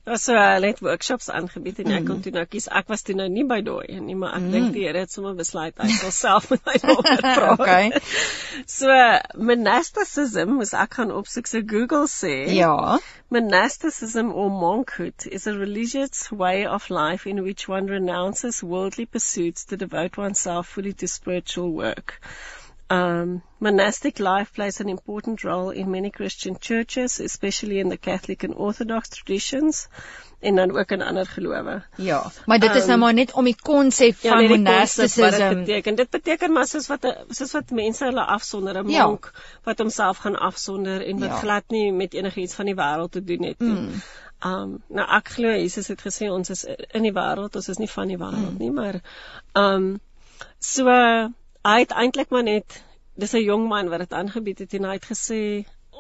Ja, 0.05 0.17
so 0.21 0.35
hulle 0.37 0.69
het 0.69 0.81
workshops 0.85 1.31
aangebied 1.33 1.79
en 1.81 1.93
ek 1.95 2.03
mm. 2.03 2.09
kon 2.11 2.19
toe 2.25 2.33
nou 2.35 2.43
kies. 2.45 2.67
Ek 2.81 2.91
was 2.93 3.05
toe 3.09 3.15
nou 3.17 3.25
nie 3.33 3.45
by 3.49 3.63
daai 3.65 4.01
nie, 4.05 4.17
maar 4.21 4.35
ek 4.37 4.43
mm. 4.43 4.51
dink 4.53 4.75
die 4.75 4.83
Here 4.85 5.01
het 5.01 5.15
sommer 5.15 5.33
besluit 5.39 5.81
hy 5.81 5.89
sal 5.97 6.13
self 6.13 6.49
met 6.53 6.61
my 6.69 6.75
daaroor 6.83 7.07
praat. 7.23 7.63
okay. 7.65 8.03
So 8.75 8.99
monasticism, 9.51 10.59
as 10.65 10.75
ek 10.77 10.99
gaan 10.99 11.15
opsoek 11.21 11.49
so 11.49 11.63
Google 11.73 12.05
sê. 12.13 12.35
Ja. 12.53 12.99
Monasticism 13.33 14.29
or 14.33 14.53
monkhood 14.53 15.25
is 15.39 15.49
a 15.49 15.57
religious 15.57 16.29
way 16.31 16.67
of 16.67 16.91
life 16.91 17.25
in 17.31 17.41
which 17.49 17.65
one 17.69 17.89
renounces 17.89 18.63
worldly 18.63 19.07
pursuits 19.07 19.65
to 19.73 19.81
devote 19.81 20.21
oneself 20.21 20.69
fully 20.77 20.93
to 20.93 21.09
spiritual 21.09 21.73
work. 21.73 22.21
Um, 22.91 23.43
monastic 23.61 24.19
life 24.19 24.53
plays 24.53 24.81
an 24.81 24.91
important 24.91 25.43
role 25.43 25.71
in 25.71 25.91
many 25.91 26.11
Christian 26.11 26.57
churches, 26.61 27.19
especially 27.19 27.79
in 27.79 27.89
the 27.89 27.97
Catholic 27.97 28.45
and 28.45 28.55
Orthodox 28.55 29.09
traditions 29.09 29.89
en 30.41 30.57
dan 30.57 30.77
ook 30.79 30.91
in 30.91 31.03
ander 31.03 31.27
gelowe. 31.27 31.83
Ja, 31.97 32.31
maar 32.47 32.59
dit 32.59 32.75
is 32.75 32.83
um, 32.83 32.89
nou 32.89 32.99
maar 32.99 33.15
net 33.15 33.33
om 33.33 33.45
die 33.45 33.57
konsep 33.63 34.21
ja, 34.21 34.33
van 34.33 34.49
monasticism. 34.49 35.49
Dit 35.49 35.59
beteken 35.59 35.95
dit 35.95 36.11
beteken 36.11 36.53
maar 36.53 36.67
soos 36.67 36.87
wat 36.87 37.07
soos 37.29 37.53
wat 37.53 37.71
mense 37.71 38.05
hulle 38.05 38.25
afsonder 38.25 38.83
'n 38.83 38.89
ja. 38.89 39.07
monk 39.07 39.33
wat 39.63 39.79
homself 39.79 40.17
gaan 40.17 40.37
afsonder 40.37 41.07
en 41.07 41.19
wat 41.19 41.29
ja. 41.29 41.39
glad 41.39 41.65
nie 41.69 41.93
met 41.93 42.15
enigiets 42.15 42.55
van 42.55 42.65
die 42.65 42.75
wêreld 42.75 43.11
te 43.11 43.25
doen 43.25 43.43
het 43.43 43.59
nie. 43.59 43.81
Mm. 43.81 44.03
Um 44.45 44.83
nou 44.89 45.09
ek 45.09 45.29
glo 45.29 45.49
Jesus 45.49 45.89
het 45.89 46.03
gesê 46.05 46.29
ons 46.29 46.51
is 46.51 46.65
in 46.91 47.03
die 47.03 47.13
wêreld, 47.13 47.57
ons 47.57 47.69
is 47.69 47.81
nie 47.81 47.91
van 47.91 48.09
die 48.09 48.19
wêreld 48.19 48.53
mm. 48.53 48.59
nie, 48.59 48.71
maar 48.71 49.01
um 49.53 50.01
so 50.59 50.85
hy 51.65 51.79
het 51.85 51.95
eintlik 51.97 52.31
maar 52.31 52.47
net 52.47 52.83
dis 53.17 53.33
'n 53.35 53.45
jong 53.45 53.69
man 53.69 53.89
wat 53.89 54.05
dit 54.05 54.13
aangebied 54.13 54.59
het 54.59 54.75
en 54.75 54.85
hy 54.85 54.99
het 54.99 55.09
gesê 55.13 55.43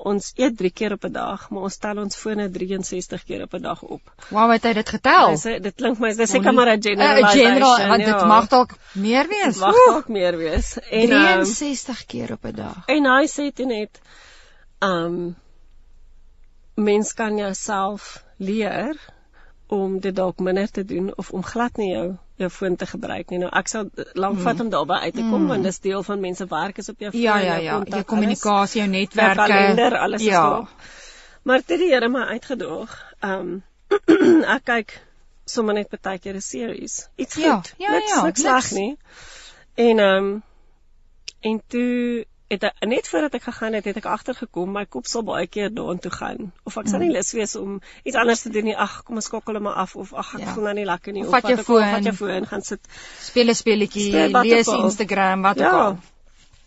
ons 0.02 0.32
eet 0.36 0.56
3 0.58 0.70
keer 0.70 0.92
op 0.92 1.04
'n 1.04 1.12
dag, 1.12 1.50
maar 1.50 1.62
ons 1.62 1.76
tel 1.76 1.98
ons 2.02 2.16
fone 2.16 2.50
63 2.50 3.24
keer 3.24 3.42
op 3.42 3.54
'n 3.54 3.62
dag 3.62 3.82
op. 3.82 4.00
Wow, 4.28 4.50
het 4.50 4.62
hy 4.62 4.72
dit 4.72 4.88
getel? 4.88 5.36
Sê 5.38 5.60
dit 5.60 5.74
klink 5.74 5.98
my 5.98 6.14
dis 6.14 6.30
seker 6.30 6.52
maar 6.54 6.68
'n 6.68 6.82
generalization. 6.82 7.46
'n 7.46 7.54
General, 7.54 7.88
want 7.88 8.04
dit 8.04 8.20
ja. 8.20 8.26
mag 8.26 8.48
dalk 8.48 8.74
meer 8.92 9.28
wees. 9.28 9.56
Mag 9.58 9.74
dalk 9.86 10.08
meer 10.08 10.36
wees. 10.36 10.78
En 10.78 11.08
63 11.08 12.00
um, 12.00 12.06
keer 12.06 12.32
op 12.32 12.44
'n 12.44 12.54
dag. 12.54 12.82
En 12.86 13.06
hy 13.06 13.26
sê 13.26 13.54
dit 13.54 13.66
net 13.66 14.00
um 14.80 15.36
mens 16.74 17.14
kan 17.14 17.36
jouself 17.36 18.24
leer 18.36 18.96
om 19.80 19.98
dit 20.00 20.14
dalk 20.16 20.38
minder 20.38 20.70
te 20.70 20.84
doen 20.84 21.12
of 21.16 21.30
om 21.30 21.42
glad 21.42 21.76
nie 21.76 21.90
jou 21.92 22.16
jou 22.36 22.50
foon 22.50 22.76
te 22.76 22.86
gebruik 22.86 23.30
nie. 23.30 23.38
Nou 23.38 23.50
ek 23.54 23.68
sal 23.70 23.90
lank 24.18 24.40
vat 24.42 24.56
mm. 24.56 24.60
om 24.60 24.70
daarby 24.70 24.98
uit 25.06 25.14
te 25.14 25.22
kom 25.22 25.44
mm. 25.44 25.48
want 25.52 25.62
dis 25.62 25.78
deel 25.84 26.02
van 26.02 26.20
mense 26.20 26.46
werk 26.50 26.78
is 26.82 26.88
op 26.88 26.98
jou 26.98 27.10
ja, 27.12 27.32
foon, 27.36 27.46
ja, 27.46 27.56
ja, 27.56 27.78
ja, 27.78 27.80
jou 27.96 28.02
kommunikasie, 28.02 28.80
jou 28.80 28.90
netwerke, 28.90 29.34
jou 29.34 29.48
kalender, 29.48 29.98
alles 29.98 30.22
ja. 30.22 30.26
is 30.26 30.34
daar. 30.34 30.92
Maar 31.44 31.62
dit 31.66 31.78
die 31.78 31.90
Here 31.92 32.08
my 32.08 32.24
uitgedaag. 32.34 32.98
Ehm 33.20 33.40
um, 33.40 33.62
ek 34.56 34.64
kyk 34.64 34.96
sommer 35.44 35.76
net 35.76 35.90
baie 35.92 36.18
keer 36.18 36.34
'n 36.34 36.42
series. 36.42 37.08
Iets 37.16 37.36
ja, 37.36 37.54
goed. 37.54 37.74
Ja, 37.78 37.92
ja, 37.92 38.22
niks 38.24 38.42
ja, 38.42 38.60
sleg 38.60 38.70
nie. 38.78 38.96
En 39.74 39.98
ehm 39.98 40.24
um, 40.24 40.42
en 41.40 41.62
toe 41.68 42.24
het 42.48 42.64
ek, 42.68 42.84
net 42.86 43.08
voordat 43.08 43.34
ek 43.38 43.46
gegaan 43.46 43.76
het, 43.78 43.86
het 43.88 43.96
ek 43.96 44.08
agtergekom 44.10 44.72
my 44.72 44.84
kop 44.86 45.06
sal 45.10 45.24
baie 45.24 45.46
keer 45.46 45.70
daartoe 45.74 46.12
gaan 46.12 46.50
of 46.68 46.76
ek 46.76 46.90
sal 46.90 47.00
nie 47.00 47.08
mm. 47.08 47.16
lus 47.16 47.32
wees 47.36 47.54
om 47.56 47.78
iets 48.04 48.18
anders 48.20 48.44
te 48.44 48.52
doen 48.54 48.68
nie. 48.68 48.76
Ag, 48.76 49.02
kom 49.06 49.20
ons 49.20 49.28
skokkel 49.30 49.58
hom 49.58 49.70
af 49.70 49.96
of 49.96 50.12
ag, 50.12 50.34
ek 50.38 50.44
ja. 50.44 50.54
voel 50.56 50.68
nou 50.68 50.74
nie 50.80 50.88
lekker 50.88 51.16
nie 51.16 51.24
of 51.24 51.32
vat 51.34 51.48
jou 51.48 51.58
foon, 51.62 51.86
vat 51.96 52.10
jou 52.10 52.16
foon, 52.18 52.48
gaan 52.50 52.66
sit 52.66 52.90
speel 53.20 53.48
'n 53.48 53.58
speletjie, 53.58 54.10
lees 54.28 54.68
Instagram, 54.68 55.42
wat 55.42 55.62
ook 55.62 55.64
ja. 55.64 55.84
al. 55.84 55.98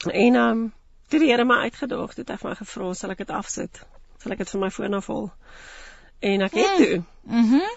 En 0.07 0.35
ehm 0.35 0.49
um, 0.49 0.73
toe 1.07 1.19
die 1.19 1.29
Here 1.31 1.45
my 1.45 1.61
uitgedaag 1.69 2.09
het, 2.09 2.17
het 2.17 2.29
hy 2.29 2.37
vir 2.37 2.49
my 2.49 2.55
gevra, 2.55 2.93
sal 2.93 3.11
ek 3.11 3.17
dit 3.17 3.29
afsit? 3.29 3.83
Sal 4.23 4.31
ek 4.31 4.43
dit 4.43 4.49
van 4.49 4.59
my 4.59 4.71
foon 4.71 4.93
afhaal? 4.93 5.31
En 6.19 6.41
ek 6.41 6.53
het 6.53 6.77
toe. 6.77 7.03
Mhm. 7.23 7.61
Mm 7.61 7.75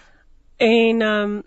en 0.61 1.01
ehm 1.01 1.41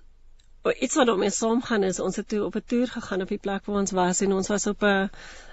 um, 0.64 0.75
iets 0.81 0.95
wat 0.95 1.17
my 1.17 1.29
saam 1.31 1.61
gaan 1.62 1.83
is 1.83 2.01
ons 2.01 2.17
het 2.17 2.29
toe 2.29 2.45
op 2.45 2.57
'n 2.57 2.64
toer 2.67 2.88
gegaan 2.88 3.23
op 3.23 3.29
die 3.29 3.38
plek 3.38 3.64
waar 3.67 3.77
ons 3.77 3.90
was 3.90 4.21
en 4.21 4.33
ons 4.33 4.49
was 4.49 4.67
op 4.67 4.83
'n 4.83 5.11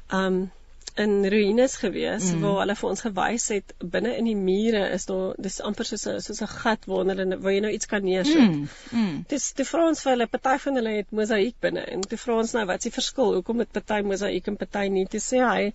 ehm 0.08 0.26
um, 0.26 0.52
in 1.00 1.26
ruïnes 1.34 1.76
gewees 1.80 2.32
mm. 2.34 2.42
waar 2.44 2.60
hulle 2.62 2.76
vir 2.76 2.90
ons 2.90 3.04
gewys 3.06 3.48
het 3.54 3.74
binne 3.94 4.12
in 4.18 4.28
die 4.28 4.36
mure 4.36 4.84
is 4.96 5.08
daar 5.10 5.34
dis 5.46 5.60
amper 5.70 5.88
soos 5.88 6.06
'n 6.08 6.22
soos 6.26 6.42
'n 6.42 6.52
gat 6.52 6.86
waar 6.92 7.06
hulle 7.06 7.38
waar 7.38 7.56
jy 7.56 7.64
nou 7.66 7.72
iets 7.72 7.92
kan 7.94 8.04
neersit. 8.04 8.52
Mm. 8.52 8.68
Mm. 8.92 9.26
Dis 9.28 9.52
die 9.54 9.66
Frans 9.66 10.04
vir 10.04 10.16
hulle 10.16 10.28
party 10.28 10.58
van 10.66 10.76
hulle 10.76 10.96
het 10.98 11.12
mosaïek 11.12 11.56
binne 11.62 11.86
en 11.96 12.02
die 12.02 12.22
Frans 12.26 12.54
nou 12.54 12.66
wat 12.66 12.84
is 12.84 12.90
die 12.90 12.98
verskil 13.00 13.34
hoekom 13.40 13.64
het 13.64 13.72
party 13.72 14.02
mosaïek 14.04 14.48
en 14.48 14.58
party 14.58 14.88
nie 14.90 15.06
te 15.06 15.24
sê 15.24 15.44
hy 15.46 15.74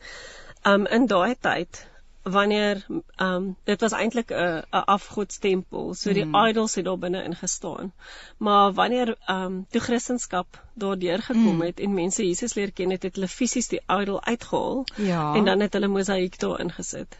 um 0.74 0.86
in 0.86 1.06
daai 1.06 1.34
tyd 1.48 1.86
wanneer 2.26 2.86
ehm 3.16 3.34
um, 3.34 3.56
dit 3.64 3.80
was 3.80 3.92
eintlik 3.92 4.30
'n 4.30 4.62
'n 4.70 4.84
afgodstempel, 4.94 5.94
so 5.94 6.12
die 6.12 6.24
mm. 6.24 6.46
idols 6.48 6.74
het 6.74 6.84
daar 6.84 6.98
binne 6.98 7.22
ingestaan. 7.22 7.92
Maar 8.36 8.72
wanneer 8.72 9.16
ehm 9.26 9.42
um, 9.42 9.66
toe 9.70 9.80
Christendom 9.80 10.44
daardeur 10.74 11.22
gekom 11.22 11.54
mm. 11.54 11.60
het 11.60 11.80
en 11.80 11.94
mense 11.94 12.26
Jesus 12.26 12.54
leer 12.54 12.72
ken 12.72 12.90
het, 12.90 13.02
het 13.02 13.14
hulle 13.14 13.28
fisies 13.28 13.68
die 13.68 13.80
idol 13.86 14.22
uitgehaal 14.22 14.84
ja. 14.94 15.34
en 15.34 15.44
dan 15.44 15.60
het 15.60 15.72
hulle 15.72 15.86
mosaïek 15.86 16.38
daar 16.38 16.60
ingesit. 16.60 17.18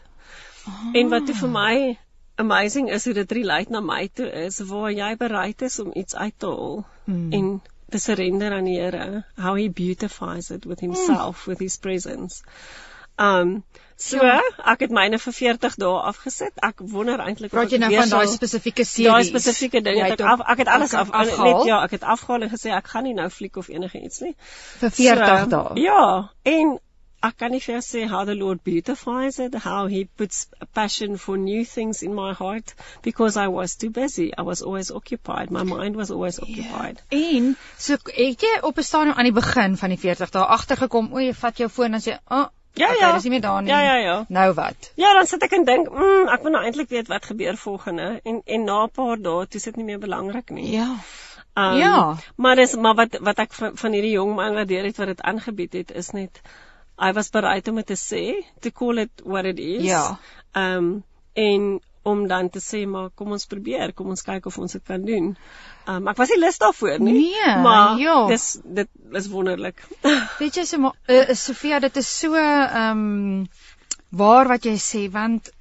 Oh. 0.67 0.89
En 0.93 1.09
wat 1.09 1.29
vir 1.29 1.49
my 1.49 1.97
amazing 2.35 2.91
is 2.91 3.05
hoe 3.05 3.13
dit 3.13 3.31
relate 3.31 3.71
na 3.71 3.79
my 3.79 4.09
toe 4.13 4.31
is 4.31 4.59
waar 4.59 4.91
jy 4.91 5.15
bereid 5.17 5.61
is 5.61 5.79
om 5.79 5.91
iets 5.93 6.15
uit 6.15 6.33
te 6.37 6.45
haal 6.45 6.85
mm. 7.03 7.31
en 7.31 7.61
te 7.89 7.97
surrender 7.97 8.51
aan 8.53 8.63
die 8.63 8.79
Here, 8.79 9.25
how 9.35 9.55
he 9.55 9.69
beautifies 9.69 10.51
it 10.51 10.65
with 10.65 10.79
himself 10.79 11.45
mm. 11.45 11.51
with 11.51 11.59
his 11.59 11.77
presence 11.77 12.43
Um 13.17 13.63
So, 13.97 14.21
ja. 14.21 14.41
ek 14.69 14.83
het 14.85 14.91
myne 14.93 15.17
vir 15.17 15.33
40 15.33 15.75
dae 15.81 15.93
afgesit. 16.05 16.59
Ek 16.61 16.83
wonder 16.93 17.17
eintlik 17.23 17.49
ek 17.57 17.71
jy 17.73 17.79
nou 17.81 17.89
van 17.95 18.11
daai 18.11 18.29
spesifieke 18.29 18.83
series. 18.85 19.09
Daai 19.09 19.25
spesifieke 19.25 19.81
ding 19.81 19.97
het 20.03 20.19
ek 20.19 20.27
af 20.33 20.43
ek 20.53 20.59
het 20.61 20.69
alles 20.69 20.93
af, 20.93 21.09
af 21.09 21.31
net 21.41 21.63
ja, 21.65 21.79
ek 21.81 21.95
het 21.97 22.03
afgehaal 22.05 22.45
en 22.45 22.51
gesê 22.51 22.75
ek 22.77 22.91
gaan 22.93 23.07
nie 23.09 23.15
nou 23.17 23.25
fliek 23.33 23.57
of 23.57 23.71
enige 23.73 23.97
iets 23.97 24.21
nie. 24.21 24.35
Vir 24.83 24.93
40 24.99 25.31
so, 25.31 25.49
dae. 25.55 25.79
Ja, 25.81 26.03
en 26.45 26.75
ek 27.25 27.39
kan 27.41 27.49
nie 27.51 27.61
vir 27.63 27.81
sê 27.81 28.03
how 28.11 28.21
the 28.29 28.35
Lord 28.37 28.61
beautifies 28.63 29.39
it, 29.41 29.57
how 29.63 29.87
he 29.89 30.03
puts 30.05 30.45
a 30.61 30.67
passion 30.79 31.17
for 31.17 31.41
new 31.41 31.65
things 31.65 32.03
in 32.05 32.13
my 32.13 32.33
heart 32.37 32.75
because 33.01 33.35
I 33.35 33.47
was 33.47 33.75
too 33.81 33.89
busy. 33.89 34.29
I 34.37 34.45
was 34.45 34.61
always 34.61 34.91
occupied. 34.91 35.49
My 35.49 35.63
mind 35.63 35.95
was 35.95 36.11
always 36.11 36.37
occupied. 36.39 37.01
Yeah. 37.09 37.33
En 37.33 37.57
so 37.77 37.97
het 38.13 38.45
jy 38.45 38.53
op 38.61 38.77
'n 38.77 38.83
stadium 38.83 39.17
aan 39.17 39.31
die 39.31 39.33
begin 39.41 39.77
van 39.77 39.89
die 39.89 39.99
40 40.05 40.29
dae 40.29 40.45
agtergekom, 40.59 41.09
o, 41.13 41.17
jy 41.17 41.33
vat 41.33 41.57
jou 41.57 41.69
foon 41.69 41.93
en 41.93 42.05
sê, 42.05 42.19
"Ag, 42.25 42.45
oh, 42.45 42.53
Ja 42.77 42.89
okay, 42.89 42.99
ja. 42.99 43.11
Dis 43.13 43.23
nie 43.23 43.33
meer 43.35 43.41
daar 43.41 43.61
nie. 43.61 43.71
Ja 43.71 43.81
ja 43.81 43.95
ja. 43.95 44.17
Nou 44.29 44.53
wat? 44.53 44.91
Ja, 44.95 45.13
dan 45.17 45.27
sit 45.29 45.43
ek 45.43 45.55
en 45.57 45.65
dink, 45.65 45.89
mm, 45.89 46.27
ek 46.33 46.43
wil 46.45 46.55
nou 46.55 46.63
eintlik 46.63 46.89
weet 46.93 47.07
wat 47.11 47.25
gebeur 47.25 47.57
volgende 47.57 48.19
en 48.23 48.41
en 48.45 48.63
na 48.63 48.83
'n 48.83 48.93
paar 48.93 49.21
dae 49.21 49.47
toe 49.47 49.61
sit 49.61 49.75
nie 49.75 49.85
meer 49.85 49.99
belangrik 49.99 50.49
nie. 50.49 50.71
Ja. 50.71 50.89
Um, 51.57 51.77
ja. 51.77 52.15
Maar 52.35 52.55
dis 52.55 52.75
maar 52.75 52.95
wat 52.95 53.17
wat 53.21 53.39
ek 53.39 53.53
van, 53.53 53.77
van 53.77 53.91
hierdie 53.91 54.13
jong 54.13 54.35
man 54.35 54.53
wat 54.53 54.67
deur 54.67 54.83
het 54.85 54.97
wat 54.97 55.07
dit 55.07 55.21
aangebied 55.21 55.73
het 55.73 55.91
is 55.91 56.11
net 56.13 56.41
I 57.01 57.13
was 57.13 57.29
bereid 57.29 57.67
om 57.67 57.75
dit 57.75 57.85
te 57.85 57.97
sê, 57.97 58.23
to 58.61 58.71
call 58.71 58.97
it 58.97 59.21
what 59.23 59.45
it 59.45 59.59
is. 59.59 59.83
Ja. 59.83 60.17
Ehm 60.51 60.77
um, 60.77 61.03
en 61.33 61.81
om 62.01 62.27
dan 62.27 62.49
te 62.49 62.59
sê 62.59 62.85
maar 62.89 63.09
kom 63.15 63.31
ons 63.31 63.45
probeer, 63.45 63.93
kom 63.93 64.09
ons 64.09 64.23
kyk 64.25 64.45
of 64.45 64.57
ons 64.57 64.71
dit 64.71 64.83
kan 64.83 65.03
doen. 65.05 65.35
Um, 65.87 66.07
ek 66.11 66.17
was 66.19 66.31
nie 66.33 66.39
lus 66.39 66.57
daarvoor 66.59 66.99
nie. 66.99 67.13
Nee, 67.13 67.51
maar 67.63 67.99
ja. 67.99 68.15
dis 68.27 68.57
dit 68.63 68.89
is 69.15 69.29
wonderlik. 69.31 69.79
Weet 70.41 70.59
jy 70.59 70.65
so 70.67 70.81
maar 70.83 70.97
uh, 71.07 71.33
Sofia, 71.33 71.79
dit 71.79 72.01
is 72.03 72.09
so 72.19 72.35
ehm 72.35 73.03
um, 73.05 73.47
waar 74.09 74.47
wat 74.47 74.65
jy 74.67 74.75
sê 74.79 75.07
want 75.11 75.51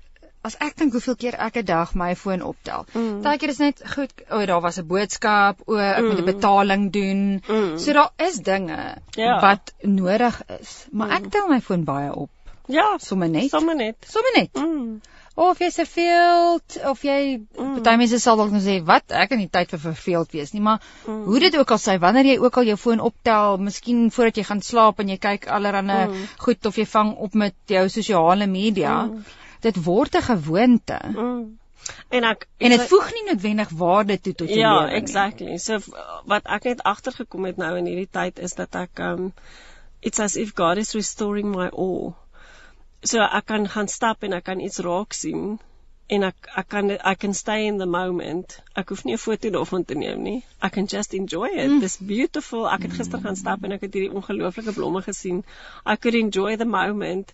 as 0.46 0.54
ek 0.62 0.76
dink 0.78 0.94
hoeveel 0.94 1.16
keer 1.18 1.36
ek 1.46 1.58
'n 1.62 1.66
dag 1.66 1.94
my 1.98 2.12
foon 2.18 2.42
optel. 2.42 2.86
Mm. 2.92 3.22
Partykeer 3.22 3.52
is 3.54 3.58
net 3.62 3.82
goed, 3.94 4.12
o, 4.28 4.38
oh, 4.38 4.44
daar 4.46 4.62
was 4.62 4.78
'n 4.78 4.86
boodskap, 4.86 5.62
o, 5.66 5.74
oh, 5.74 5.82
ek 5.82 6.02
mm. 6.02 6.08
moet 6.10 6.22
'n 6.22 6.30
betaling 6.30 6.84
doen. 6.92 7.22
Mm. 7.46 7.78
So 7.78 7.92
daar 7.92 8.12
is 8.28 8.38
dinge 8.38 8.78
ja. 9.18 9.40
wat 9.40 9.74
nodig 9.82 10.42
is, 10.60 10.86
maar 10.90 11.08
mm. 11.08 11.16
ek 11.18 11.30
tel 11.30 11.48
my 11.50 11.60
foon 11.60 11.84
baie 11.84 12.14
op. 12.14 12.30
Ja, 12.66 12.98
sommer 12.98 13.28
net. 13.28 13.50
Sommer 13.50 13.76
net. 13.76 13.96
Sommer 14.10 14.32
net. 14.34 14.50
Mm. 14.54 15.00
Of 15.37 15.59
jy 15.61 15.68
se 15.70 15.85
verveeld 15.85 16.77
of 16.88 17.03
jy 17.05 17.18
mm. 17.37 17.83
baie 17.85 18.01
mense 18.01 18.18
sal 18.22 18.38
dalk 18.40 18.55
nou 18.55 18.62
sê 18.64 18.79
wat 18.88 19.12
ek 19.12 19.35
het 19.35 19.40
nie 19.42 19.51
tyd 19.53 19.75
vir 19.75 19.83
verveeld 19.83 20.33
wees 20.33 20.55
nie 20.55 20.64
maar 20.64 20.81
mm. 21.05 21.25
hoe 21.29 21.40
dit 21.44 21.59
ook 21.61 21.75
al 21.77 21.83
sê 21.83 21.99
wanneer 22.01 22.31
jy 22.33 22.37
ook 22.40 22.57
al 22.57 22.70
jou 22.72 22.77
foon 22.81 23.05
optel 23.05 23.59
miskien 23.61 24.07
voordat 24.11 24.40
jy 24.40 24.46
gaan 24.49 24.62
slaap 24.64 25.03
en 25.05 25.12
jy 25.12 25.18
kyk 25.20 25.51
allerlei 25.53 26.07
mm. 26.07 26.22
goed 26.46 26.70
of 26.70 26.81
jy 26.81 26.88
vang 26.88 27.12
op 27.29 27.37
met 27.37 27.57
jou 27.68 27.88
sosiale 27.99 28.49
media 28.49 29.03
mm 29.11 29.42
dit 29.66 29.85
word 29.85 30.16
'n 30.16 30.22
gewoonte. 30.22 30.99
Mm. 31.12 31.59
En 32.09 32.25
ek 32.25 32.46
en 32.59 32.70
dit 32.70 32.83
voeg 32.90 33.12
nie 33.12 33.25
noodwendig 33.29 33.68
waarde 33.68 34.20
toe 34.20 34.35
tot 34.35 34.49
jou 34.49 34.59
ja, 34.59 34.72
lewe 34.72 34.87
nie. 34.87 34.92
Ja, 34.92 35.01
exactly. 35.01 35.57
So 35.59 35.79
wat 36.25 36.46
ek 36.57 36.64
net 36.64 36.83
agtergekom 36.83 37.44
het 37.44 37.57
nou 37.57 37.77
in 37.79 37.87
hierdie 37.87 38.11
tyd 38.11 38.38
is 38.38 38.55
dat 38.59 38.75
ek 38.75 38.99
um 38.99 39.33
it's 40.01 40.18
as 40.18 40.37
if 40.37 40.53
God 40.55 40.83
is 40.83 40.94
restoring 40.94 41.55
my 41.55 41.68
all. 41.68 42.14
So 43.06 43.22
ek 43.22 43.46
kan 43.46 43.68
gaan 43.70 43.88
stap 43.88 44.26
en 44.26 44.36
ek 44.36 44.44
kan 44.50 44.60
iets 44.60 44.82
raak 44.86 45.14
sien 45.14 45.58
en 46.14 46.22
ek 46.28 46.48
ek 46.62 46.68
kan 46.70 46.90
I 46.90 47.14
can 47.14 47.34
stay 47.34 47.66
in 47.66 47.78
the 47.82 47.86
moment. 47.86 48.58
Ek 48.76 48.88
hoef 48.90 49.04
nie 49.04 49.14
'n 49.14 49.22
foto 49.24 49.50
daarvan 49.50 49.84
te 49.84 49.94
neem 49.94 50.22
nie. 50.22 50.38
I 50.62 50.68
can 50.68 50.86
just 50.86 51.14
enjoy 51.14 51.48
it. 51.50 51.70
Mm. 51.70 51.80
This 51.80 51.96
beautiful. 51.98 52.68
Ek 52.70 52.82
het 52.82 52.92
gister 52.98 53.20
gaan 53.20 53.36
stap 53.36 53.64
en 53.64 53.72
ek 53.72 53.86
het 53.86 53.94
hierdie 53.94 54.14
ongelooflike 54.14 54.72
blomme 54.72 55.02
gesien. 55.02 55.44
I 55.86 55.96
could 55.96 56.14
enjoy 56.14 56.56
the 56.56 56.64
moment 56.64 57.32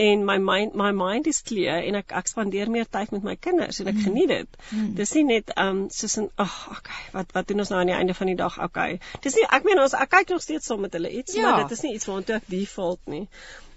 en 0.00 0.24
my 0.24 0.38
mind 0.38 0.74
my 0.74 0.90
mind 0.92 1.26
is 1.26 1.42
clear 1.42 1.80
en 1.84 1.98
ek 1.98 2.12
ek 2.20 2.28
spandeer 2.32 2.70
meer 2.72 2.86
tyd 2.96 3.10
met 3.12 3.22
my 3.22 3.36
kinders 3.36 3.80
en 3.80 3.88
ek 3.92 3.98
mm. 3.98 4.04
geniet 4.04 4.28
dit. 4.28 4.60
Mm. 4.70 4.92
Dis 5.00 5.14
nie 5.18 5.24
net 5.30 5.52
um 5.56 5.82
soos 5.96 6.18
'n 6.18 6.28
ag 6.36 6.54
oh, 6.68 6.76
okay, 6.78 7.02
wat 7.16 7.32
wat 7.36 7.48
doen 7.48 7.64
ons 7.64 7.72
nou 7.72 7.80
aan 7.80 7.92
die 7.92 7.98
einde 7.98 8.14
van 8.20 8.32
die 8.32 8.38
dag? 8.40 8.60
Okay. 8.68 9.00
Dis 9.26 9.36
nie 9.36 9.48
ek 9.58 9.64
meen 9.68 9.82
ons 9.84 9.96
ek 10.04 10.12
kyk 10.16 10.32
nog 10.36 10.44
steeds 10.46 10.66
saam 10.66 10.80
met 10.80 10.96
hulle 10.96 11.12
iets, 11.22 11.34
ja. 11.36 11.50
maar 11.50 11.66
dit 11.66 11.76
is 11.76 11.84
nie 11.84 11.94
iets 11.98 12.08
waartoe 12.08 12.40
ek 12.40 12.48
default 12.48 13.12
nie. 13.16 13.26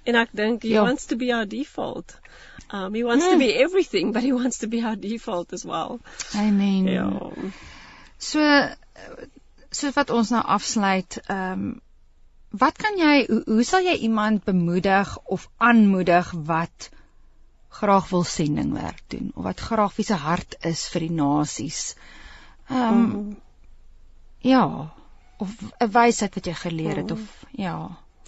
En 0.04 0.16
ek 0.20 0.34
dink 0.36 0.64
he 0.64 0.76
ja. 0.76 0.84
wants 0.84 1.06
to 1.12 1.16
be 1.16 1.32
our 1.34 1.46
default. 1.46 2.18
Um 2.70 2.94
he 2.94 3.04
wants 3.04 3.26
mm. 3.26 3.32
to 3.32 3.38
be 3.38 3.54
everything, 3.54 4.12
but 4.12 4.24
he 4.24 4.34
wants 4.34 4.60
to 4.60 4.68
be 4.68 4.82
our 4.82 4.96
default 4.96 5.54
as 5.54 5.66
well. 5.66 6.00
Amen. 6.36 6.88
Ja. 6.88 7.10
So 8.18 8.42
so 9.72 9.92
wat 9.96 10.10
ons 10.10 10.30
nou 10.30 10.44
afsluit, 10.44 11.20
um 11.30 11.82
wat 12.54 12.78
kan 12.78 12.98
jy 13.00 13.14
hoe, 13.30 13.42
hoe 13.46 13.64
sal 13.66 13.86
jy 13.86 13.96
iemand 14.08 14.44
bemoedig 14.46 15.18
of 15.26 15.48
aanmoedig 15.58 16.34
wat 16.50 16.90
graag 17.74 18.10
wil 18.10 18.24
sendingwerk 18.24 19.02
doen 19.10 19.32
of 19.34 19.48
wat 19.48 19.60
graag 19.60 19.96
wie 19.96 20.06
se 20.06 20.20
hart 20.22 20.58
is 20.62 20.86
vir 20.94 21.08
die 21.08 21.16
nasies? 21.22 21.96
Ehm 22.70 23.00
um, 23.00 23.00
mm. 23.00 23.38
ja, 24.44 24.66
of 25.38 25.56
'n 25.80 25.92
wysheid 25.92 26.36
wat 26.36 26.46
jy 26.46 26.54
geleer 26.54 27.02
het 27.02 27.10
mm. 27.10 27.18
of 27.18 27.46
ja. 27.52 27.78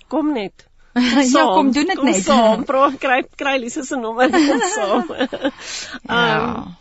Kom 0.08 0.34
net. 0.34 0.68
ja, 1.36 1.44
kom 1.44 1.72
doen 1.76 1.92
dit 1.92 2.04
net. 2.08 2.24
Saam, 2.24 2.64
probeer 2.68 2.98
kry 3.02 3.20
kry 3.36 3.58
Lise 3.60 3.84
se 3.84 4.00
nommer 4.00 4.32
saam. 4.76 5.12
ja. 5.18 6.24
Um, 6.40 6.76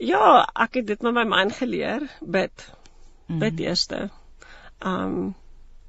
ja, 0.00 0.24
ek 0.64 0.80
het 0.80 0.86
dit 0.94 1.02
met 1.02 1.18
my 1.18 1.26
man 1.28 1.50
geleer, 1.52 2.06
bid. 2.20 2.66
Bid 3.26 3.58
mm. 3.58 3.64
eerste. 3.66 4.08
Ehm 4.78 5.04
um, 5.20 5.30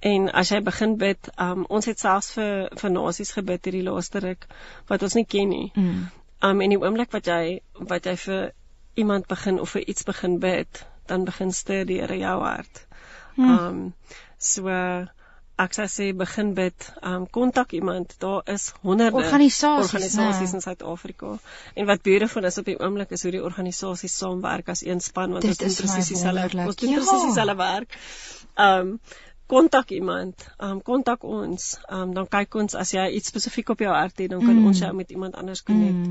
En 0.01 0.31
as 0.33 0.49
jy 0.49 0.57
begin 0.65 0.95
bid, 0.97 1.27
um, 1.37 1.65
ons 1.69 1.85
het 1.85 1.99
selfs 2.01 2.31
vir 2.33 2.71
vir 2.81 2.89
nasies 2.93 3.31
gebid 3.37 3.67
hierdie 3.67 3.83
laaste 3.85 4.21
ruk 4.23 4.47
wat 4.89 5.03
ons 5.05 5.13
nie 5.17 5.27
ken 5.29 5.51
nie. 5.53 5.67
Mm. 5.77 6.07
Um 6.47 6.63
en 6.65 6.73
die 6.73 6.79
oomblik 6.81 7.13
wat 7.13 7.29
jy 7.29 7.59
wat 7.91 8.09
jy 8.09 8.15
vir 8.23 8.47
iemand 9.03 9.29
begin 9.29 9.59
of 9.61 9.75
vir 9.75 9.85
iets 9.93 10.07
begin 10.07 10.39
bid, 10.41 10.81
dan 11.05 11.27
begin 11.29 11.53
stuur 11.53 11.85
die 11.85 11.99
Here 12.01 12.17
jou 12.17 12.33
hart. 12.41 12.81
Mm. 13.35 13.51
Um 13.51 13.83
so 14.41 14.73
ek 15.59 15.73
sê 15.77 15.85
sê 15.91 16.05
begin 16.17 16.53
bid, 16.57 16.85
um 17.03 17.25
kontak 17.29 17.73
iemand. 17.73 18.15
Daar 18.19 18.41
is 18.45 18.73
honderde 18.81 19.17
organisasies, 19.17 19.93
organisasies 19.93 20.53
in 20.53 20.61
Suid-Afrika. 20.61 21.37
En 21.75 21.85
wat 21.85 22.01
beautiful 22.01 22.43
is 22.43 22.57
op 22.57 22.65
die 22.65 22.79
oomblik 22.79 23.11
is 23.11 23.23
hoe 23.23 23.31
die 23.31 23.43
organisasies 23.43 24.17
saamwerk 24.17 24.69
as 24.69 24.85
een 24.85 25.01
span 25.01 25.31
want 25.31 25.43
dit 25.43 25.51
ons 25.51 25.77
doen 25.77 25.85
presies 25.85 26.07
dieselfde 26.07 26.65
ons 26.65 26.75
doen 26.75 26.95
presies 26.95 27.27
dieselfde 27.29 27.55
werk. 27.55 27.99
Um 28.55 28.99
kontak 29.51 29.89
iemand, 29.91 30.47
ehm 30.57 30.71
um, 30.71 30.81
kontak 30.81 31.23
ons. 31.23 31.77
Ehm 31.89 32.01
um, 32.01 32.13
dan 32.13 32.27
kyk 32.27 32.55
ons 32.55 32.75
as 32.75 32.93
jy 32.95 33.09
iets 33.17 33.27
spesifiek 33.33 33.73
op 33.73 33.83
jou 33.83 33.91
hart 33.91 34.17
het, 34.17 34.29
dan 34.31 34.39
kan 34.39 34.55
mm. 34.55 34.67
ons 34.69 34.79
jou 34.79 34.93
met 34.95 35.11
iemand 35.11 35.35
anders 35.35 35.63
connect. 35.63 36.07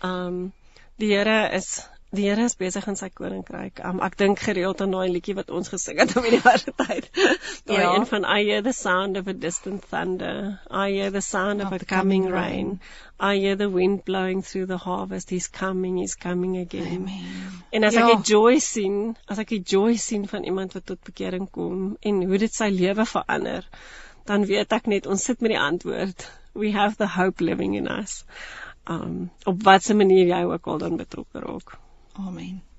Ehm 0.00 0.10
mm. 0.10 0.26
um, 0.26 0.52
die 1.00 1.12
Here 1.14 1.48
is 1.56 1.68
die 2.10 2.24
Here 2.26 2.42
is 2.42 2.56
besig 2.58 2.86
in 2.90 2.96
sy 2.98 3.06
koninkryk. 3.14 3.80
Um, 3.86 4.00
ek 4.02 4.16
dink 4.18 4.40
gereeld 4.42 4.80
aan 4.82 4.94
daai 4.94 5.12
liedjie 5.14 5.36
wat 5.38 5.50
ons 5.54 5.68
gesing 5.70 6.00
het 6.02 6.16
op 6.18 6.24
universiteit. 6.26 7.06
Daai 7.70 7.82
ja. 7.82 7.90
een 7.94 8.06
van 8.10 8.24
I 8.26 8.38
hear 8.48 8.62
the 8.66 8.72
sound 8.74 9.18
of 9.20 9.28
a 9.30 9.34
distant 9.44 9.84
thunder. 9.92 10.58
I 10.66 10.88
hear 10.90 11.12
the 11.14 11.22
sound 11.22 11.62
of, 11.62 11.70
of 11.70 11.82
a 11.82 11.84
coming 11.84 12.26
rain. 12.26 12.32
rain. 12.32 12.80
I 13.20 13.36
hear 13.38 13.54
the 13.56 13.68
wind 13.70 14.02
blowing 14.04 14.42
through 14.42 14.66
the 14.66 14.76
harvest. 14.76 15.30
He's 15.30 15.46
coming, 15.46 15.98
he's 15.98 16.16
coming 16.16 16.56
again. 16.58 17.06
Amen. 17.06 17.62
En 17.70 17.86
as 17.86 17.94
ja. 17.94 18.08
ek 18.08 18.24
die 18.24 18.34
joy 18.34 18.58
sien, 18.64 18.96
as 19.30 19.38
ek 19.38 19.52
die 19.54 19.62
joy 19.62 19.94
sien 19.94 20.24
van 20.30 20.48
iemand 20.48 20.74
wat 20.74 20.88
tot 20.90 21.02
bekering 21.06 21.46
kom 21.54 21.92
en 22.00 22.22
hoe 22.26 22.40
dit 22.42 22.54
sy 22.54 22.72
lewe 22.74 23.06
verander, 23.06 23.68
dan 24.26 24.48
weet 24.48 24.74
ek 24.74 24.90
net 24.90 25.06
ons 25.06 25.28
sit 25.30 25.44
met 25.44 25.54
die 25.54 25.60
antwoord. 25.60 26.26
We 26.58 26.72
have 26.74 26.98
the 26.98 27.12
hope 27.14 27.44
living 27.44 27.78
in 27.78 27.86
us. 27.86 28.24
Um 28.90 29.30
op 29.46 29.62
watter 29.62 29.94
manier 29.94 30.26
jy 30.26 30.42
ook 30.50 30.66
al 30.66 30.82
dan 30.82 30.98
betrokke 30.98 31.44
raak. 31.46 31.76
Amen. 32.26 32.69